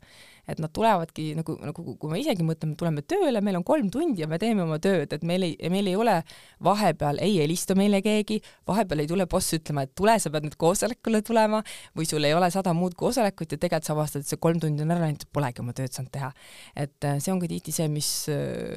et 0.49 0.59
nad 0.63 0.73
tulevadki 0.75 1.33
nagu, 1.39 1.55
nagu 1.63 1.95
kui 2.01 2.11
me 2.11 2.19
isegi 2.19 2.45
mõtleme, 2.47 2.75
tuleme 2.79 3.05
tööle, 3.07 3.43
meil 3.45 3.61
on 3.61 3.65
kolm 3.67 3.91
tundi 3.95 4.25
ja 4.25 4.29
me 4.31 4.41
teeme 4.43 4.65
oma 4.65 4.79
tööd, 4.83 5.13
et 5.15 5.27
meil 5.27 5.47
ei, 5.47 5.55
meil 5.71 5.91
ei 5.91 5.97
ole 5.99 6.17
vahepeal, 6.65 7.21
ei 7.23 7.37
helista 7.39 7.77
meile 7.79 8.03
keegi, 8.05 8.41
vahepeal 8.69 9.05
ei 9.05 9.11
tule 9.11 9.29
boss 9.31 9.55
ütlema, 9.57 9.87
et 9.87 9.95
tule, 9.99 10.17
sa 10.19 10.33
pead 10.35 10.49
nüüd 10.49 10.59
koosolekule 10.61 11.23
tulema 11.27 11.63
või 11.99 12.09
sul 12.11 12.27
ei 12.27 12.35
ole 12.35 12.51
sada 12.55 12.75
muud 12.77 12.97
koosolekut 12.99 13.55
ja 13.55 13.61
tegelikult 13.63 13.91
sa 13.91 13.97
avastad, 13.97 14.27
et 14.27 14.33
see 14.33 14.43
kolm 14.43 14.61
tundi 14.63 14.83
on 14.85 14.95
ära 14.95 15.07
läinud, 15.07 15.27
polegi 15.33 15.63
oma 15.63 15.75
tööd 15.77 15.95
saanud 15.95 16.13
teha. 16.15 16.33
et 16.77 17.07
äh, 17.07 17.19
see 17.23 17.33
ongi 17.35 17.51
tihti 17.51 17.75
see, 17.75 17.89
mis 17.93 18.11
äh, 18.33 18.75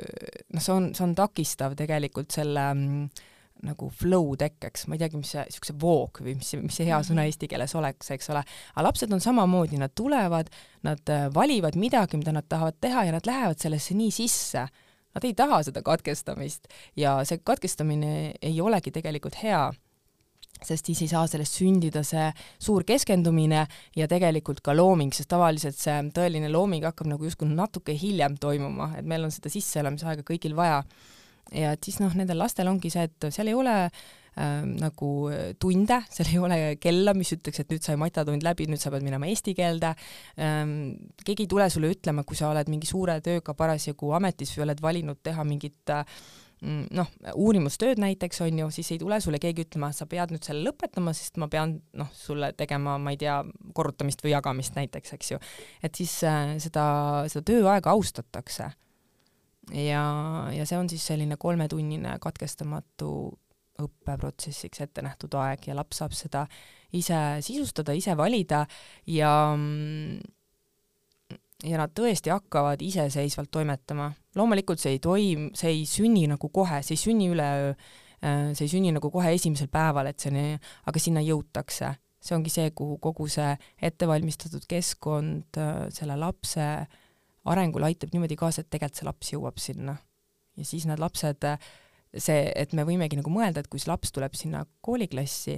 noh, 0.53 0.61
see 0.61 0.73
on, 0.75 0.91
see 0.93 1.05
on 1.05 1.15
takistav 1.17 1.77
tegelikult 1.79 2.33
selle 2.35 2.69
mm, 2.73 3.31
nagu 3.63 3.89
flow 3.93 4.33
tekkeks, 4.39 4.85
ma 4.87 4.97
ei 4.97 5.03
teagi, 5.03 5.19
mis 5.19 5.31
see, 5.35 5.43
niisuguse 5.47 5.75
voog 5.81 6.19
või 6.23 6.35
mis, 6.39 6.51
mis 6.61 6.79
see 6.79 6.87
hea 6.89 6.99
sõna 7.05 7.23
mhm. 7.23 7.31
eesti 7.31 7.49
keeles 7.51 7.75
oleks, 7.79 8.11
eks 8.15 8.31
ole, 8.33 8.41
aga 8.73 8.85
lapsed 8.87 9.13
on 9.15 9.23
samamoodi, 9.23 9.79
nad 9.81 9.93
tulevad, 9.95 10.51
nad 10.85 11.13
äh, 11.13 11.29
valivad 11.33 11.77
midagi, 11.79 12.19
mida 12.19 12.35
nad 12.35 12.47
tahavad 12.49 12.77
teha 12.83 13.07
ja 13.07 13.15
nad 13.15 13.27
lähevad 13.27 13.61
sellesse 13.61 13.97
nii 13.97 14.11
sisse. 14.13 14.67
Nad 15.15 15.23
ei 15.23 15.31
taha 15.31 15.61
seda 15.63 15.79
katkestamist 15.79 16.67
ja 16.99 17.21
see 17.23 17.39
katkestamine 17.39 18.33
ei 18.43 18.57
olegi 18.59 18.91
tegelikult 18.91 19.37
hea, 19.39 19.69
sest 20.59 20.89
siis 20.89 21.05
ei 21.05 21.11
saa 21.11 21.23
sellest 21.31 21.55
sündida 21.55 22.03
see 22.03 22.25
suur 22.59 22.83
keskendumine 22.87 23.61
ja 23.95 24.07
tegelikult 24.11 24.59
ka 24.65 24.75
looming, 24.75 25.15
sest 25.15 25.31
tavaliselt 25.31 25.79
see 25.79 25.95
tõeline 26.15 26.51
looming 26.51 26.83
hakkab 26.83 27.07
nagu 27.13 27.27
justkui 27.27 27.47
natuke 27.47 27.95
hiljem 27.95 28.35
toimuma, 28.43 28.91
et 28.99 29.07
meil 29.07 29.23
on 29.23 29.31
seda 29.31 29.51
sisseelamisaega 29.53 30.27
kõigil 30.27 30.55
vaja 30.57 30.81
ja 31.53 31.73
et 31.75 31.85
siis 31.85 31.99
noh, 32.01 32.13
nendel 32.17 32.39
lastel 32.41 32.69
ongi 32.71 32.91
see, 32.93 33.05
et 33.09 33.27
seal 33.33 33.51
ei 33.51 33.57
ole 33.57 33.75
äh, 33.85 34.63
nagu 34.65 35.09
tunde, 35.61 35.99
seal 36.11 36.31
ei 36.31 36.39
ole 36.41 36.59
kella, 36.81 37.13
mis 37.17 37.33
ütleks, 37.35 37.61
et 37.61 37.75
nüüd 37.75 37.85
sai 37.85 37.99
matatund 38.01 38.45
läbi, 38.45 38.69
nüüd 38.71 38.81
sa 38.81 38.93
pead 38.93 39.05
minema 39.05 39.29
eesti 39.31 39.55
keelde 39.57 39.93
ähm,. 40.41 40.95
keegi 41.25 41.45
ei 41.45 41.51
tule 41.51 41.69
sulle 41.73 41.93
ütlema, 41.95 42.25
kui 42.27 42.39
sa 42.39 42.49
oled 42.53 42.71
mingi 42.71 42.89
suure 42.89 43.19
tööga 43.25 43.57
parasjagu 43.57 44.15
ametis 44.17 44.55
või 44.55 44.69
oled 44.69 44.83
valinud 44.83 45.21
teha 45.23 45.45
mingit 45.47 45.93
äh, 45.93 46.03
noh, 46.65 47.09
uurimustööd 47.35 47.99
näiteks 48.01 48.41
on 48.45 48.59
ju, 48.63 48.69
siis 48.73 48.93
ei 48.95 49.01
tule 49.01 49.19
sulle 49.21 49.39
keegi 49.41 49.65
ütlema, 49.67 49.91
sa 49.95 50.07
pead 50.09 50.33
nüüd 50.33 50.45
selle 50.45 50.65
lõpetama, 50.69 51.13
sest 51.15 51.37
ma 51.41 51.49
pean 51.51 51.77
noh, 51.97 52.09
sulle 52.15 52.51
tegema, 52.57 52.97
ma 53.01 53.13
ei 53.13 53.19
tea, 53.21 53.41
korrutamist 53.75 54.23
või 54.25 54.33
jagamist 54.33 54.77
näiteks, 54.77 55.13
eks 55.17 55.35
ju. 55.35 55.41
et 55.83 55.99
siis 55.99 56.15
äh, 56.27 56.55
seda, 56.63 56.87
seda 57.31 57.45
tööaega 57.51 57.93
austatakse 57.93 58.71
ja, 59.73 60.03
ja 60.53 60.65
see 60.65 60.77
on 60.77 60.89
siis 60.89 61.05
selline 61.07 61.37
kolmetunnine 61.41 62.17
katkestamatu 62.21 63.09
õppeprotsessiks 63.81 64.85
ette 64.85 65.03
nähtud 65.03 65.35
aeg 65.39 65.67
ja 65.67 65.75
laps 65.75 65.99
saab 65.99 66.15
seda 66.15 66.45
ise 66.95 67.41
sisustada, 67.43 67.95
ise 67.97 68.15
valida 68.17 68.63
ja 69.11 69.31
ja 71.65 71.79
nad 71.81 71.93
tõesti 71.97 72.31
hakkavad 72.31 72.81
iseseisvalt 72.85 73.51
toimetama. 73.51 74.11
loomulikult 74.35 74.79
see 74.79 74.95
ei 74.95 75.03
toim-, 75.03 75.51
see 75.57 75.71
ei 75.71 75.85
sünni 75.89 76.25
nagu 76.29 76.49
kohe, 76.53 76.81
see 76.83 76.95
ei 76.95 77.03
sünni 77.03 77.29
üleöö, 77.31 77.73
äh, 78.21 78.49
see 78.53 78.67
ei 78.67 78.73
sünni 78.77 78.91
nagu 78.95 79.11
kohe 79.11 79.33
esimesel 79.35 79.71
päeval, 79.71 80.11
et 80.11 80.19
see 80.19 80.31
on, 80.31 80.67
aga 80.85 80.99
sinna 81.01 81.23
jõutakse. 81.25 81.95
see 82.25 82.33
ongi 82.35 82.49
see, 82.49 82.71
kuhu 82.73 82.97
kogu 82.97 83.27
see 83.29 83.51
ettevalmistatud 83.81 84.63
keskkond 84.69 85.59
äh, 85.61 85.87
selle 85.93 86.15
lapse 86.17 86.63
äh, 86.63 87.01
arengule 87.45 87.89
aitab 87.89 88.13
niimoodi 88.13 88.37
kaasa, 88.39 88.63
et 88.63 88.69
tegelikult 88.73 88.99
see 88.99 89.07
laps 89.07 89.33
jõuab 89.33 89.61
sinna. 89.61 89.97
ja 90.55 90.65
siis 90.65 90.85
need 90.87 91.01
lapsed, 91.03 91.47
see, 92.15 92.51
et 92.55 92.73
me 92.73 92.85
võimegi 92.87 93.17
nagu 93.19 93.31
mõelda, 93.31 93.59
et 93.59 93.67
kui 93.67 93.81
see 93.81 93.91
laps 93.91 94.13
tuleb 94.15 94.37
sinna 94.39 94.63
kooliklassi, 94.81 95.57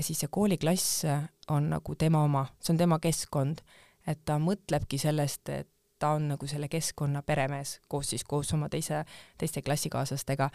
siis 0.00 0.22
see 0.24 0.30
kooliklass 0.32 1.04
on 1.52 1.68
nagu 1.74 1.94
tema 2.00 2.24
oma, 2.24 2.46
see 2.60 2.72
on 2.72 2.80
tema 2.80 2.98
keskkond, 3.02 3.60
et 4.08 4.24
ta 4.24 4.38
mõtlebki 4.40 4.98
sellest, 5.00 5.48
et 5.52 5.68
ta 6.00 6.14
on 6.16 6.30
nagu 6.32 6.46
selle 6.50 6.68
keskkonna 6.72 7.22
peremees 7.22 7.78
koos 7.88 8.10
siis 8.12 8.24
koos 8.28 8.50
oma 8.56 8.68
teise, 8.72 9.04
teiste 9.38 9.62
klassikaaslastega, 9.62 10.50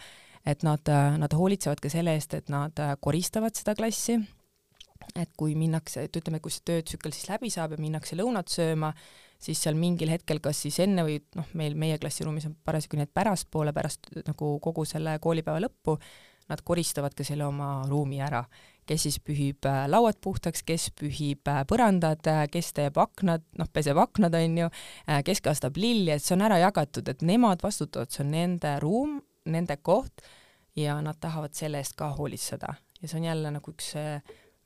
et 0.46 0.62
nad, 0.66 0.92
nad 1.18 1.32
hoolitsevad 1.36 1.80
ka 1.82 1.90
selle 1.92 2.14
eest, 2.18 2.34
et 2.36 2.52
nad 2.52 2.76
koristavad 3.00 3.56
seda 3.56 3.74
klassi, 3.78 4.18
et 5.16 5.32
kui 5.38 5.56
minnakse, 5.58 6.04
et 6.06 6.20
ütleme, 6.20 6.42
kui 6.42 6.52
see 6.54 6.66
töötsükkel 6.70 7.14
siis 7.16 7.30
läbi 7.30 7.50
saab 7.52 7.74
ja 7.74 7.80
minnakse 7.80 8.18
lõunat 8.18 8.52
sööma, 8.52 8.92
siis 9.40 9.60
seal 9.62 9.78
mingil 9.78 10.12
hetkel, 10.12 10.40
kas 10.44 10.60
siis 10.66 10.78
enne 10.84 11.04
või 11.06 11.20
noh, 11.36 11.46
meil 11.58 11.76
meie 11.78 11.98
klassiruumis 12.00 12.48
on 12.50 12.56
parasjagu 12.64 12.98
nii, 12.98 13.08
et 13.08 13.14
pärastpoole, 13.16 13.72
pärast 13.76 14.10
nagu 14.26 14.56
kogu 14.62 14.84
selle 14.88 15.16
koolipäeva 15.22 15.62
lõppu, 15.64 15.96
nad 16.50 16.60
koristavad 16.66 17.14
ka 17.16 17.24
selle 17.26 17.46
oma 17.46 17.80
ruumi 17.88 18.20
ära. 18.22 18.44
kes 18.90 19.04
siis 19.06 19.20
pühib 19.22 19.66
äh, 19.70 19.84
lauad 19.86 20.16
puhtaks, 20.18 20.64
kes 20.66 20.88
pühib 20.98 21.46
äh, 21.46 21.60
põrandad, 21.68 22.26
äh, 22.26 22.40
kes 22.50 22.72
teeb 22.74 22.96
aknad, 22.98 23.44
noh, 23.54 23.68
peseb 23.70 23.98
aknad, 24.02 24.34
on 24.34 24.56
ju, 24.64 24.70
kes 25.24 25.40
kastab 25.44 25.78
lilli, 25.78 26.10
et 26.10 26.24
see 26.24 26.34
on 26.34 26.42
ära 26.42 26.58
jagatud, 26.58 27.06
et 27.06 27.22
nemad 27.22 27.62
vastutavad, 27.62 28.10
see 28.10 28.24
on 28.24 28.32
nende 28.34 28.72
ruum, 28.82 29.20
nende 29.46 29.76
koht 29.78 30.24
ja 30.74 30.96
nad 31.04 31.20
tahavad 31.22 31.54
selle 31.54 31.78
eest 31.78 31.94
ka 31.94 32.10
hoolitseda. 32.18 32.74
ja 33.02 33.08
see 33.08 33.20
on 33.20 33.28
jälle 33.28 33.54
nagu 33.54 33.70
üks 33.70 33.94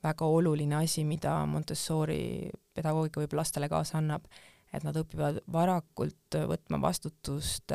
väga 0.05 0.25
oluline 0.39 0.81
asi, 0.81 1.05
mida 1.05 1.37
Montessori 1.47 2.51
pedagoogika 2.75 3.20
võib 3.20 3.37
lastele 3.37 3.68
kaasa 3.68 3.99
annab, 4.01 4.25
et 4.75 4.87
nad 4.87 4.97
õpivad 4.97 5.43
varakult 5.53 6.39
võtma 6.51 6.81
vastutust 6.83 7.72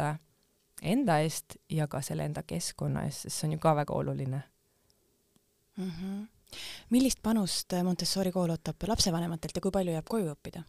enda 0.81 1.19
eest 1.23 1.57
ja 1.71 1.87
ka 1.91 2.01
selle 2.05 2.25
enda 2.27 2.43
keskkonna 2.47 3.05
eest, 3.07 3.25
sest 3.25 3.39
see 3.39 3.49
on 3.49 3.55
ju 3.57 3.61
ka 3.63 3.75
väga 3.75 3.95
oluline 3.95 4.41
mm. 5.77 5.91
-hmm. 5.91 6.27
millist 6.89 7.21
panust 7.23 7.73
Montessori 7.83 8.31
kool 8.31 8.49
ootab 8.49 8.87
lapsevanematelt 8.87 9.55
ja 9.55 9.61
kui 9.61 9.71
palju 9.71 9.95
jääb 9.95 10.07
koju 10.09 10.33
õppida 10.33 10.63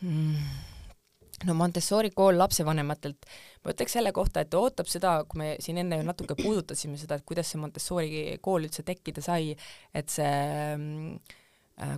mm.? 0.00 0.36
no 1.46 1.54
Montessori 1.54 2.10
kool 2.14 2.38
lapsevanematelt, 2.38 3.26
ma 3.64 3.74
ütleks 3.74 3.96
selle 3.98 4.12
kohta, 4.12 4.44
et 4.44 4.54
ootab 4.54 4.86
seda, 4.90 5.14
kui 5.28 5.38
me 5.38 5.48
siin 5.60 5.80
enne 5.82 5.98
ju 5.98 6.06
natuke 6.06 6.36
puudutasime 6.38 6.98
seda, 7.00 7.18
et 7.18 7.26
kuidas 7.26 7.50
see 7.50 7.60
Montessori 7.60 8.22
kool 8.44 8.68
üldse 8.68 8.84
tekkida 8.86 9.24
sai, 9.24 9.56
et 9.94 10.12
see 10.12 10.28
mm, 10.76 11.14
äh, 11.14 11.41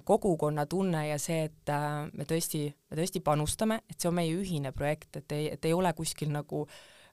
kogukonnatunne 0.05 1.07
ja 1.09 1.19
see, 1.21 1.45
et 1.49 1.71
äh, 1.73 2.05
me 2.13 2.27
tõesti, 2.29 2.67
me 2.91 2.99
tõesti 2.99 3.23
panustame, 3.25 3.81
et 3.91 3.99
see 3.99 4.11
on 4.11 4.19
meie 4.19 4.35
ühine 4.37 4.73
projekt, 4.77 5.17
et 5.21 5.33
ei, 5.37 5.49
et 5.55 5.69
ei 5.69 5.75
ole 5.77 5.93
kuskil 5.97 6.33
nagu 6.35 6.65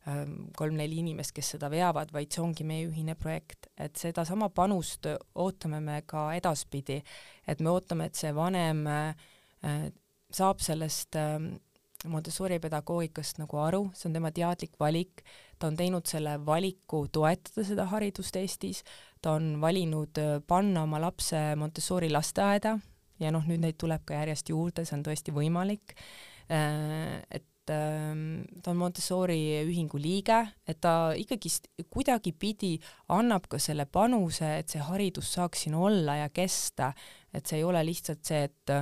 ähm, 0.07 0.51
kolm-neli 0.57 1.01
inimest, 1.01 1.34
kes 1.36 1.53
seda 1.55 1.72
veavad, 1.74 2.13
vaid 2.13 2.32
see 2.32 2.43
ongi 2.43 2.67
meie 2.67 2.88
ühine 2.88 3.17
projekt, 3.19 3.72
et 3.78 3.97
sedasama 3.99 4.51
panust 4.55 5.09
ootame 5.36 5.82
me 5.84 5.99
ka 6.07 6.30
edaspidi, 6.38 7.01
et 7.47 7.61
me 7.61 7.74
ootame, 7.74 8.07
et 8.07 8.19
see 8.19 8.32
vanem 8.36 8.86
äh, 8.88 9.11
saab 10.32 10.63
sellest 10.63 11.19
äh, 11.19 11.38
Montessori 12.09 12.57
pedagoogikast 12.57 13.38
nagu 13.38 13.59
aru, 13.61 13.84
see 13.93 14.07
on 14.09 14.15
tema 14.15 14.32
teadlik 14.34 14.80
valik, 14.82 15.22
ta 15.62 15.70
on 15.70 15.78
teinud 15.78 16.09
selle 16.09 16.38
valiku 16.45 17.05
toetada 17.14 17.66
seda 17.68 17.86
haridust 17.91 18.38
Eestis, 18.39 18.82
ta 19.22 19.36
on 19.38 19.53
valinud 19.62 20.18
äh, 20.22 20.39
panna 20.47 20.86
oma 20.88 21.01
lapse 21.01 21.39
Montessori 21.59 22.09
lasteaeda 22.12 22.78
ja 23.22 23.32
noh, 23.34 23.45
nüüd 23.45 23.62
neid 23.62 23.78
tuleb 23.82 24.03
ka 24.07 24.18
järjest 24.18 24.49
juurde, 24.49 24.86
see 24.88 24.97
on 24.97 25.05
tõesti 25.05 25.34
võimalik, 25.36 25.93
äh, 26.49 27.22
et 27.30 27.74
ähm, 27.74 28.41
ta 28.64 28.74
on 28.74 28.82
Montessori 28.82 29.39
ühingu 29.62 30.01
liige, 30.01 30.41
et 30.66 30.82
ta 30.82 31.14
ikkagist 31.18 31.70
kuidagipidi 31.93 32.74
annab 33.14 33.45
ka 33.51 33.62
selle 33.62 33.86
panuse, 33.86 34.57
et 34.64 34.74
see 34.74 34.82
haridus 34.82 35.36
saaks 35.38 35.68
siin 35.68 35.78
olla 35.78 36.18
ja 36.24 36.34
kesta, 36.34 36.91
et 37.34 37.45
see 37.45 37.62
ei 37.62 37.68
ole 37.68 37.86
lihtsalt 37.86 38.26
see, 38.26 38.43
et 38.49 38.76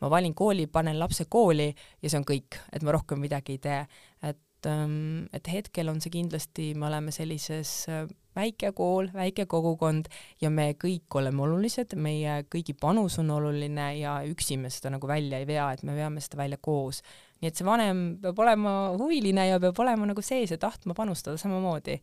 ma 0.00 0.10
valin 0.12 0.34
kooli, 0.36 0.66
panen 0.68 0.98
lapse 1.00 1.24
kooli 1.30 1.70
ja 1.70 2.10
see 2.10 2.20
on 2.20 2.26
kõik, 2.28 2.58
et 2.72 2.84
ma 2.84 2.94
rohkem 2.94 3.22
midagi 3.22 3.56
ei 3.56 3.62
tee. 3.64 3.80
et, 4.22 4.42
ähm, 4.70 5.26
et 5.34 5.48
hetkel 5.50 5.88
on 5.90 6.00
see 6.02 6.12
kindlasti, 6.14 6.70
me 6.78 6.88
oleme 6.88 7.12
sellises 7.14 7.72
äh, 7.92 8.04
väike 8.36 8.72
kool, 8.76 9.08
väike 9.14 9.46
kogukond 9.50 10.10
ja 10.42 10.50
me 10.52 10.70
kõik 10.78 11.18
oleme 11.18 11.42
olulised, 11.46 11.96
meie 12.00 12.42
kõigi 12.52 12.76
panus 12.78 13.18
on 13.22 13.32
oluline 13.34 13.88
ja 14.00 14.18
üksi 14.28 14.58
me 14.60 14.70
seda 14.72 14.92
nagu 14.94 15.08
välja 15.08 15.40
ei 15.40 15.48
vea, 15.48 15.70
et 15.72 15.84
me 15.86 15.96
veame 15.96 16.22
seda 16.24 16.40
välja 16.42 16.60
koos. 16.60 17.02
nii 17.40 17.50
et 17.50 17.58
see 17.58 17.66
vanem 17.66 18.06
peab 18.22 18.38
olema 18.40 18.76
huviline 18.96 19.48
ja 19.48 19.60
peab 19.60 19.78
olema 19.84 20.08
nagu 20.08 20.22
sees 20.24 20.54
ja 20.54 20.58
tahtma 20.58 20.94
panustada 20.94 21.36
samamoodi. 21.40 22.00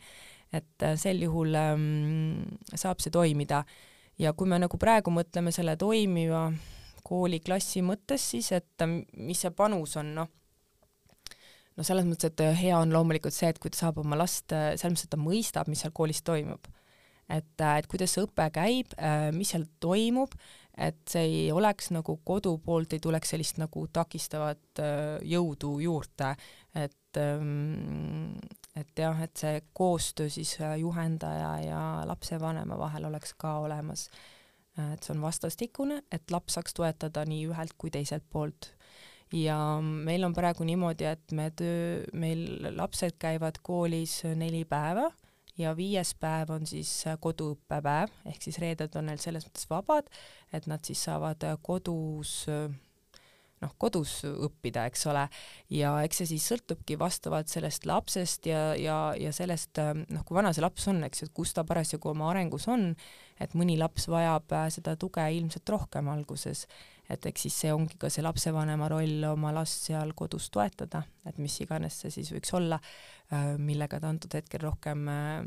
et 0.54 0.84
äh, 0.84 0.98
sel 0.98 1.22
juhul 1.22 1.56
ähm, 1.56 2.44
saab 2.76 3.02
see 3.02 3.12
toimida 3.12 3.64
ja 4.20 4.34
kui 4.34 4.48
me 4.48 4.60
nagu 4.62 4.78
praegu 4.78 5.12
mõtleme 5.12 5.52
selle 5.52 5.76
toimiva 5.78 6.52
kooliklassi 7.04 7.82
mõttes 7.84 8.30
siis, 8.32 8.52
et 8.56 8.86
mis 9.18 9.42
see 9.44 9.52
panus 9.52 9.98
on, 10.00 10.14
noh, 10.16 10.30
no 11.78 11.86
selles 11.86 12.08
mõttes, 12.08 12.32
et 12.32 12.44
hea 12.60 12.78
on 12.78 12.94
loomulikult 12.94 13.36
see, 13.36 13.52
et 13.52 13.60
kui 13.62 13.74
ta 13.74 13.86
saab 13.86 14.02
oma 14.04 14.18
last, 14.20 14.50
selles 14.52 14.94
mõttes, 14.94 15.08
et 15.08 15.14
ta 15.14 15.22
mõistab, 15.22 15.70
mis 15.72 15.84
seal 15.84 15.94
koolis 15.96 16.24
toimub. 16.26 16.68
et, 17.32 17.62
et 17.64 17.88
kuidas 17.90 18.14
see 18.14 18.26
õpe 18.26 18.50
käib, 18.54 18.92
mis 19.34 19.54
seal 19.54 19.66
toimub, 19.82 20.36
et 20.78 21.00
see 21.10 21.24
ei 21.24 21.52
oleks 21.54 21.92
nagu 21.94 22.18
kodu 22.26 22.58
poolt 22.66 22.94
ei 22.94 23.00
tuleks 23.00 23.34
sellist 23.34 23.62
nagu 23.62 23.86
takistavat 23.94 24.82
jõudu 25.24 25.78
juurde, 25.86 26.34
et 26.76 27.22
ähm, 27.22 28.36
et 28.76 28.98
jah, 28.98 29.20
et 29.22 29.38
see 29.38 29.60
koostöö 29.78 30.30
siis 30.34 30.56
juhendaja 30.82 31.52
ja 31.62 31.82
lapsevanema 32.10 32.78
vahel 32.78 33.06
oleks 33.06 33.36
ka 33.38 33.60
olemas 33.62 34.08
et 34.78 35.06
see 35.06 35.14
on 35.14 35.22
vastastikune, 35.22 36.02
et 36.12 36.32
laps 36.34 36.58
saaks 36.58 36.74
toetada 36.74 37.26
nii 37.30 37.46
ühelt 37.52 37.76
kui 37.78 37.92
teiselt 37.94 38.26
poolt. 38.30 38.72
Ja 39.34 39.58
meil 39.82 40.24
on 40.28 40.36
praegu 40.36 40.66
niimoodi, 40.68 41.08
et 41.10 41.34
me 41.36 41.50
töö, 41.58 42.04
meil 42.14 42.46
lapsed 42.78 43.18
käivad 43.22 43.60
koolis 43.66 44.22
neli 44.38 44.64
päeva 44.70 45.10
ja 45.58 45.74
viies 45.78 46.14
päev 46.18 46.54
on 46.54 46.66
siis 46.70 46.92
koduõppepäev, 47.22 48.14
ehk 48.30 48.42
siis 48.46 48.58
reeded 48.62 48.96
on 48.98 49.10
neil 49.10 49.22
selles 49.22 49.46
mõttes 49.48 49.70
vabad, 49.70 50.10
et 50.54 50.70
nad 50.70 50.82
siis 50.86 51.02
saavad 51.10 51.46
kodus 51.66 52.44
noh, 53.64 53.74
kodus 53.80 54.18
õppida, 54.28 54.86
eks 54.90 55.06
ole, 55.12 55.24
ja 55.74 55.94
eks 56.06 56.22
see 56.22 56.32
siis 56.34 56.48
sõltubki 56.52 56.98
vastavalt 57.00 57.52
sellest 57.52 57.88
lapsest 57.90 58.50
ja, 58.50 58.64
ja, 58.80 58.98
ja 59.20 59.32
sellest 59.36 59.80
noh, 59.80 60.26
kui 60.26 60.38
vana 60.38 60.54
see 60.54 60.66
laps 60.66 60.90
on, 60.92 61.04
eks 61.08 61.24
ju, 61.24 61.30
et 61.30 61.38
kus 61.38 61.54
ta 61.56 61.66
parasjagu 61.68 62.12
oma 62.12 62.30
arengus 62.34 62.68
on, 62.72 62.92
et 63.42 63.56
mõni 63.58 63.78
laps 63.80 64.10
vajab 64.12 64.52
seda 64.74 64.98
tuge 65.00 65.26
ilmselt 65.38 65.70
rohkem 65.76 66.12
alguses, 66.12 66.66
et 67.10 67.26
eks 67.26 67.48
siis 67.48 67.58
see 67.66 67.74
ongi 67.74 67.98
ka 68.00 68.10
see 68.14 68.24
lapsevanema 68.24 68.88
roll 68.92 69.26
oma 69.32 69.52
last 69.56 69.90
seal 69.90 70.14
kodus 70.16 70.50
toetada, 70.54 71.04
et 71.28 71.42
mis 71.42 71.58
iganes 71.66 72.00
see 72.04 72.14
siis 72.14 72.32
võiks 72.36 72.54
olla, 72.56 72.80
äh, 73.32 73.54
millega 73.60 74.00
ta 74.00 74.14
antud 74.14 74.34
hetkel 74.40 74.64
rohkem 74.64 75.10
äh, 75.12 75.44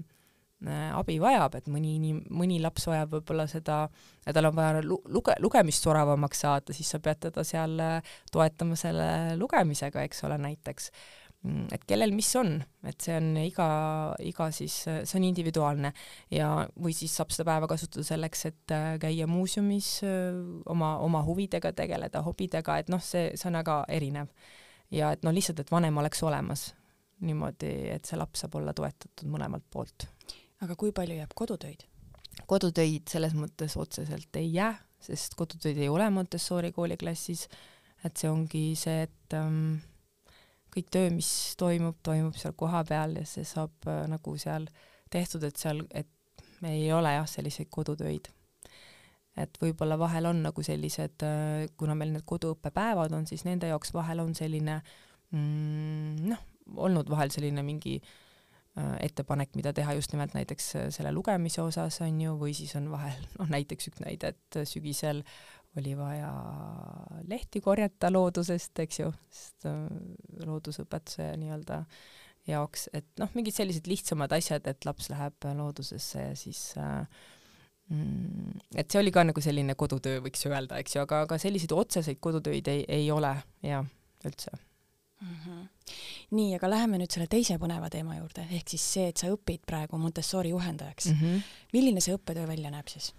Äh, 0.65 0.89
abi 0.97 1.19
vajab, 1.21 1.53
et 1.59 1.67
mõni 1.69 1.99
inim-, 1.99 2.23
mõni 2.33 2.57
laps 2.65 2.87
vajab 2.89 3.11
võib-olla 3.19 3.45
seda, 3.51 3.83
tal 4.25 4.49
on 4.49 4.55
vaja 4.57 4.81
luge-, 4.81 5.35
lugemist 5.45 5.85
soravamaks 5.85 6.41
saada, 6.47 6.73
siis 6.73 6.89
sa 6.95 7.01
pead 7.05 7.21
teda 7.27 7.45
seal 7.45 7.77
toetama 8.33 8.79
selle 8.81 9.37
lugemisega, 9.37 10.07
eks 10.09 10.25
ole, 10.25 10.39
näiteks. 10.41 10.89
Mm, 11.47 11.69
et 11.75 11.85
kellel 11.87 12.11
mis 12.17 12.29
on, 12.41 12.57
et 12.87 13.07
see 13.07 13.15
on 13.15 13.29
iga, 13.39 13.69
iga 14.27 14.49
siis, 14.55 14.81
see 14.83 15.19
on 15.21 15.27
individuaalne 15.29 15.93
ja, 16.35 16.51
või 16.83 16.95
siis 16.97 17.15
saab 17.15 17.31
seda 17.35 17.47
päeva 17.53 17.69
kasutada 17.71 18.03
selleks, 18.09 18.47
et 18.51 18.75
äh, 18.75 18.89
käia 19.03 19.29
muuseumis, 19.31 19.91
oma, 20.73 20.97
oma 21.07 21.23
huvidega 21.27 21.71
tegeleda, 21.77 22.25
hobidega, 22.27 22.81
et 22.83 22.91
noh, 22.91 23.03
see, 23.05 23.31
see 23.39 23.51
on 23.53 23.61
väga 23.61 23.85
erinev. 23.95 24.33
ja 24.91 25.13
et 25.15 25.23
no 25.27 25.33
lihtsalt, 25.35 25.63
et 25.63 25.71
vanem 25.71 26.03
oleks 26.03 26.23
olemas 26.23 26.73
niimoodi, 27.27 27.73
et 27.95 28.05
see 28.05 28.19
laps 28.19 28.45
saab 28.45 28.59
olla 28.59 28.75
toetatud 28.77 29.31
mõlemalt 29.31 29.65
poolt 29.73 30.11
aga 30.65 30.77
kui 30.79 30.93
palju 30.95 31.19
jääb 31.19 31.35
kodutöid? 31.37 31.85
kodutöid 32.47 33.09
selles 33.09 33.33
mõttes 33.37 33.75
otseselt 33.81 34.37
ei 34.37 34.51
jää, 34.53 34.75
sest 35.01 35.35
kodutöid 35.39 35.79
ei 35.81 35.89
ole 35.89 36.09
Montessori 36.13 36.71
kooliklassis, 36.77 37.47
et 38.05 38.21
see 38.21 38.29
ongi 38.29 38.65
see, 38.79 39.07
et 39.07 39.37
ähm, 39.37 39.79
kõik 40.77 40.91
töö, 40.93 41.11
mis 41.15 41.31
toimub, 41.61 41.99
toimub 42.05 42.37
seal 42.39 42.55
kohapeal 42.59 43.17
ja 43.21 43.25
see 43.29 43.47
saab 43.49 43.89
äh, 43.91 44.05
nagu 44.11 44.37
seal 44.41 44.69
tehtud, 45.13 45.45
et 45.49 45.57
seal, 45.61 45.85
et 45.91 46.11
me 46.61 46.75
ei 46.77 46.91
ole 46.93 47.13
jah, 47.15 47.29
selliseid 47.31 47.71
kodutöid. 47.73 48.29
et 49.37 49.59
võib-olla 49.61 49.99
vahel 50.01 50.31
on 50.31 50.39
nagu 50.47 50.63
sellised 50.65 51.25
äh,, 51.27 51.67
kuna 51.77 51.95
meil 51.95 52.15
need 52.15 52.25
koduõppepäevad 52.25 53.13
on, 53.13 53.27
siis 53.29 53.45
nende 53.45 53.69
jaoks 53.69 53.93
vahel 53.93 54.23
on 54.25 54.33
selline 54.35 54.79
mm, 55.31 56.31
noh, 56.31 56.47
olnud 56.87 57.11
vahel 57.13 57.31
selline 57.35 57.63
mingi 57.67 57.99
äh, 58.01 58.15
Äh, 58.77 58.97
ettepanek, 59.07 59.55
mida 59.57 59.71
teha 59.73 59.95
just 59.97 60.13
nimelt 60.13 60.35
näiteks 60.37 60.65
äh, 60.77 60.89
selle 60.93 61.09
lugemise 61.17 61.63
osas, 61.63 61.97
on 62.05 62.19
ju, 62.21 62.35
või 62.37 62.53
siis 62.53 62.75
on 62.77 62.91
vahel, 62.93 63.23
noh 63.41 63.49
näiteks 63.49 63.89
üks 63.89 64.03
näide, 64.05 64.35
et 64.35 64.59
sügisel 64.69 65.23
oli 65.81 65.97
vaja 65.99 66.31
lehti 67.29 67.61
korjata 67.65 68.11
loodusest, 68.13 68.79
eks 68.85 69.01
ju, 69.01 69.11
sest 69.33 69.69
äh, 69.71 69.83
loodusõpetuse 70.47 71.33
nii-öelda 71.41 71.83
jaoks, 72.47 72.89
et 72.95 73.09
noh, 73.21 73.31
mingid 73.35 73.57
sellised 73.57 73.89
lihtsamad 73.91 74.33
asjad, 74.37 74.67
et 74.71 74.87
laps 74.87 75.11
läheb 75.11 75.49
loodusesse 75.59 76.29
ja 76.29 76.35
siis 76.39 76.61
mm, 76.79 78.61
et 78.79 78.87
see 78.87 79.01
oli 79.03 79.13
ka 79.15 79.25
nagu 79.27 79.43
selline 79.43 79.75
kodutöö, 79.79 80.21
võiks 80.25 80.47
öelda, 80.47 80.79
eks 80.83 80.95
ju, 80.95 81.03
aga, 81.03 81.25
aga 81.27 81.41
selliseid 81.43 81.75
otseseid 81.75 82.23
kodutöid 82.23 82.71
ei, 82.71 82.85
ei 83.01 83.11
ole 83.11 83.35
jah, 83.67 83.87
üldse 84.25 84.55
mm. 84.55 85.35
-hmm 85.43 85.65
nii, 86.35 86.55
aga 86.57 86.71
läheme 86.71 86.99
nüüd 87.01 87.13
selle 87.15 87.29
teise 87.31 87.59
põneva 87.63 87.89
teema 87.93 88.17
juurde, 88.19 88.47
ehk 88.57 88.73
siis 88.75 88.87
see, 88.97 89.11
et 89.13 89.21
sa 89.21 89.31
õpid 89.31 89.63
praegu 89.69 89.99
Montessori 90.01 90.51
juhendajaks 90.51 91.13
mm. 91.13 91.21
-hmm. 91.21 91.53
milline 91.77 92.03
see 92.03 92.17
õppetöö 92.17 92.49
välja 92.49 92.73
näeb 92.75 92.91
siis? 92.91 93.13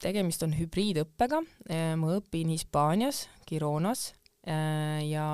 Tegemist 0.00 0.42
on 0.46 0.54
hübriidõppega, 0.56 1.42
ehm, 1.68 2.00
ma 2.00 2.16
õpin 2.16 2.48
Hispaanias, 2.54 3.26
Gironas 3.48 4.14
ja 4.40 5.24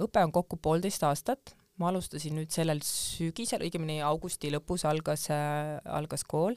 õpe 0.00 0.22
on 0.24 0.32
kokku 0.34 0.58
poolteist 0.58 1.04
aastat, 1.06 1.52
ma 1.78 1.88
alustasin 1.92 2.34
nüüd 2.34 2.50
sellel 2.50 2.80
sügisel, 2.84 3.62
õigemini 3.62 4.00
augusti 4.02 4.50
lõpus 4.50 4.84
algas, 4.88 5.28
algas 5.30 6.24
kool 6.28 6.56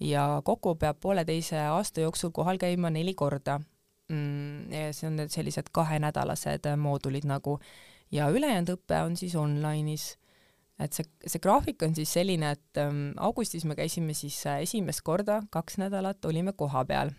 ja 0.00 0.40
kokku 0.46 0.74
peab 0.80 1.00
pooleteise 1.02 1.58
aasta 1.68 2.06
jooksul 2.06 2.32
kohal 2.34 2.58
käima 2.58 2.90
neli 2.90 3.14
korda 3.18 3.58
mm,. 4.08 4.70
see 4.92 5.08
on 5.08 5.18
need 5.18 5.34
sellised 5.34 5.70
kahenädalased 5.74 6.70
moodulid 6.78 7.26
nagu 7.28 7.58
ja 8.14 8.30
ülejäänud 8.32 8.76
õpe 8.78 9.02
on 9.04 9.16
siis 9.16 9.34
online'is. 9.36 10.16
Et 10.78 10.94
see, 10.94 11.06
see 11.26 11.42
graafik 11.42 11.82
on 11.86 11.94
siis 11.96 12.10
selline, 12.18 12.52
et 12.54 12.80
ähm, 12.82 13.10
augustis 13.16 13.66
me 13.66 13.76
käisime 13.78 14.14
siis 14.16 14.38
äh, 14.46 14.62
esimest 14.66 15.02
korda, 15.06 15.42
kaks 15.54 15.78
nädalat 15.82 16.24
olime 16.30 16.54
kohapeal. 16.56 17.14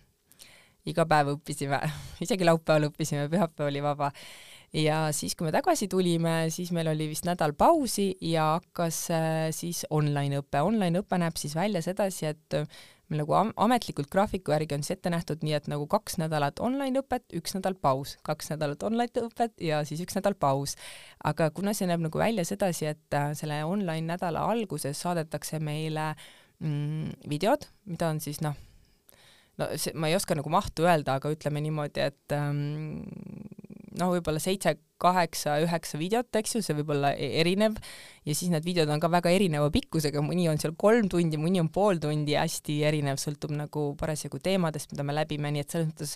iga 0.87 1.05
päev 1.05 1.33
õppisime 1.35 1.81
isegi 2.25 2.47
laupäeval 2.47 2.89
õppisime, 2.89 3.27
pühapäev 3.31 3.67
oli 3.67 3.83
vaba. 3.83 4.11
ja 4.73 5.09
siis, 5.11 5.35
kui 5.35 5.49
me 5.49 5.51
tagasi 5.51 5.87
tulime, 5.91 6.49
siis 6.53 6.71
meil 6.71 6.87
oli 6.87 7.09
vist 7.09 7.25
nädal 7.27 7.53
pausi 7.53 8.13
ja 8.21 8.53
hakkas 8.59 9.07
äh, 9.11 9.49
siis 9.51 9.85
online 9.89 10.39
õpe. 10.43 10.63
online 10.63 11.03
õpe 11.03 11.19
näeb 11.19 11.37
siis 11.37 11.55
välja 11.55 11.81
sedasi, 11.81 12.31
et 12.31 12.61
meil 13.09 13.23
nagu 13.23 13.35
am 13.37 13.51
ametlikult 13.57 14.09
graafiku 14.13 14.53
järgi 14.53 14.77
on 14.77 14.85
siis 14.85 14.97
ette 14.97 15.11
nähtud 15.13 15.43
nii, 15.45 15.55
et 15.57 15.69
nagu 15.71 15.87
kaks 15.89 16.19
nädalat 16.21 16.61
online 16.63 17.01
õpet, 17.01 17.25
üks 17.39 17.55
nädal 17.57 17.75
paus, 17.81 18.15
kaks 18.25 18.51
nädalat 18.53 18.85
online 18.85 19.25
õpet 19.25 19.57
ja 19.65 19.81
siis 19.87 20.03
üks 20.05 20.17
nädal 20.17 20.37
paus. 20.39 20.75
aga 21.23 21.49
kuna 21.55 21.73
see 21.73 21.89
näeb 21.89 22.03
nagu 22.05 22.21
välja 22.21 22.45
sedasi, 22.45 22.89
et 22.93 23.17
äh, 23.17 23.31
selle 23.37 23.63
online 23.65 24.05
nädala 24.13 24.45
alguses 24.51 25.01
saadetakse 25.01 25.59
meile 25.59 26.13
mm, 26.59 27.15
videod, 27.29 27.65
mida 27.89 28.11
on 28.13 28.21
siis 28.23 28.41
noh, 28.45 28.57
no 29.57 29.71
see, 29.75 29.93
ma 29.97 30.09
ei 30.09 30.17
oska 30.17 30.37
nagu 30.37 30.51
mahtu 30.53 30.85
öelda, 30.87 31.17
aga 31.19 31.33
ütleme 31.33 31.63
niimoodi, 31.65 32.05
et 32.11 32.35
ähm, 32.37 33.01
noh, 33.99 34.13
võib-olla 34.13 34.41
seitse, 34.43 34.77
kaheksa, 35.01 35.57
üheksa 35.63 35.99
videot, 36.01 36.29
eks 36.39 36.57
ju, 36.57 36.61
see 36.65 36.77
võib 36.79 36.93
olla 36.95 37.13
e-, 37.15 37.31
erinev. 37.41 37.79
Ja 38.27 38.35
siis 38.35 38.51
need 38.53 38.67
videod 38.67 38.91
on 38.93 39.01
ka 39.01 39.11
väga 39.11 39.33
erineva 39.35 39.71
pikkusega, 39.73 40.23
mõni 40.25 40.49
on 40.51 40.61
seal 40.61 40.75
kolm 40.79 41.09
tundi, 41.11 41.39
mõni 41.41 41.61
on 41.63 41.71
pool 41.73 42.01
tundi, 42.03 42.35
hästi 42.39 42.81
erinev, 42.89 43.21
sõltub 43.21 43.55
nagu 43.55 43.89
parasjagu 43.99 44.41
teemadest, 44.43 44.93
mida 44.93 45.07
me 45.07 45.17
läbime, 45.17 45.53
nii 45.55 45.65
et 45.65 45.75
selles 45.75 45.91
mõttes 45.91 46.15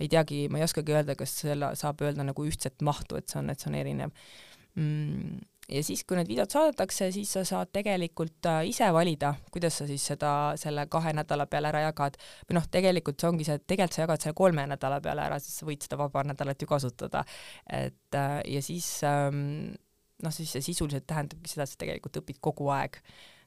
ei 0.00 0.08
teagi, 0.08 0.46
ma 0.48 0.60
ei 0.60 0.64
oskagi 0.64 0.94
öelda, 0.96 1.16
kas 1.18 1.34
selle 1.42 1.74
saab 1.76 2.00
öelda 2.06 2.24
nagu 2.24 2.46
ühtset 2.48 2.80
mahtu, 2.86 3.20
et 3.20 3.28
see 3.28 3.42
on, 3.42 3.52
et 3.52 3.60
see 3.60 3.72
on 3.72 3.80
erinev. 3.82 4.14
Mm 4.78 5.40
ja 5.70 5.82
siis, 5.86 6.02
kui 6.08 6.18
need 6.18 6.28
videod 6.30 6.50
saadetakse, 6.52 7.10
siis 7.14 7.30
sa 7.36 7.42
saad 7.46 7.70
tegelikult 7.74 8.46
äh, 8.50 8.62
ise 8.70 8.88
valida, 8.94 9.32
kuidas 9.54 9.80
sa 9.80 9.86
siis 9.88 10.04
seda 10.12 10.32
selle 10.60 10.86
kahe 10.90 11.12
nädala 11.16 11.46
peale 11.50 11.70
ära 11.70 11.84
jagad. 11.86 12.18
või 12.48 12.58
noh, 12.58 12.66
tegelikult 12.70 13.20
see 13.20 13.30
ongi 13.30 13.46
see, 13.46 13.58
et 13.60 13.66
tegelikult 13.66 13.98
sa 13.98 14.04
jagad 14.04 14.24
selle 14.24 14.38
kolme 14.38 14.66
nädala 14.70 15.00
peale 15.04 15.26
ära, 15.28 15.38
siis 15.42 15.60
sa 15.60 15.68
võid 15.68 15.86
seda 15.86 15.98
vaba 16.00 16.24
nädalat 16.26 16.62
ju 16.62 16.70
kasutada. 16.70 17.24
et 17.66 18.18
äh, 18.18 18.40
ja 18.56 18.62
siis 18.62 18.88
ähm, 19.06 19.76
noh, 20.22 20.34
siis 20.34 20.52
see 20.56 20.64
sisuliselt 20.72 21.06
tähendabki 21.06 21.52
seda, 21.52 21.68
et 21.68 21.74
sa 21.74 21.84
tegelikult 21.84 22.22
õpid 22.22 22.40
kogu 22.40 22.70
aeg 22.74 23.00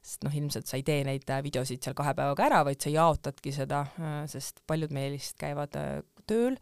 sest 0.04 0.24
noh, 0.26 0.34
ilmselt 0.36 0.68
sa 0.68 0.76
ei 0.76 0.84
tee 0.84 1.04
neid 1.04 1.28
äh, 1.32 1.44
videosid 1.44 1.84
seal 1.84 1.96
kahe 1.96 2.12
päevaga 2.16 2.48
ära, 2.48 2.64
vaid 2.64 2.80
sa 2.80 2.92
jaotadki 2.92 3.52
seda, 3.56 3.86
sest 4.28 4.60
paljud 4.68 4.92
meist 4.92 5.38
käivad 5.40 5.72
tööl, 6.28 6.58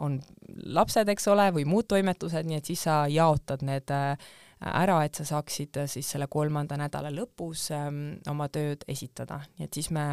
on 0.00 0.20
lapsed, 0.72 1.08
eks 1.12 1.28
ole, 1.28 1.50
või 1.52 1.66
muud 1.68 1.88
toimetused, 1.90 2.48
nii 2.48 2.60
et 2.60 2.70
siis 2.70 2.86
sa 2.88 3.02
jaotad 3.12 3.64
need 3.66 3.92
äh, 3.92 4.16
ära, 4.62 5.00
et 5.04 5.18
sa 5.18 5.26
saaksid 5.26 5.80
äh, 5.82 5.88
siis 5.90 6.10
selle 6.14 6.28
kolmanda 6.30 6.78
nädala 6.80 7.10
lõpus 7.14 7.68
ähm, 7.74 8.18
oma 8.30 8.48
tööd 8.52 8.84
esitada, 8.90 9.42
nii 9.58 9.68
et 9.68 9.78
siis 9.78 9.90
me 9.94 10.06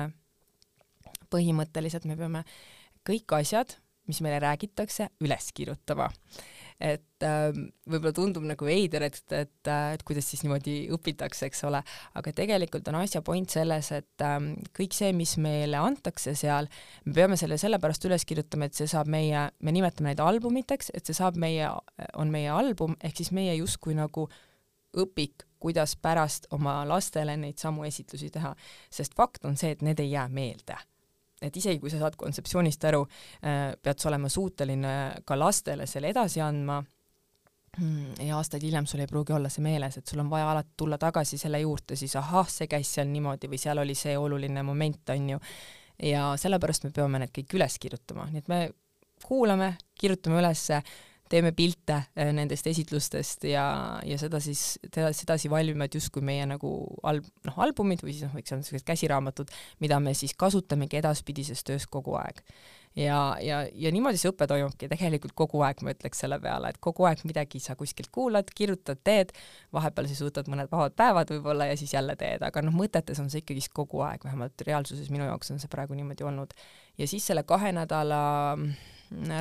põhimõtteliselt 1.30 2.08
me 2.10 2.18
peame 2.18 2.44
kõik 3.06 3.38
asjad, 3.38 3.76
mis 4.10 4.22
meile 4.26 4.40
räägitakse, 4.42 5.12
üles 5.22 5.52
kirjutama. 5.54 6.10
Et 6.80 7.26
ähm, 7.28 7.66
võib-olla 7.90 8.14
tundub 8.16 8.46
nagu 8.48 8.68
veider, 8.68 9.04
et, 9.10 9.20
et, 9.36 9.68
äh, 9.68 9.94
et 9.96 10.04
kuidas 10.08 10.30
siis 10.32 10.46
niimoodi 10.46 10.76
õpitakse, 10.96 11.50
eks 11.50 11.66
ole, 11.68 11.82
aga 12.16 12.34
tegelikult 12.36 12.88
on 12.88 13.02
asja 13.02 13.22
point 13.26 13.52
selles, 13.52 13.92
et 13.96 14.24
ähm, 14.24 14.54
kõik 14.76 14.96
see, 14.96 15.12
mis 15.16 15.36
meile 15.44 15.82
antakse 15.84 16.34
seal, 16.40 16.70
me 17.04 17.16
peame 17.18 17.38
selle 17.40 17.60
sellepärast 17.60 18.08
üles 18.08 18.24
kirjutama, 18.28 18.70
et 18.70 18.80
see 18.80 18.88
saab 18.88 19.12
meie, 19.12 19.50
me 19.60 19.76
nimetame 19.76 20.14
neid 20.14 20.24
albumiteks, 20.24 20.94
et 20.96 21.10
see 21.10 21.18
saab 21.18 21.40
meie, 21.42 21.68
on 22.16 22.32
meie 22.32 22.52
album, 22.54 22.96
ehk 23.04 23.20
siis 23.20 23.34
meie 23.36 23.58
justkui 23.60 23.98
nagu 24.00 24.30
õpik, 25.00 25.44
kuidas 25.60 25.98
pärast 26.00 26.48
oma 26.56 26.80
lastele 26.88 27.36
neid 27.38 27.60
samu 27.60 27.84
esitlusi 27.84 28.32
teha, 28.32 28.54
sest 28.88 29.20
fakt 29.20 29.44
on 29.46 29.60
see, 29.60 29.76
et 29.76 29.84
need 29.84 30.00
ei 30.00 30.14
jää 30.14 30.30
meelde 30.32 30.80
et 31.42 31.58
isegi 31.58 31.80
kui 31.80 31.92
sa 31.92 32.00
saad 32.02 32.18
kontseptsioonist 32.20 32.86
aru, 32.90 33.04
äh, 33.44 33.60
pead 33.82 34.00
sa 34.00 34.10
olema 34.12 34.30
suuteline 34.32 34.96
ka 35.26 35.38
lastele 35.40 35.88
selle 35.88 36.12
edasi 36.14 36.42
andma 36.44 36.80
hmm, 37.78 38.20
ja 38.26 38.38
aastaid 38.38 38.64
hiljem 38.66 38.88
sul 38.90 39.04
ei 39.04 39.10
pruugi 39.10 39.36
olla 39.36 39.52
see 39.52 39.64
meeles, 39.66 40.00
et 40.00 40.08
sul 40.08 40.24
on 40.24 40.32
vaja 40.32 40.52
alati 40.52 40.76
tulla 40.78 40.98
tagasi 41.02 41.38
selle 41.42 41.62
juurde, 41.64 41.98
siis 42.00 42.16
ahah, 42.20 42.48
see 42.50 42.68
käis 42.72 42.94
seal 42.98 43.10
niimoodi 43.12 43.52
või 43.52 43.62
seal 43.62 43.84
oli 43.84 43.96
see 43.98 44.18
oluline 44.18 44.64
moment, 44.64 45.16
on 45.16 45.30
ju. 45.36 45.42
ja 46.12 46.32
sellepärast 46.40 46.88
me 46.88 46.96
peame 46.96 47.24
need 47.24 47.36
kõik 47.36 47.60
üles 47.60 47.80
kirjutama, 47.80 48.30
nii 48.32 48.44
et 48.44 48.52
me 48.52 48.62
kuulame, 49.26 49.74
kirjutame 50.00 50.40
ülesse 50.40 50.82
teeme 51.30 51.52
pilte 51.56 51.96
äh, 51.96 52.32
nendest 52.36 52.68
esitlustest 52.70 53.46
ja, 53.50 53.66
ja 54.06 54.18
seda 54.22 54.42
siis, 54.44 54.80
sedasi 54.90 55.52
valmime, 55.52 55.86
et 55.86 55.96
justkui 56.00 56.24
meie 56.26 56.46
nagu 56.50 56.74
al-, 57.08 57.22
noh, 57.48 57.62
albumid 57.66 58.04
või 58.04 58.16
siis 58.16 58.28
noh, 58.28 58.36
võiks 58.38 58.54
olla 58.56 58.66
sellised 58.66 58.88
käsiraamatud, 58.88 59.54
mida 59.84 60.02
me 60.04 60.16
siis 60.18 60.36
kasutamegi 60.40 61.00
edaspidises 61.00 61.64
töös 61.68 61.88
kogu 61.88 62.18
aeg. 62.20 62.42
ja, 62.98 63.38
ja, 63.46 63.62
ja 63.70 63.94
niimoodi 63.94 64.18
see 64.18 64.32
õpe 64.32 64.48
toimubki 64.50 64.90
tegelikult 64.92 65.36
kogu 65.38 65.62
aeg, 65.66 65.84
ma 65.86 65.94
ütleks 65.94 66.26
selle 66.26 66.40
peale, 66.42 66.74
et 66.74 66.82
kogu 66.82 67.06
aeg 67.08 67.22
midagi 67.30 67.62
sa 67.64 67.78
kuskilt 67.80 68.10
kuulad, 68.12 68.50
kirjutad, 68.56 69.02
teed, 69.06 69.34
vahepeal 69.76 70.10
siis 70.10 70.24
võtad 70.26 70.50
mõned 70.50 70.72
vabad 70.72 70.98
päevad 70.98 71.34
võib-olla 71.36 71.70
ja 71.70 71.80
siis 71.80 71.94
jälle 71.94 72.18
teed, 72.20 72.44
aga 72.46 72.66
noh, 72.66 72.76
mõtetes 72.76 73.22
on 73.22 73.30
see 73.30 73.46
ikkagist 73.46 73.74
kogu 73.78 74.02
aeg, 74.06 74.26
vähemalt 74.26 74.66
reaalsuses 74.66 75.14
minu 75.14 75.30
jaoks 75.30 75.54
on 75.54 75.62
see 75.62 75.72
praegu 75.72 75.98
niimoodi 75.98 76.26
olnud. 76.26 76.58
ja 76.98 77.08
siis 77.08 77.30
selle 77.30 77.46
kahe 77.46 77.72
nädala 77.76 78.24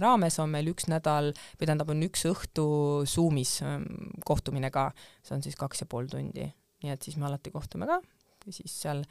raames 0.03 0.39
on 0.43 0.53
meil 0.53 0.71
üks 0.73 0.89
nädal 0.91 1.33
või 1.59 1.67
tähendab, 1.67 1.91
on 1.93 2.05
üks 2.07 2.25
õhtu 2.29 2.69
Zoomis 3.09 3.59
ähm, 3.67 3.89
kohtumine 4.27 4.71
ka, 4.75 4.91
see 5.23 5.37
on 5.37 5.45
siis 5.45 5.59
kaks 5.59 5.85
ja 5.85 5.89
pool 5.91 6.09
tundi, 6.11 6.47
nii 6.83 6.95
et 6.95 7.05
siis 7.05 7.19
me 7.21 7.29
alati 7.29 7.53
kohtume 7.55 7.89
ka. 7.89 8.01
Ja 8.47 8.55
siis 8.55 8.73
seal 8.81 9.03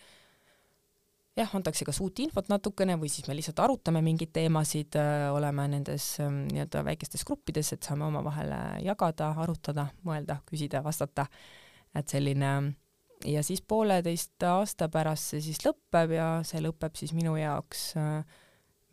jah, 1.38 1.52
antakse 1.58 1.86
kas 1.86 2.00
uut 2.02 2.20
infot 2.24 2.50
natukene 2.50 2.96
või 2.98 3.12
siis 3.14 3.28
me 3.30 3.36
lihtsalt 3.38 3.60
arutame 3.62 4.02
mingeid 4.06 4.34
teemasid, 4.36 4.98
äh, 4.98 5.28
oleme 5.36 5.68
nendes 5.76 6.16
ähm, 6.24 6.46
nii-öelda 6.52 6.84
väikestes 6.88 7.26
gruppides, 7.28 7.74
et 7.76 7.86
saame 7.86 8.08
omavahel 8.08 8.52
äh, 8.56 8.74
jagada, 8.88 9.34
arutada, 9.44 9.90
mõelda, 10.08 10.42
küsida, 10.50 10.82
vastata, 10.86 11.28
et 11.98 12.10
selline 12.10 12.52
ja 13.26 13.42
siis 13.46 13.62
pooleteist 13.66 14.44
aasta 14.46 14.90
pärast 14.94 15.34
see 15.34 15.46
siis 15.48 15.62
lõpeb 15.66 16.14
ja 16.14 16.28
see 16.46 16.62
lõpeb 16.62 16.98
siis 17.00 17.14
minu 17.18 17.38
jaoks 17.40 17.90
äh, 17.98 18.44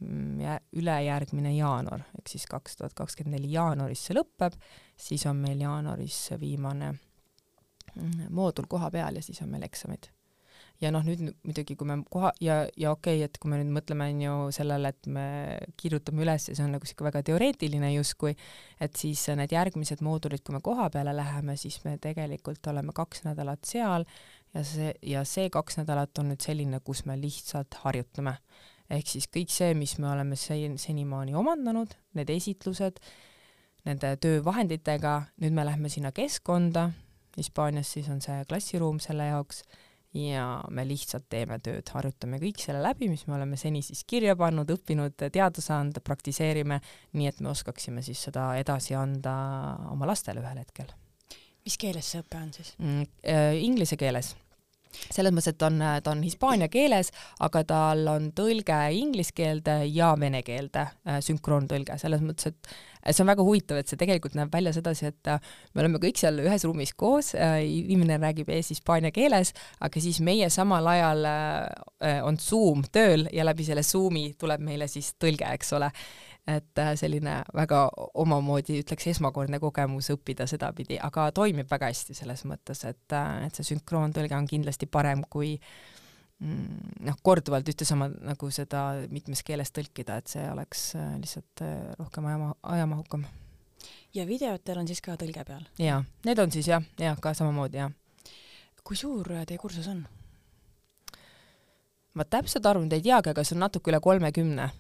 ülejärgmine 0.03 1.55
jaanuar, 1.55 2.03
ehk 2.19 2.33
siis 2.33 2.49
kaks 2.51 2.81
tuhat 2.81 2.97
kakskümmend 2.99 3.39
neli 3.39 3.53
jaanuaris 3.55 4.03
see 4.09 4.17
lõpeb, 4.17 4.57
siis 4.97 5.25
on 5.31 5.39
meil 5.41 5.63
jaanuaris 5.63 6.19
viimane 6.41 6.91
mm, 6.91 8.27
moodul 8.35 8.69
koha 8.71 8.91
peal 8.91 9.21
ja 9.21 9.23
siis 9.23 9.41
on 9.45 9.53
meil 9.55 9.65
eksamid. 9.67 10.11
ja 10.83 10.91
noh, 10.91 11.05
nüüd 11.07 11.23
muidugi, 11.47 11.77
kui 11.79 11.87
me 11.87 12.01
koha 12.11 12.33
ja, 12.43 12.65
ja 12.77 12.91
okei 12.91 13.21
okay,, 13.21 13.29
et 13.29 13.39
kui 13.39 13.53
me 13.53 13.61
nüüd 13.61 13.71
mõtleme, 13.77 14.11
on 14.11 14.21
ju 14.25 14.35
sellele, 14.59 14.91
et 14.91 15.07
me 15.07 15.27
kirjutame 15.81 16.25
üles 16.27 16.49
ja 16.49 16.57
see 16.59 16.67
on 16.67 16.75
nagu 16.75 16.91
sihuke 16.91 17.07
väga 17.07 17.23
teoreetiline 17.31 17.93
justkui, 17.95 18.35
et 18.83 18.99
siis 18.99 19.23
need 19.39 19.55
järgmised 19.55 20.03
moodulid, 20.03 20.43
kui 20.43 20.59
me 20.59 20.61
koha 20.61 20.91
peale 20.91 21.15
läheme, 21.15 21.57
siis 21.57 21.79
me 21.87 21.97
tegelikult 22.03 22.67
oleme 22.75 22.93
kaks 22.93 23.25
nädalat 23.29 23.65
seal 23.71 24.05
ja 24.55 24.67
see, 24.67 24.93
ja 25.15 25.25
see 25.25 25.49
kaks 25.55 25.79
nädalat 25.81 26.19
on 26.19 26.35
nüüd 26.35 26.43
selline, 26.43 26.83
kus 26.83 27.07
me 27.07 27.17
lihtsalt 27.23 27.79
harjutame 27.87 28.41
ehk 28.91 29.09
siis 29.09 29.29
kõik 29.33 29.53
see, 29.53 29.73
mis 29.79 29.97
me 29.99 30.11
oleme 30.13 30.37
sen-, 30.37 30.79
senimaani 30.81 31.37
omandanud, 31.39 31.95
need 32.19 32.31
esitlused, 32.35 33.01
nende 33.89 34.15
töövahenditega, 34.21 35.17
nüüd 35.45 35.57
me 35.57 35.65
lähme 35.67 35.93
sinna 35.93 36.13
keskkonda, 36.15 36.91
Hispaanias 37.35 37.89
siis 37.97 38.07
on 38.13 38.21
see 38.23 38.45
klassiruum 38.47 39.01
selle 39.03 39.25
jaoks, 39.27 39.65
ja 40.15 40.45
me 40.71 40.85
lihtsalt 40.87 41.27
teeme 41.31 41.59
tööd, 41.63 41.89
harjutame 41.91 42.39
kõik 42.43 42.61
selle 42.63 42.83
läbi, 42.85 43.09
mis 43.11 43.25
me 43.27 43.35
oleme 43.35 43.59
seni 43.59 43.83
siis 43.83 44.05
kirja 44.07 44.37
pannud, 44.39 44.71
õppinud, 44.71 45.17
teada 45.19 45.65
saanud, 45.65 45.99
praktiseerime, 46.07 46.79
nii 47.19 47.31
et 47.31 47.41
me 47.43 47.51
oskaksime 47.51 48.05
siis 48.07 48.23
seda 48.29 48.53
edasi 48.61 48.95
anda 48.99 49.35
oma 49.91 50.07
lastele 50.07 50.45
ühel 50.45 50.63
hetkel. 50.63 50.95
mis 51.65 51.79
keeles 51.81 52.13
see 52.13 52.21
õpe 52.21 52.37
on 52.39 52.53
siis 52.53 52.75
mm,? 52.79 53.05
Äh, 53.25 53.57
inglise 53.65 53.97
keeles 53.97 54.35
selles 55.11 55.35
mõttes, 55.35 55.55
et 55.55 55.67
on, 55.67 55.79
ta 56.05 56.13
on 56.13 56.23
hispaania 56.25 56.69
keeles, 56.73 57.11
aga 57.45 57.65
tal 57.69 58.09
on 58.11 58.31
tõlge 58.37 58.79
inglise 58.97 59.35
keelde 59.37 59.83
ja 59.91 60.13
vene 60.21 60.43
keelde, 60.47 60.89
äh, 61.09 61.21
sünkroontõlge, 61.25 61.99
selles 62.01 62.25
mõttes, 62.25 62.53
et 62.53 63.13
see 63.13 63.25
on 63.25 63.31
väga 63.33 63.45
huvitav, 63.47 63.81
et 63.81 63.91
see 63.91 64.01
tegelikult 64.01 64.37
näeb 64.39 64.53
välja 64.55 64.75
sedasi, 64.77 65.11
et 65.13 65.31
äh, 65.31 65.55
me 65.75 65.85
oleme 65.85 66.01
kõik 66.03 66.21
seal 66.21 66.41
ühes 66.45 66.67
ruumis 66.67 66.95
koos, 66.99 67.33
äh, 67.39 67.61
inimene 67.65 68.19
räägib 68.23 68.53
ees 68.55 68.73
hispaania 68.75 69.13
keeles, 69.15 69.55
aga 69.85 70.03
siis 70.03 70.21
meie 70.25 70.51
samal 70.53 70.87
ajal 70.95 71.27
on 72.25 72.37
Zoom 72.41 72.83
tööl 72.93 73.29
ja 73.33 73.45
läbi 73.47 73.65
selle 73.65 73.83
Zoomi 73.87 74.35
tuleb 74.39 74.63
meile 74.65 74.89
siis 74.91 75.15
tõlge, 75.21 75.49
eks 75.57 75.73
ole 75.77 75.91
et 76.47 76.79
äh, 76.79 76.93
selline 77.01 77.39
väga 77.57 77.87
omamoodi, 78.21 78.77
ütleks, 78.83 79.07
esmakordne 79.15 79.59
kogemus 79.63 80.11
õppida 80.13 80.47
sedapidi, 80.49 80.99
aga 81.01 81.31
toimib 81.35 81.71
väga 81.71 81.89
hästi 81.89 82.17
selles 82.17 82.45
mõttes, 82.49 82.85
et, 82.89 83.05
äh, 83.17 83.47
et 83.47 83.57
see 83.57 83.73
sünkroontõlge 83.73 84.37
on 84.37 84.49
kindlasti 84.49 84.87
parem 84.87 85.25
kui 85.33 85.55
mm, 85.57 87.07
noh, 87.09 87.17
korduvalt 87.25 87.71
ühte 87.73 87.89
sama 87.89 88.11
nagu 88.13 88.51
seda 88.53 88.85
mitmes 89.13 89.41
keeles 89.47 89.73
tõlkida, 89.73 90.19
et 90.21 90.35
see 90.37 90.45
oleks 90.51 90.91
äh, 91.01 91.15
lihtsalt 91.23 91.65
rohkem 92.01 92.29
ajama-, 92.29 92.53
ajamahukam. 92.77 93.25
ja 94.15 94.29
videotel 94.29 94.85
on 94.85 94.91
siis 94.91 95.01
ka 95.01 95.17
tõlge 95.17 95.47
peal? 95.49 95.65
jaa, 95.81 96.03
need 96.29 96.45
on 96.45 96.53
siis 96.53 96.69
jah, 96.69 96.85
jah, 97.01 97.17
ka 97.21 97.33
samamoodi 97.35 97.81
jah. 97.81 97.97
kui 98.85 99.01
suur 99.01 99.33
teie 99.49 99.59
kursus 99.59 99.89
on? 99.89 100.05
ma 102.15 102.29
täpset 102.29 102.67
arvu 102.67 102.85
nüüd 102.85 103.01
ei 103.01 103.09
teagi, 103.09 103.33
aga 103.33 103.43
see 103.45 103.57
on 103.57 103.65
natuke 103.65 103.89
üle 103.89 104.05
kolmekümne 104.05 104.75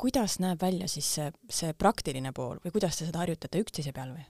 kuidas 0.00 0.40
näeb 0.42 0.62
välja 0.62 0.88
siis 0.90 1.08
see, 1.18 1.28
see 1.50 1.74
praktiline 1.78 2.32
pool 2.34 2.58
või 2.64 2.74
kuidas 2.74 2.98
te 2.98 3.06
seda 3.06 3.22
harjutate 3.22 3.60
üksteise 3.62 3.92
peal 3.94 4.10
või? 4.16 4.24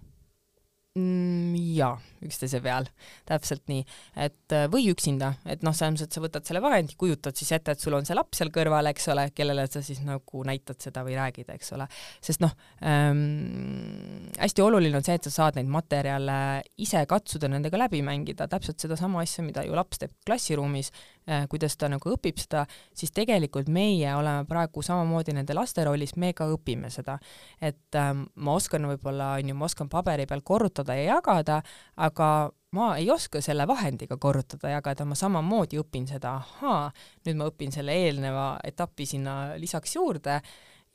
mm,? 0.99 1.55
jaa, 1.75 1.95
üksteise 2.25 2.61
peal, 2.63 2.87
täpselt 3.29 3.65
nii, 3.71 3.83
et 4.25 4.55
äh, 4.55 4.67
või 4.71 4.87
üksinda, 4.93 5.33
et 5.51 5.65
noh, 5.67 5.75
selles 5.75 5.97
mõttes, 5.97 6.07
et 6.07 6.17
sa 6.17 6.23
võtad 6.23 6.47
selle 6.49 6.63
vahendi, 6.63 6.97
kujutad 6.99 7.37
siis 7.39 7.51
ette, 7.57 7.75
et 7.75 7.83
sul 7.83 7.97
on 7.99 8.07
see 8.07 8.17
laps 8.17 8.41
seal 8.41 8.53
kõrval, 8.55 8.87
eks 8.93 9.09
ole, 9.15 9.27
kellele 9.35 9.67
sa 9.71 9.83
siis 9.85 10.03
nagu 10.07 10.45
näitad 10.47 10.79
seda 10.85 11.05
või 11.07 11.17
räägid, 11.19 11.51
eks 11.55 11.75
ole, 11.77 11.89
sest 12.25 12.45
noh 12.45 12.55
ähm,, 12.87 14.31
hästi 14.39 14.65
oluline 14.65 15.01
on 15.01 15.07
see, 15.07 15.19
et 15.19 15.27
sa 15.27 15.35
saad 15.41 15.59
neid 15.59 15.71
materjale 15.73 16.39
ise 16.85 17.03
katsuda, 17.11 17.51
nendega 17.51 17.81
läbi 17.81 18.05
mängida, 18.07 18.49
täpselt 18.51 18.83
sedasama 18.83 19.25
asja, 19.25 19.47
mida 19.47 19.67
ju 19.67 19.75
laps 19.75 20.03
teeb 20.05 20.15
klassiruumis 20.27 20.93
Äh, 20.95 21.14
kuidas 21.49 21.77
ta 21.81 21.89
nagu 21.89 22.11
õpib 22.15 22.41
seda, 22.41 22.65
siis 22.97 23.13
tegelikult 23.15 23.71
meie 23.73 24.11
oleme 24.17 24.45
praegu 24.49 24.83
samamoodi 24.85 25.33
nende 25.37 25.57
laste 25.57 25.85
rollis, 25.87 26.17
me 26.21 26.33
ka 26.37 26.49
õpime 26.53 26.91
seda. 26.93 27.19
et 27.61 27.97
ähm, 27.97 28.27
ma 28.37 28.59
oskan 28.59 28.85
võib-olla, 28.89 29.35
on 29.39 29.49
ju, 29.49 29.55
ma 29.55 29.65
oskan 29.65 29.89
paberi 29.89 30.27
peal 30.27 30.43
korrutada 30.45 30.97
ja 30.99 31.15
jagada, 31.15 31.63
aga 31.97 32.29
ma 32.75 32.91
ei 32.99 33.11
oska 33.11 33.41
selle 33.45 33.67
vahendiga 33.71 34.17
korrutada, 34.21 34.69
jagada, 34.73 35.07
ma 35.07 35.17
samamoodi 35.19 35.79
õpin 35.81 36.09
seda, 36.11 36.37
ahaa, 36.43 36.91
nüüd 37.27 37.41
ma 37.41 37.49
õpin 37.51 37.73
selle 37.75 37.95
eelneva 38.05 38.55
etapi 38.65 39.07
sinna 39.07 39.55
lisaks 39.61 39.97
juurde 39.97 40.41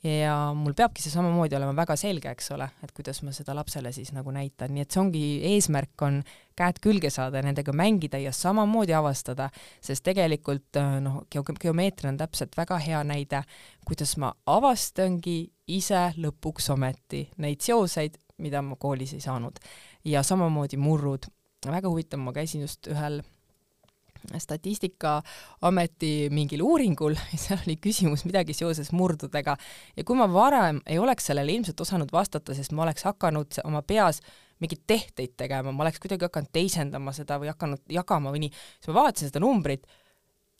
ja 0.04 0.34
mul 0.56 0.72
peabki 0.76 1.02
see 1.02 1.12
samamoodi 1.12 1.56
olema 1.58 1.74
väga 1.76 1.96
selge, 2.00 2.30
eks 2.32 2.50
ole, 2.54 2.66
et 2.84 2.92
kuidas 2.96 3.20
ma 3.26 3.34
seda 3.36 3.52
lapsele 3.56 3.92
siis 3.92 4.14
nagu 4.16 4.32
näitan, 4.32 4.72
nii 4.72 4.84
et 4.86 4.94
see 4.94 5.00
ongi, 5.02 5.24
eesmärk 5.52 6.04
on 6.06 6.20
käed 6.56 6.80
külge 6.84 7.10
saada 7.12 7.40
ja 7.40 7.46
nendega 7.46 7.74
mängida 7.76 8.20
ja 8.20 8.32
samamoodi 8.36 8.94
avastada, 8.96 9.50
sest 9.84 10.04
tegelikult 10.08 10.80
äh, 10.80 10.96
noh, 11.04 11.22
geomeetria 11.30 12.12
on 12.12 12.20
täpselt 12.20 12.56
väga 12.56 12.80
hea 12.80 13.02
näide, 13.04 13.42
kuidas 13.86 14.16
ma 14.20 14.32
avastangi 14.48 15.42
ise 15.70 16.06
lõpuks 16.16 16.70
ometi 16.72 17.26
neid 17.44 17.60
seoseid, 17.64 18.16
mida 18.40 18.64
ma 18.64 18.78
koolis 18.80 19.12
ei 19.14 19.20
saanud. 19.20 19.60
ja 20.04 20.22
samamoodi 20.24 20.80
murrud, 20.80 21.28
väga 21.66 21.88
huvitav, 21.92 22.22
ma 22.24 22.32
käisin 22.32 22.64
just 22.64 22.88
ühel 22.88 23.20
statistikaameti 24.38 26.12
mingil 26.34 26.62
uuringul, 26.66 27.16
seal 27.42 27.60
oli 27.64 27.76
küsimus 27.82 28.24
midagi 28.28 28.56
seoses 28.56 28.92
murdudega. 28.96 29.56
Ja 29.96 30.04
kui 30.06 30.18
ma 30.18 30.28
varem 30.32 30.82
ei 30.86 30.98
oleks 30.98 31.30
sellele 31.30 31.52
ilmselt 31.56 31.80
osanud 31.80 32.12
vastata, 32.12 32.54
sest 32.54 32.72
ma 32.76 32.86
oleks 32.86 33.06
hakanud 33.08 33.62
oma 33.64 33.82
peas 33.82 34.22
mingeid 34.60 34.84
tehteid 34.86 35.34
tegema, 35.40 35.72
ma 35.72 35.86
oleks 35.86 36.00
kuidagi 36.02 36.26
hakanud 36.28 36.52
teisendama 36.52 37.14
seda 37.16 37.38
või 37.40 37.48
hakanud 37.52 37.80
jagama 37.90 38.32
või 38.34 38.44
nii, 38.44 38.52
siis 38.76 38.90
ma 38.92 38.98
vaatasin 39.00 39.30
seda 39.30 39.40
numbrit 39.40 39.86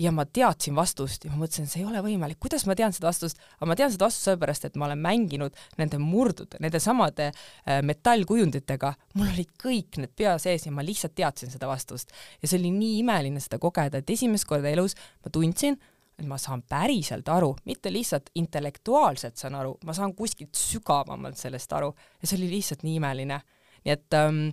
ja 0.00 0.12
ma 0.14 0.24
teadsin 0.24 0.74
vastust 0.76 1.24
ja 1.26 1.32
ma 1.32 1.42
mõtlesin, 1.42 1.68
see 1.68 1.82
ei 1.82 1.88
ole 1.88 2.00
võimalik, 2.04 2.38
kuidas 2.40 2.64
ma 2.68 2.76
tean 2.78 2.94
seda 2.96 3.10
vastust, 3.10 3.40
aga 3.58 3.68
ma 3.68 3.76
tean 3.76 3.92
seda 3.92 4.06
vastust 4.08 4.28
sellepärast, 4.30 4.66
et 4.70 4.78
ma 4.80 4.88
olen 4.88 5.02
mänginud 5.04 5.60
nende 5.80 6.00
murdude, 6.00 6.60
nende 6.62 6.80
samade 6.80 7.28
äh, 7.30 7.80
metallkujunditega, 7.86 8.94
mul 9.20 9.32
olid 9.34 9.52
kõik 9.60 10.00
need 10.00 10.14
pea 10.16 10.36
sees 10.40 10.66
ja 10.66 10.74
ma 10.74 10.84
lihtsalt 10.86 11.16
teadsin 11.18 11.52
seda 11.52 11.68
vastust. 11.70 12.14
ja 12.40 12.48
see 12.48 12.60
oli 12.62 12.72
nii 12.76 12.98
imeline 13.04 13.44
seda 13.44 13.60
kogeda, 13.60 14.00
et 14.00 14.16
esimest 14.16 14.48
korda 14.48 14.72
elus 14.72 14.96
ma 15.24 15.32
tundsin, 15.32 15.76
et 16.20 16.28
ma 16.28 16.40
saan 16.40 16.64
päriselt 16.68 17.28
aru, 17.32 17.54
mitte 17.68 17.92
lihtsalt 17.92 18.32
intellektuaalselt 18.40 19.40
saan 19.40 19.56
aru, 19.60 19.76
ma 19.84 19.96
saan 19.96 20.14
kuskilt 20.16 20.56
sügavamalt 20.56 21.40
sellest 21.40 21.72
aru. 21.72 21.94
Ja 22.20 22.28
see 22.28 22.36
oli 22.40 22.50
lihtsalt 22.56 22.84
nii 22.84 22.98
imeline. 23.00 23.40
nii 23.84 23.92
et 23.92 24.16
ähm, 24.16 24.50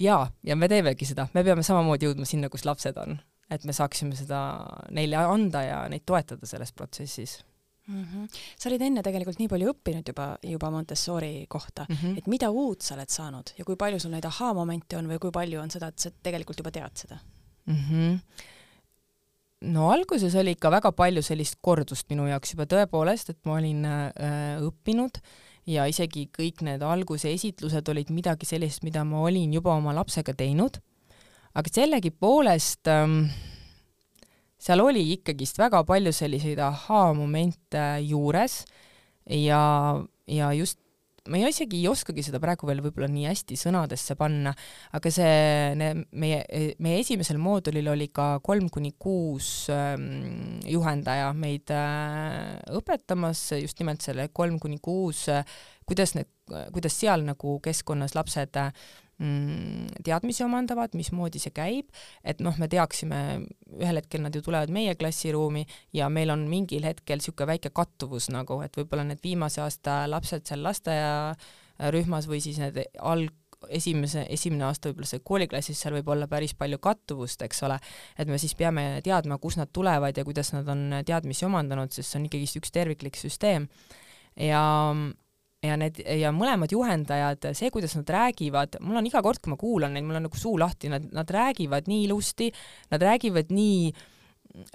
jaa, 0.00 0.28
ja 0.44 0.56
me 0.56 0.68
teemegi 0.68 1.08
seda, 1.08 1.28
me 1.32 1.44
peame 1.44 1.64
samamoodi 1.64 2.08
jõudma 2.08 2.28
sinna, 2.28 2.52
kus 2.52 2.68
lapsed 2.68 3.00
on 3.00 3.16
et 3.50 3.64
me 3.64 3.72
saaksime 3.72 4.16
seda 4.16 4.40
neile 4.94 5.20
anda 5.20 5.62
ja 5.64 5.78
neid 5.88 6.04
toetada 6.06 6.46
selles 6.46 6.72
protsessis 6.72 7.38
mm. 7.88 8.04
-hmm. 8.04 8.28
sa 8.58 8.68
olid 8.68 8.82
enne 8.82 9.02
tegelikult 9.02 9.40
nii 9.40 9.48
palju 9.48 9.72
õppinud 9.72 10.12
juba, 10.12 10.28
juba 10.42 10.70
Montessori 10.70 11.46
kohta 11.48 11.86
mm, 11.88 11.96
-hmm. 11.96 12.18
et 12.18 12.26
mida 12.26 12.50
uut 12.50 12.82
sa 12.82 12.94
oled 12.94 13.08
saanud 13.08 13.54
ja 13.58 13.64
kui 13.64 13.76
palju 13.76 14.00
sul 14.00 14.12
neid 14.12 14.24
ahaa-momente 14.24 14.96
on 14.96 15.08
või 15.08 15.18
kui 15.18 15.30
palju 15.30 15.60
on 15.60 15.70
seda, 15.70 15.88
et 15.88 15.98
sa 15.98 16.10
tegelikult 16.10 16.58
juba 16.58 16.70
tead 16.70 16.96
seda 17.04 17.18
mm? 17.66 17.74
-hmm. 17.74 18.18
no 19.72 19.90
alguses 19.90 20.34
oli 20.34 20.56
ikka 20.56 20.70
väga 20.70 20.92
palju 20.92 21.22
sellist 21.22 21.58
kordust 21.60 22.10
minu 22.10 22.28
jaoks 22.28 22.52
juba 22.54 22.64
tõepoolest, 22.64 23.30
et 23.30 23.38
ma 23.44 23.52
olin 23.52 23.84
äh, 23.84 24.60
õppinud 24.60 25.20
ja 25.66 25.86
isegi 25.86 26.28
kõik 26.38 26.62
need 26.62 26.82
alguse 26.82 27.32
esitlused 27.32 27.88
olid 27.88 28.10
midagi 28.10 28.46
sellist, 28.46 28.82
mida 28.82 29.04
ma 29.04 29.20
olin 29.20 29.52
juba 29.52 29.74
oma 29.74 29.94
lapsega 29.94 30.34
teinud 30.34 30.80
aga 31.54 31.72
sellegipoolest 31.72 32.90
ähm, 32.92 33.22
seal 34.58 34.82
oli 34.82 35.04
ikkagist 35.14 35.58
väga 35.60 35.84
palju 35.86 36.12
selliseid 36.12 36.58
ahaa-momente 36.62 37.86
juures 38.08 38.64
ja, 39.28 39.62
ja 40.26 40.52
just 40.56 40.80
ma 41.28 41.36
ei 41.36 41.48
isegi 41.52 41.82
ei 41.82 41.88
oskagi 41.90 42.22
seda 42.24 42.40
praegu 42.40 42.68
veel 42.68 42.80
võib-olla 42.84 43.08
nii 43.12 43.26
hästi 43.28 43.56
sõnadesse 43.60 44.16
panna, 44.18 44.54
aga 44.96 45.10
see 45.12 45.74
ne, 45.78 45.90
meie, 46.16 46.40
meie 46.82 47.02
esimesel 47.02 47.40
moodulil 47.42 47.90
oli 47.92 48.08
ka 48.14 48.38
kolm 48.44 48.70
kuni 48.72 48.94
kuus 49.00 49.68
ähm, 49.72 50.58
juhendaja 50.68 51.30
meid 51.36 51.72
äh, 51.74 52.56
õpetamas 52.78 53.44
just 53.60 53.80
nimelt 53.82 54.04
selle 54.04 54.30
kolm 54.32 54.58
kuni 54.62 54.80
kuus 54.82 55.26
äh,, 55.32 55.44
kuidas 55.88 56.16
need, 56.16 56.30
kuidas 56.72 56.96
seal 56.96 57.26
nagu 57.28 57.58
keskkonnas 57.64 58.16
lapsed 58.16 58.56
äh, 58.60 58.72
teadmisi 59.18 60.44
omandavad, 60.46 60.92
mismoodi 60.94 61.40
see 61.42 61.50
käib, 61.54 61.88
et 62.22 62.38
noh, 62.44 62.54
me 62.60 62.68
teaksime, 62.70 63.18
ühel 63.80 63.98
hetkel 63.98 64.22
nad 64.22 64.34
ju 64.34 64.42
tulevad 64.46 64.70
meie 64.70 64.94
klassiruumi 64.98 65.64
ja 65.96 66.06
meil 66.12 66.30
on 66.30 66.46
mingil 66.50 66.86
hetkel 66.86 67.18
niisugune 67.18 67.50
väike 67.50 67.72
kattuvus 67.74 68.30
nagu, 68.30 68.60
et 68.62 68.78
võib-olla 68.78 69.08
need 69.08 69.22
viimase 69.24 69.62
aasta 69.64 70.04
lapsed 70.10 70.46
seal 70.46 70.62
lasteaiarühmas 70.62 72.30
või 72.30 72.40
siis 72.44 72.62
need 72.62 72.78
alg-, 73.02 73.34
esimese, 73.74 74.22
esimene 74.30 74.68
aasta 74.68 74.92
võib-olla 74.92 75.10
see 75.10 75.24
kooliklassis, 75.26 75.80
seal 75.82 75.98
võib 75.98 76.14
olla 76.14 76.28
päris 76.30 76.54
palju 76.58 76.78
kattuvust, 76.82 77.42
eks 77.42 77.64
ole, 77.66 77.78
et 78.18 78.30
me 78.30 78.38
siis 78.38 78.54
peame 78.58 79.00
teadma, 79.04 79.40
kust 79.42 79.58
nad 79.58 79.72
tulevad 79.74 80.16
ja 80.16 80.24
kuidas 80.26 80.52
nad 80.54 80.68
on 80.70 81.00
teadmisi 81.06 81.46
omandanud, 81.48 81.90
sest 81.90 82.12
see 82.12 82.20
on 82.22 82.28
ikkagist 82.30 82.62
üks 82.62 82.74
terviklik 82.74 83.18
süsteem. 83.18 83.66
ja 84.38 84.62
ja 85.68 85.78
need 85.80 86.02
ja 86.20 86.32
mõlemad 86.34 86.72
juhendajad, 86.74 87.50
see, 87.56 87.70
kuidas 87.74 87.96
nad 87.98 88.12
räägivad, 88.18 88.80
mul 88.84 89.00
on 89.00 89.08
iga 89.08 89.22
kord, 89.24 89.42
kui 89.44 89.54
ma 89.54 89.60
kuulan 89.60 89.96
neid, 89.96 90.06
mul 90.08 90.20
on 90.20 90.28
nagu 90.28 90.40
suu 90.40 90.58
lahti, 90.60 90.90
nad, 90.92 91.08
nad 91.14 91.30
räägivad 91.30 91.90
nii 91.90 92.06
ilusti, 92.08 92.52
nad 92.92 93.04
räägivad 93.04 93.52
nii 93.54 93.90
äh, 93.92 94.06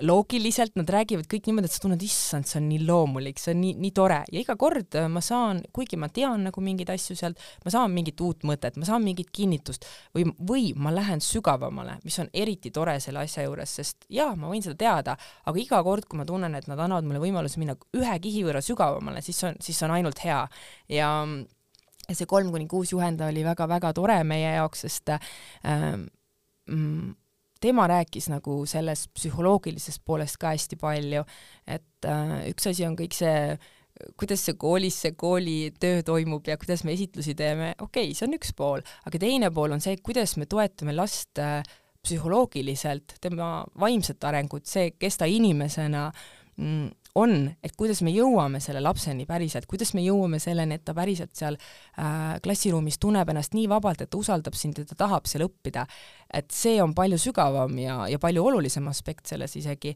loogiliselt 0.06 0.76
nad 0.78 0.90
räägivad 0.90 1.28
kõik 1.30 1.48
niimoodi, 1.50 1.68
et 1.68 1.76
sa 1.76 1.82
tunned, 1.84 2.04
issand, 2.06 2.48
see 2.48 2.60
on 2.60 2.68
nii 2.70 2.84
loomulik, 2.86 3.40
see 3.42 3.54
on 3.56 3.60
nii, 3.64 3.74
nii 3.82 3.94
tore. 3.96 4.20
Ja 4.32 4.42
iga 4.42 4.56
kord 4.60 4.98
äh, 5.00 5.08
ma 5.12 5.22
saan, 5.24 5.64
kuigi 5.76 5.98
ma 6.00 6.10
tean 6.14 6.46
nagu 6.48 6.64
mingeid 6.64 6.92
asju 6.94 7.18
sealt, 7.20 7.42
ma 7.66 7.74
saan 7.74 7.94
mingit 7.96 8.22
uut 8.24 8.46
mõtet, 8.48 8.78
ma 8.80 8.88
saan 8.88 9.04
mingit 9.06 9.32
kinnitust 9.36 9.88
või, 10.16 10.28
või 10.38 10.70
ma 10.78 10.94
lähen 10.94 11.24
sügavamale, 11.24 11.98
mis 12.06 12.20
on 12.22 12.30
eriti 12.34 12.72
tore 12.74 13.00
selle 13.04 13.24
asja 13.26 13.48
juures, 13.48 13.74
sest 13.80 14.08
jaa, 14.14 14.32
ma 14.40 14.52
võin 14.52 14.64
seda 14.66 14.78
teada, 14.80 15.18
aga 15.46 15.64
iga 15.64 15.82
kord, 15.86 16.08
kui 16.10 16.22
ma 16.22 16.28
tunnen, 16.30 16.56
et 16.60 16.70
nad 16.70 16.80
annavad 16.80 17.08
mulle 17.08 17.24
võimaluse 17.24 17.62
minna 17.62 17.76
ühe 17.98 18.20
kihi 18.24 18.46
võrra 18.48 18.62
sügavamale, 18.64 19.26
siis 19.26 19.42
on, 19.50 19.60
siis 19.64 19.82
on 19.84 19.98
ainult 19.98 20.24
hea. 20.24 20.46
Ja 20.94 21.10
ja 22.04 22.16
see 22.18 22.28
kolm 22.28 22.50
kuni 22.52 22.68
kuus 22.68 22.92
juhendaja 22.92 23.32
oli 23.32 23.46
väga-väga 23.46 23.94
tore 23.96 24.18
meie 24.28 24.56
jaoks, 24.58 24.84
sest 24.84 25.14
äh, 25.16 25.22
mm, 26.68 27.14
tema 27.64 27.88
rääkis 27.90 28.30
nagu 28.32 28.64
sellest 28.70 29.12
psühholoogilisest 29.16 30.04
poolest 30.06 30.40
ka 30.42 30.54
hästi 30.54 30.80
palju, 30.82 31.24
et 31.68 32.10
äh, 32.10 32.36
üks 32.52 32.68
asi 32.72 32.88
on 32.88 32.98
kõik 33.00 33.16
see, 33.16 33.56
kuidas 34.20 34.44
see 34.48 34.58
koolis, 34.60 34.98
see 35.06 35.14
koolitöö 35.20 36.02
toimub 36.06 36.48
ja 36.50 36.58
kuidas 36.60 36.84
me 36.84 36.96
esitlusi 36.98 37.36
teeme, 37.40 37.74
okei 37.80 38.10
okay,, 38.10 38.18
see 38.18 38.28
on 38.28 38.36
üks 38.40 38.52
pool, 38.58 38.84
aga 39.08 39.22
teine 39.22 39.52
pool 39.56 39.76
on 39.76 39.84
see, 39.84 39.96
kuidas 40.04 40.36
me 40.42 40.50
toetame 40.50 40.96
last 40.98 41.40
äh, 41.42 41.62
psühholoogiliselt, 42.04 43.18
tema 43.24 43.64
vaimset 43.80 44.24
arengut, 44.28 44.68
see, 44.68 44.92
kes 45.00 45.22
ta 45.22 45.30
inimesena 45.30 46.10
mm, 46.58 46.90
on, 47.20 47.36
et 47.62 47.76
kuidas 47.78 48.02
me 48.06 48.12
jõuame 48.14 48.60
selle 48.64 48.82
lapseni 48.82 49.28
päriselt, 49.30 49.68
kuidas 49.70 49.94
me 49.94 50.02
jõuame 50.02 50.40
selleni, 50.42 50.80
et 50.80 50.86
ta 50.86 50.96
päriselt 50.98 51.36
seal 51.38 51.58
äh, 51.60 52.40
klassiruumis 52.44 52.98
tunneb 53.02 53.30
ennast 53.30 53.54
nii 53.54 53.68
vabalt, 53.70 54.02
et 54.02 54.10
ta 54.10 54.18
usaldab 54.18 54.58
sind 54.58 54.82
ja 54.82 54.88
ta 54.90 54.98
tahab 55.06 55.30
seal 55.30 55.46
õppida. 55.46 55.86
et 56.34 56.50
see 56.52 56.82
on 56.82 56.96
palju 56.98 57.20
sügavam 57.22 57.78
ja, 57.78 58.08
ja 58.10 58.20
palju 58.20 58.46
olulisem 58.50 58.88
aspekt 58.90 59.30
selles 59.30 59.56
isegi, 59.60 59.94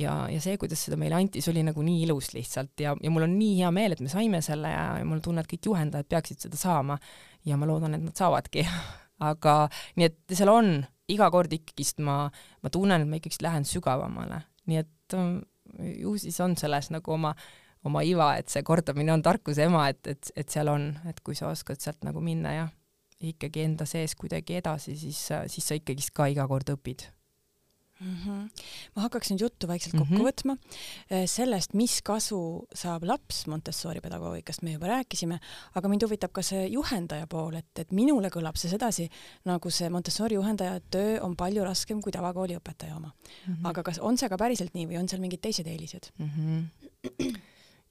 ja, 0.00 0.14
ja 0.30 0.40
see, 0.42 0.56
kuidas 0.60 0.84
seda 0.86 0.98
meile 1.00 1.18
anti, 1.18 1.42
see 1.42 1.52
oli 1.52 1.64
nagu 1.66 1.82
nii 1.84 2.04
ilus 2.06 2.32
lihtsalt. 2.36 2.72
Ja, 2.80 2.94
ja 3.02 3.12
mul 3.12 3.26
on 3.26 3.36
nii 3.38 3.58
hea 3.60 3.70
meel, 3.74 3.96
et 3.96 4.04
me 4.04 4.12
saime 4.12 4.42
selle 4.44 4.72
ja, 4.72 4.86
ja 5.00 5.04
mul 5.06 5.18
on 5.18 5.26
tunne, 5.26 5.44
et 5.44 5.50
kõik 5.50 5.70
juhendajad 5.70 6.08
peaksid 6.10 6.46
seda 6.46 6.60
saama. 6.60 6.98
Ja 7.48 7.58
ma 7.60 7.68
loodan, 7.68 7.96
et 7.96 8.04
nad 8.04 8.16
saavadki. 8.16 8.66
Aga 9.30 9.56
nii 9.98 10.08
et 10.08 10.18
seal 10.36 10.52
on. 10.52 10.74
Iga 11.10 11.26
kord 11.34 11.50
ikkagist 11.50 11.98
ma, 12.06 12.28
ma 12.62 12.70
tunnen, 12.70 13.02
et 13.02 13.10
ma 13.10 13.18
ikkagist 13.18 13.42
lähen 13.42 13.64
sügavamale, 13.66 14.44
nii 14.70 14.78
et 14.78 15.16
ähm, 15.18 15.40
ju 15.78 16.16
siis 16.18 16.40
on 16.40 16.56
selles 16.56 16.90
nagu 16.90 17.12
oma, 17.14 17.34
oma 17.84 18.02
iva, 18.06 18.34
et 18.40 18.48
see 18.52 18.64
kordamine 18.66 19.12
on 19.14 19.22
tarkuse 19.22 19.64
ema, 19.68 19.86
et, 19.92 20.02
et, 20.06 20.32
et 20.36 20.48
seal 20.48 20.68
on, 20.72 20.90
et 21.08 21.22
kui 21.24 21.38
sa 21.38 21.52
oskad 21.52 21.80
sealt 21.80 22.04
nagu 22.06 22.22
minna 22.24 22.54
ja 22.56 22.68
ikkagi 23.20 23.64
enda 23.66 23.86
sees 23.88 24.16
kuidagi 24.16 24.56
edasi, 24.60 24.96
siis, 24.96 25.20
siis 25.52 25.66
sa 25.66 25.76
ikkagist 25.76 26.14
ka 26.16 26.30
iga 26.32 26.46
kord 26.48 26.72
õpid 26.72 27.08
mm. 28.00 28.16
-hmm. 28.16 28.64
ma 28.96 29.02
hakkaks 29.02 29.30
nüüd 29.30 29.44
juttu 29.44 29.68
vaikselt 29.68 29.94
kokku 29.96 30.14
mm 30.14 30.20
-hmm. 30.20 30.28
võtma. 30.28 30.56
Äh, 31.12 31.26
sellest, 31.26 31.74
mis 31.74 32.02
kasu 32.02 32.66
saab 32.74 33.04
laps 33.04 33.46
Montessori 33.46 34.00
pedagoogikast, 34.00 34.62
me 34.62 34.72
juba 34.72 34.86
rääkisime, 34.86 35.38
aga 35.74 35.88
mind 35.88 36.02
huvitab 36.02 36.32
ka 36.32 36.42
see 36.42 36.66
juhendaja 36.68 37.26
pool, 37.26 37.54
et, 37.54 37.78
et 37.78 37.92
minule 37.92 38.28
kõlab 38.28 38.56
see 38.56 38.70
sedasi, 38.70 39.08
nagu 39.44 39.70
see 39.70 39.90
Montessori 39.90 40.34
juhendaja 40.34 40.80
töö 40.90 41.20
on 41.20 41.36
palju 41.36 41.64
raskem 41.64 42.00
kui 42.00 42.12
tavakooli 42.12 42.56
õpetaja 42.56 42.96
oma 42.96 43.12
mm. 43.12 43.54
-hmm. 43.54 43.68
aga 43.68 43.82
kas 43.82 43.98
on 43.98 44.18
see 44.18 44.28
ka 44.28 44.36
päriselt 44.36 44.74
nii 44.74 44.86
või 44.86 44.98
on 44.98 45.08
seal 45.08 45.20
mingid 45.20 45.40
teised 45.40 45.66
eelised 45.66 46.12
mm? 46.18 46.30
-hmm 46.36 47.40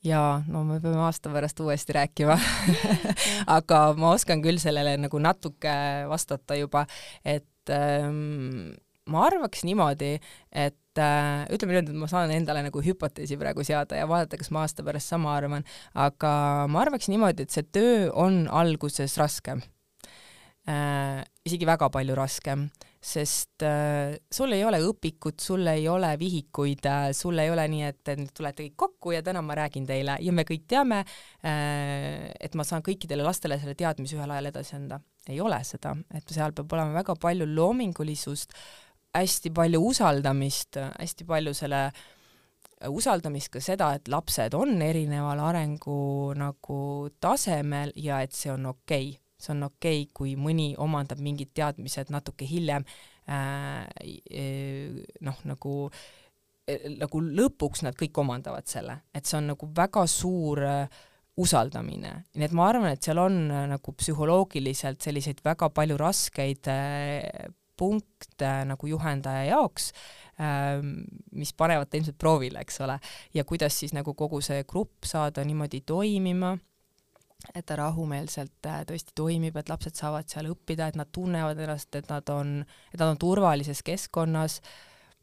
jaa, 0.05 0.43
no 0.47 0.63
me 0.63 0.79
peame 0.79 1.01
aasta 1.03 1.31
pärast 1.33 1.59
uuesti 1.59 1.93
rääkima 1.93 2.37
aga 3.57 3.79
ma 3.97 4.13
oskan 4.15 4.43
küll 4.43 4.59
sellele 4.61 4.95
nagu 4.97 5.19
natuke 5.19 5.73
vastata 6.09 6.55
juba, 6.55 6.85
et 7.25 7.73
ähm, 7.73 8.71
ma 9.09 9.25
arvaks 9.27 9.65
niimoodi, 9.67 10.13
et 10.51 11.01
äh, 11.01 11.47
ütleme 11.53 11.75
niimoodi, 11.75 11.95
et 11.95 12.03
ma 12.03 12.09
saan 12.11 12.33
endale 12.35 12.63
nagu 12.65 12.83
hüpoteesi 12.85 13.39
praegu 13.41 13.65
seada 13.67 13.99
ja 13.99 14.07
vaadata, 14.09 14.39
kas 14.39 14.53
ma 14.55 14.63
aasta 14.65 14.85
pärast 14.85 15.15
sama 15.15 15.33
arvan, 15.37 15.65
aga 15.97 16.31
ma 16.71 16.85
arvaks 16.85 17.11
niimoodi, 17.11 17.47
et 17.47 17.55
see 17.55 17.67
töö 17.73 18.07
on 18.13 18.45
alguses 18.61 19.17
raskem 19.21 19.65
äh,. 20.69 21.25
isegi 21.49 21.65
väga 21.65 21.87
palju 21.89 22.13
raskem, 22.17 22.67
sest 23.01 23.63
äh, 23.65 24.17
sul 24.31 24.53
ei 24.53 24.63
ole 24.67 24.81
õpikut, 24.85 25.39
sul 25.41 25.65
ei 25.71 25.87
ole 25.89 26.11
vihikuid 26.19 26.85
äh,, 26.89 27.05
sul 27.17 27.39
ei 27.41 27.49
ole 27.49 27.65
nii, 27.71 27.85
et 27.89 28.11
nüüd 28.19 28.33
tulete 28.37 28.67
kõik 28.67 28.75
kokku 28.83 29.15
ja 29.15 29.23
täna 29.25 29.41
ma 29.45 29.57
räägin 29.57 29.87
teile 29.89 30.19
ja 30.21 30.35
me 30.35 30.45
kõik 30.47 30.67
teame 30.69 31.01
äh,, 31.01 32.27
et 32.39 32.57
ma 32.59 32.67
saan 32.67 32.85
kõikidele 32.85 33.25
lastele 33.25 33.59
selle 33.61 33.77
teadmise 33.79 34.19
ühel 34.19 34.35
ajal 34.35 34.51
edasi 34.51 34.75
anda. 34.77 34.99
ei 35.29 35.39
ole 35.41 35.59
seda, 35.67 35.93
et 36.15 36.29
seal 36.33 36.53
peab 36.57 36.71
olema 36.73 37.01
väga 37.01 37.15
palju 37.21 37.45
loomingulisust 37.49 38.53
äh,, 38.53 38.88
hästi 39.15 39.51
palju 39.55 39.81
usaldamist, 39.89 40.77
hästi 40.99 41.25
palju 41.27 41.53
selle 41.57 41.89
usaldamist 42.87 43.51
ka 43.51 43.61
seda, 43.63 43.93
et 43.97 44.07
lapsed 44.11 44.55
on 44.55 44.77
erineval 44.81 45.41
arengu 45.49 46.33
nagu 46.39 47.09
tasemel 47.21 47.91
ja 47.99 48.21
et 48.23 48.35
see 48.35 48.51
on 48.53 48.69
okei 48.71 49.09
okay. 49.09 49.19
see 49.39 49.53
on 49.55 49.67
okei 49.67 50.03
okay,, 50.03 50.13
kui 50.13 50.35
mõni 50.39 50.71
omandab 50.77 51.19
mingid 51.23 51.51
teadmised 51.55 52.11
natuke 52.13 52.47
hiljem 52.47 52.85
äh, 53.27 53.83
noh, 55.25 55.43
nagu 55.49 55.75
nagu 56.69 57.19
lõpuks 57.25 57.81
nad 57.81 57.95
kõik 57.97 58.17
omandavad 58.21 58.67
selle, 58.69 58.99
et 59.09 59.25
see 59.25 59.39
on 59.39 59.47
nagu 59.55 59.69
väga 59.75 60.03
suur 60.05 60.61
äh, 60.61 60.99
usaldamine, 61.39 62.11
nii 62.35 62.45
et 62.45 62.53
ma 62.53 62.67
arvan, 62.69 62.91
et 62.93 63.03
seal 63.03 63.17
on 63.23 63.39
äh, 63.49 63.63
nagu 63.71 63.93
psühholoogiliselt 63.97 65.01
selliseid 65.01 65.41
väga 65.43 65.71
palju 65.73 65.97
raskeid 65.97 66.69
äh, 67.79 67.83
punkte 68.39 68.49
nagu 68.67 68.87
juhendaja 68.87 69.45
jaoks, 69.53 69.91
ähm, 70.41 71.03
mis 71.31 71.53
panevad 71.53 71.89
ta 71.89 71.99
ilmselt 71.99 72.17
proovile, 72.19 72.63
eks 72.63 72.81
ole, 72.85 72.99
ja 73.33 73.45
kuidas 73.47 73.79
siis 73.79 73.93
nagu 73.95 74.13
kogu 74.13 74.41
see 74.45 74.63
grupp 74.67 75.07
saada 75.07 75.45
niimoodi 75.47 75.81
toimima, 75.87 76.57
et 77.55 77.65
ta 77.65 77.77
rahumeelselt 77.79 78.67
äh, 78.67 78.83
tõesti 78.87 79.15
toimib, 79.15 79.57
et 79.57 79.71
lapsed 79.71 79.95
saavad 79.95 80.27
seal 80.29 80.51
õppida, 80.51 80.89
et 80.89 80.99
nad 80.99 81.09
tunnevad 81.11 81.59
ennast, 81.59 81.93
et 81.95 82.09
nad 82.11 82.29
on, 82.35 82.59
et 82.93 82.99
nad 82.99 83.13
on 83.13 83.19
turvalises 83.19 83.83
keskkonnas. 83.87 84.59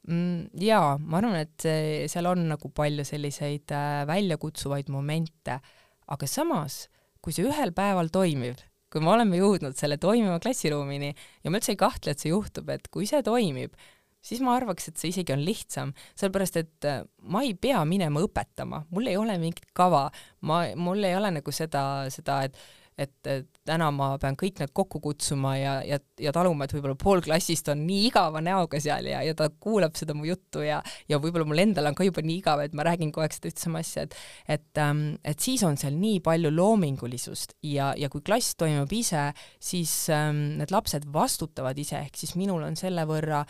Mm, 0.07 0.47
jaa, 0.63 0.97
ma 1.03 1.19
arvan, 1.19 1.41
et 1.43 1.67
seal 2.09 2.29
on 2.31 2.47
nagu 2.53 2.71
palju 2.71 3.05
selliseid 3.05 3.73
äh, 3.75 4.05
väljakutsuvaid 4.09 4.89
momente, 4.95 5.59
aga 6.07 6.29
samas, 6.31 6.87
kui 7.21 7.35
see 7.35 7.45
ühel 7.49 7.73
päeval 7.75 8.09
toimib, 8.15 8.61
kui 8.97 9.05
me 9.05 9.13
oleme 9.13 9.37
jõudnud 9.37 9.77
selle 9.77 9.99
toimiva 10.01 10.39
klassiruumini 10.41 11.13
ja 11.13 11.53
ma 11.53 11.61
üldse 11.61 11.75
ei 11.75 11.81
kahtle, 11.81 12.15
et 12.15 12.23
see 12.23 12.33
juhtub, 12.33 12.71
et 12.73 12.89
kui 12.89 13.05
see 13.09 13.21
toimib, 13.27 13.77
siis 14.25 14.41
ma 14.41 14.57
arvaks, 14.57 14.89
et 14.89 14.97
see 14.97 15.13
isegi 15.13 15.35
on 15.35 15.45
lihtsam, 15.45 15.93
sellepärast 16.17 16.57
et 16.63 16.89
äh, 16.89 17.03
ma 17.29 17.45
ei 17.45 17.53
pea 17.61 17.83
minema 17.89 18.25
õpetama, 18.25 18.87
mul 18.95 19.13
ei 19.13 19.19
ole 19.21 19.37
mingit 19.43 19.69
kava, 19.77 20.07
ma, 20.49 20.63
mul 20.81 21.05
ei 21.05 21.19
ole 21.19 21.35
nagu 21.37 21.55
seda, 21.55 21.85
seda, 22.15 22.41
et 22.49 22.57
et, 22.99 23.13
et 23.29 23.61
täna 23.69 23.89
ma 23.93 24.09
pean 24.21 24.37
kõik 24.39 24.61
need 24.63 24.73
kokku 24.77 25.01
kutsuma 25.05 25.55
ja, 25.59 25.75
ja, 25.85 25.99
ja 26.21 26.33
taluma, 26.35 26.65
et 26.65 26.73
võib-olla 26.73 26.97
pool 26.99 27.21
klassist 27.25 27.69
on 27.73 27.83
nii 27.87 28.07
igava 28.09 28.41
näoga 28.45 28.81
seal 28.83 29.09
ja, 29.11 29.21
ja 29.27 29.35
ta 29.37 29.51
kuulab 29.51 29.99
seda 29.99 30.17
mu 30.17 30.27
juttu 30.29 30.65
ja, 30.65 30.81
ja 31.11 31.21
võib-olla 31.23 31.49
mul 31.49 31.61
endal 31.67 31.91
on 31.91 31.99
ka 31.99 32.07
juba 32.07 32.25
nii 32.25 32.39
igav, 32.41 32.63
et 32.65 32.77
ma 32.77 32.87
räägin 32.89 33.13
kogu 33.13 33.27
aeg 33.27 33.37
seda 33.37 33.53
ühte 33.53 33.67
sama 33.67 33.85
asja, 33.85 34.07
et, 34.07 34.17
et, 34.57 34.71
ähm, 34.83 35.05
et 35.25 35.45
siis 35.45 35.65
on 35.67 35.77
seal 35.81 35.99
nii 36.01 36.23
palju 36.25 36.53
loomingulisust 36.55 37.57
ja, 37.69 37.93
ja 38.01 38.11
kui 38.13 38.25
klass 38.25 38.57
toimub 38.57 38.93
ise, 38.97 39.29
siis 39.61 39.95
ähm, 40.15 40.59
need 40.63 40.73
lapsed 40.75 41.09
vastutavad 41.13 41.79
ise, 41.79 42.01
ehk 42.01 42.17
siis 42.17 42.37
minul 42.41 42.65
on 42.65 42.81
selle 42.81 43.05
võrra 43.09 43.45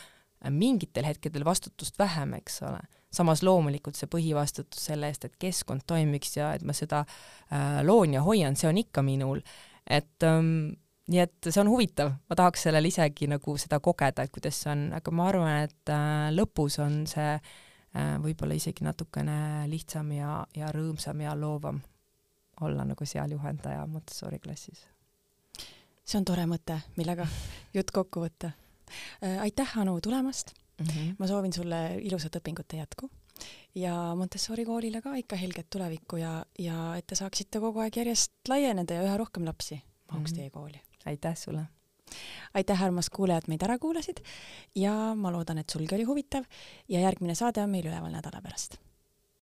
mingitel 0.53 1.07
hetkedel 1.07 1.47
vastutust 1.47 1.97
vähem, 1.99 2.35
eks 2.37 2.61
ole 2.67 2.83
samas 3.17 3.43
loomulikult 3.47 3.99
see 3.99 4.11
põhivastutus 4.12 4.89
selle 4.91 5.11
eest, 5.11 5.27
et 5.29 5.37
keskkond 5.41 5.87
toimiks 5.89 6.37
ja 6.37 6.53
et 6.57 6.64
ma 6.67 6.75
seda 6.77 7.03
äh, 7.07 7.81
loon 7.87 8.17
ja 8.17 8.25
hoian, 8.27 8.57
see 8.59 8.69
on 8.71 8.81
ikka 8.81 9.05
minul. 9.07 9.41
et 9.87 10.27
ähm, 10.27 10.75
nii 11.07 11.23
et 11.23 11.49
see 11.49 11.61
on 11.62 11.71
huvitav, 11.71 12.11
ma 12.27 12.39
tahaks 12.39 12.67
sellel 12.67 12.89
isegi 12.89 13.29
nagu 13.31 13.55
seda 13.61 13.79
kogeda, 13.83 14.25
et 14.27 14.35
kuidas 14.35 14.59
see 14.64 14.73
on, 14.73 14.89
aga 14.97 15.14
ma 15.14 15.29
arvan, 15.31 15.69
et 15.69 15.95
äh, 15.95 16.27
lõpus 16.35 16.81
on 16.83 17.05
see 17.11 17.37
äh, 17.37 18.17
võib-olla 18.23 18.59
isegi 18.59 18.87
natukene 18.87 19.39
lihtsam 19.71 20.11
ja, 20.17 20.41
ja 20.57 20.73
rõõmsam 20.75 21.23
ja 21.23 21.37
loovam 21.39 21.81
olla 22.67 22.87
nagu 22.89 23.07
seal 23.07 23.35
juhendaja 23.37 23.87
Montessori 23.87 24.41
klassis. 24.43 24.87
see 26.05 26.19
on 26.19 26.27
tore 26.27 26.47
mõte, 26.51 26.81
millega 26.97 27.29
jutt 27.77 27.95
kokku 27.95 28.27
võtta 28.27 28.53
äh,. 29.23 29.43
aitäh, 29.47 29.79
Anu, 29.79 30.01
tulemast 30.01 30.55
mm. 30.79 30.87
-hmm. 30.87 31.14
ma 31.18 31.27
soovin 31.27 31.53
sulle 31.53 31.81
ilusat 32.03 32.37
õpingute 32.41 32.81
jätku 32.81 33.11
ja 33.74 34.14
Montessori 34.16 34.64
koolile 34.64 35.03
ka 35.03 35.14
ikka 35.16 35.37
helget 35.37 35.70
tulevikku 35.70 36.16
ja, 36.16 36.45
ja 36.59 36.95
et 36.97 37.07
te 37.07 37.14
saaksite 37.14 37.61
kogu 37.61 37.85
aeg 37.85 37.97
järjest 37.97 38.33
laieneda 38.49 38.95
ja 38.95 39.07
üha 39.09 39.16
rohkem 39.16 39.45
lapsi 39.45 39.83
mahuks 40.12 40.31
mm 40.31 40.35
-hmm. 40.35 40.39
teie 40.39 40.51
kooli. 40.51 40.81
aitäh 41.07 41.37
sulle! 41.37 41.66
aitäh, 42.55 42.83
armas 42.83 43.11
kuulaja, 43.11 43.39
et 43.39 43.49
meid 43.49 43.62
ära 43.62 43.79
kuulasid 43.79 44.20
ja 44.74 45.14
ma 45.14 45.33
loodan, 45.33 45.59
et 45.59 45.70
sulgi 45.70 45.95
oli 45.95 46.05
huvitav 46.05 46.45
ja 46.89 47.01
järgmine 47.01 47.35
saade 47.35 47.62
on 47.62 47.70
meil 47.70 47.87
üleval 47.87 48.12
nädala 48.12 48.43
pärast 48.43 48.79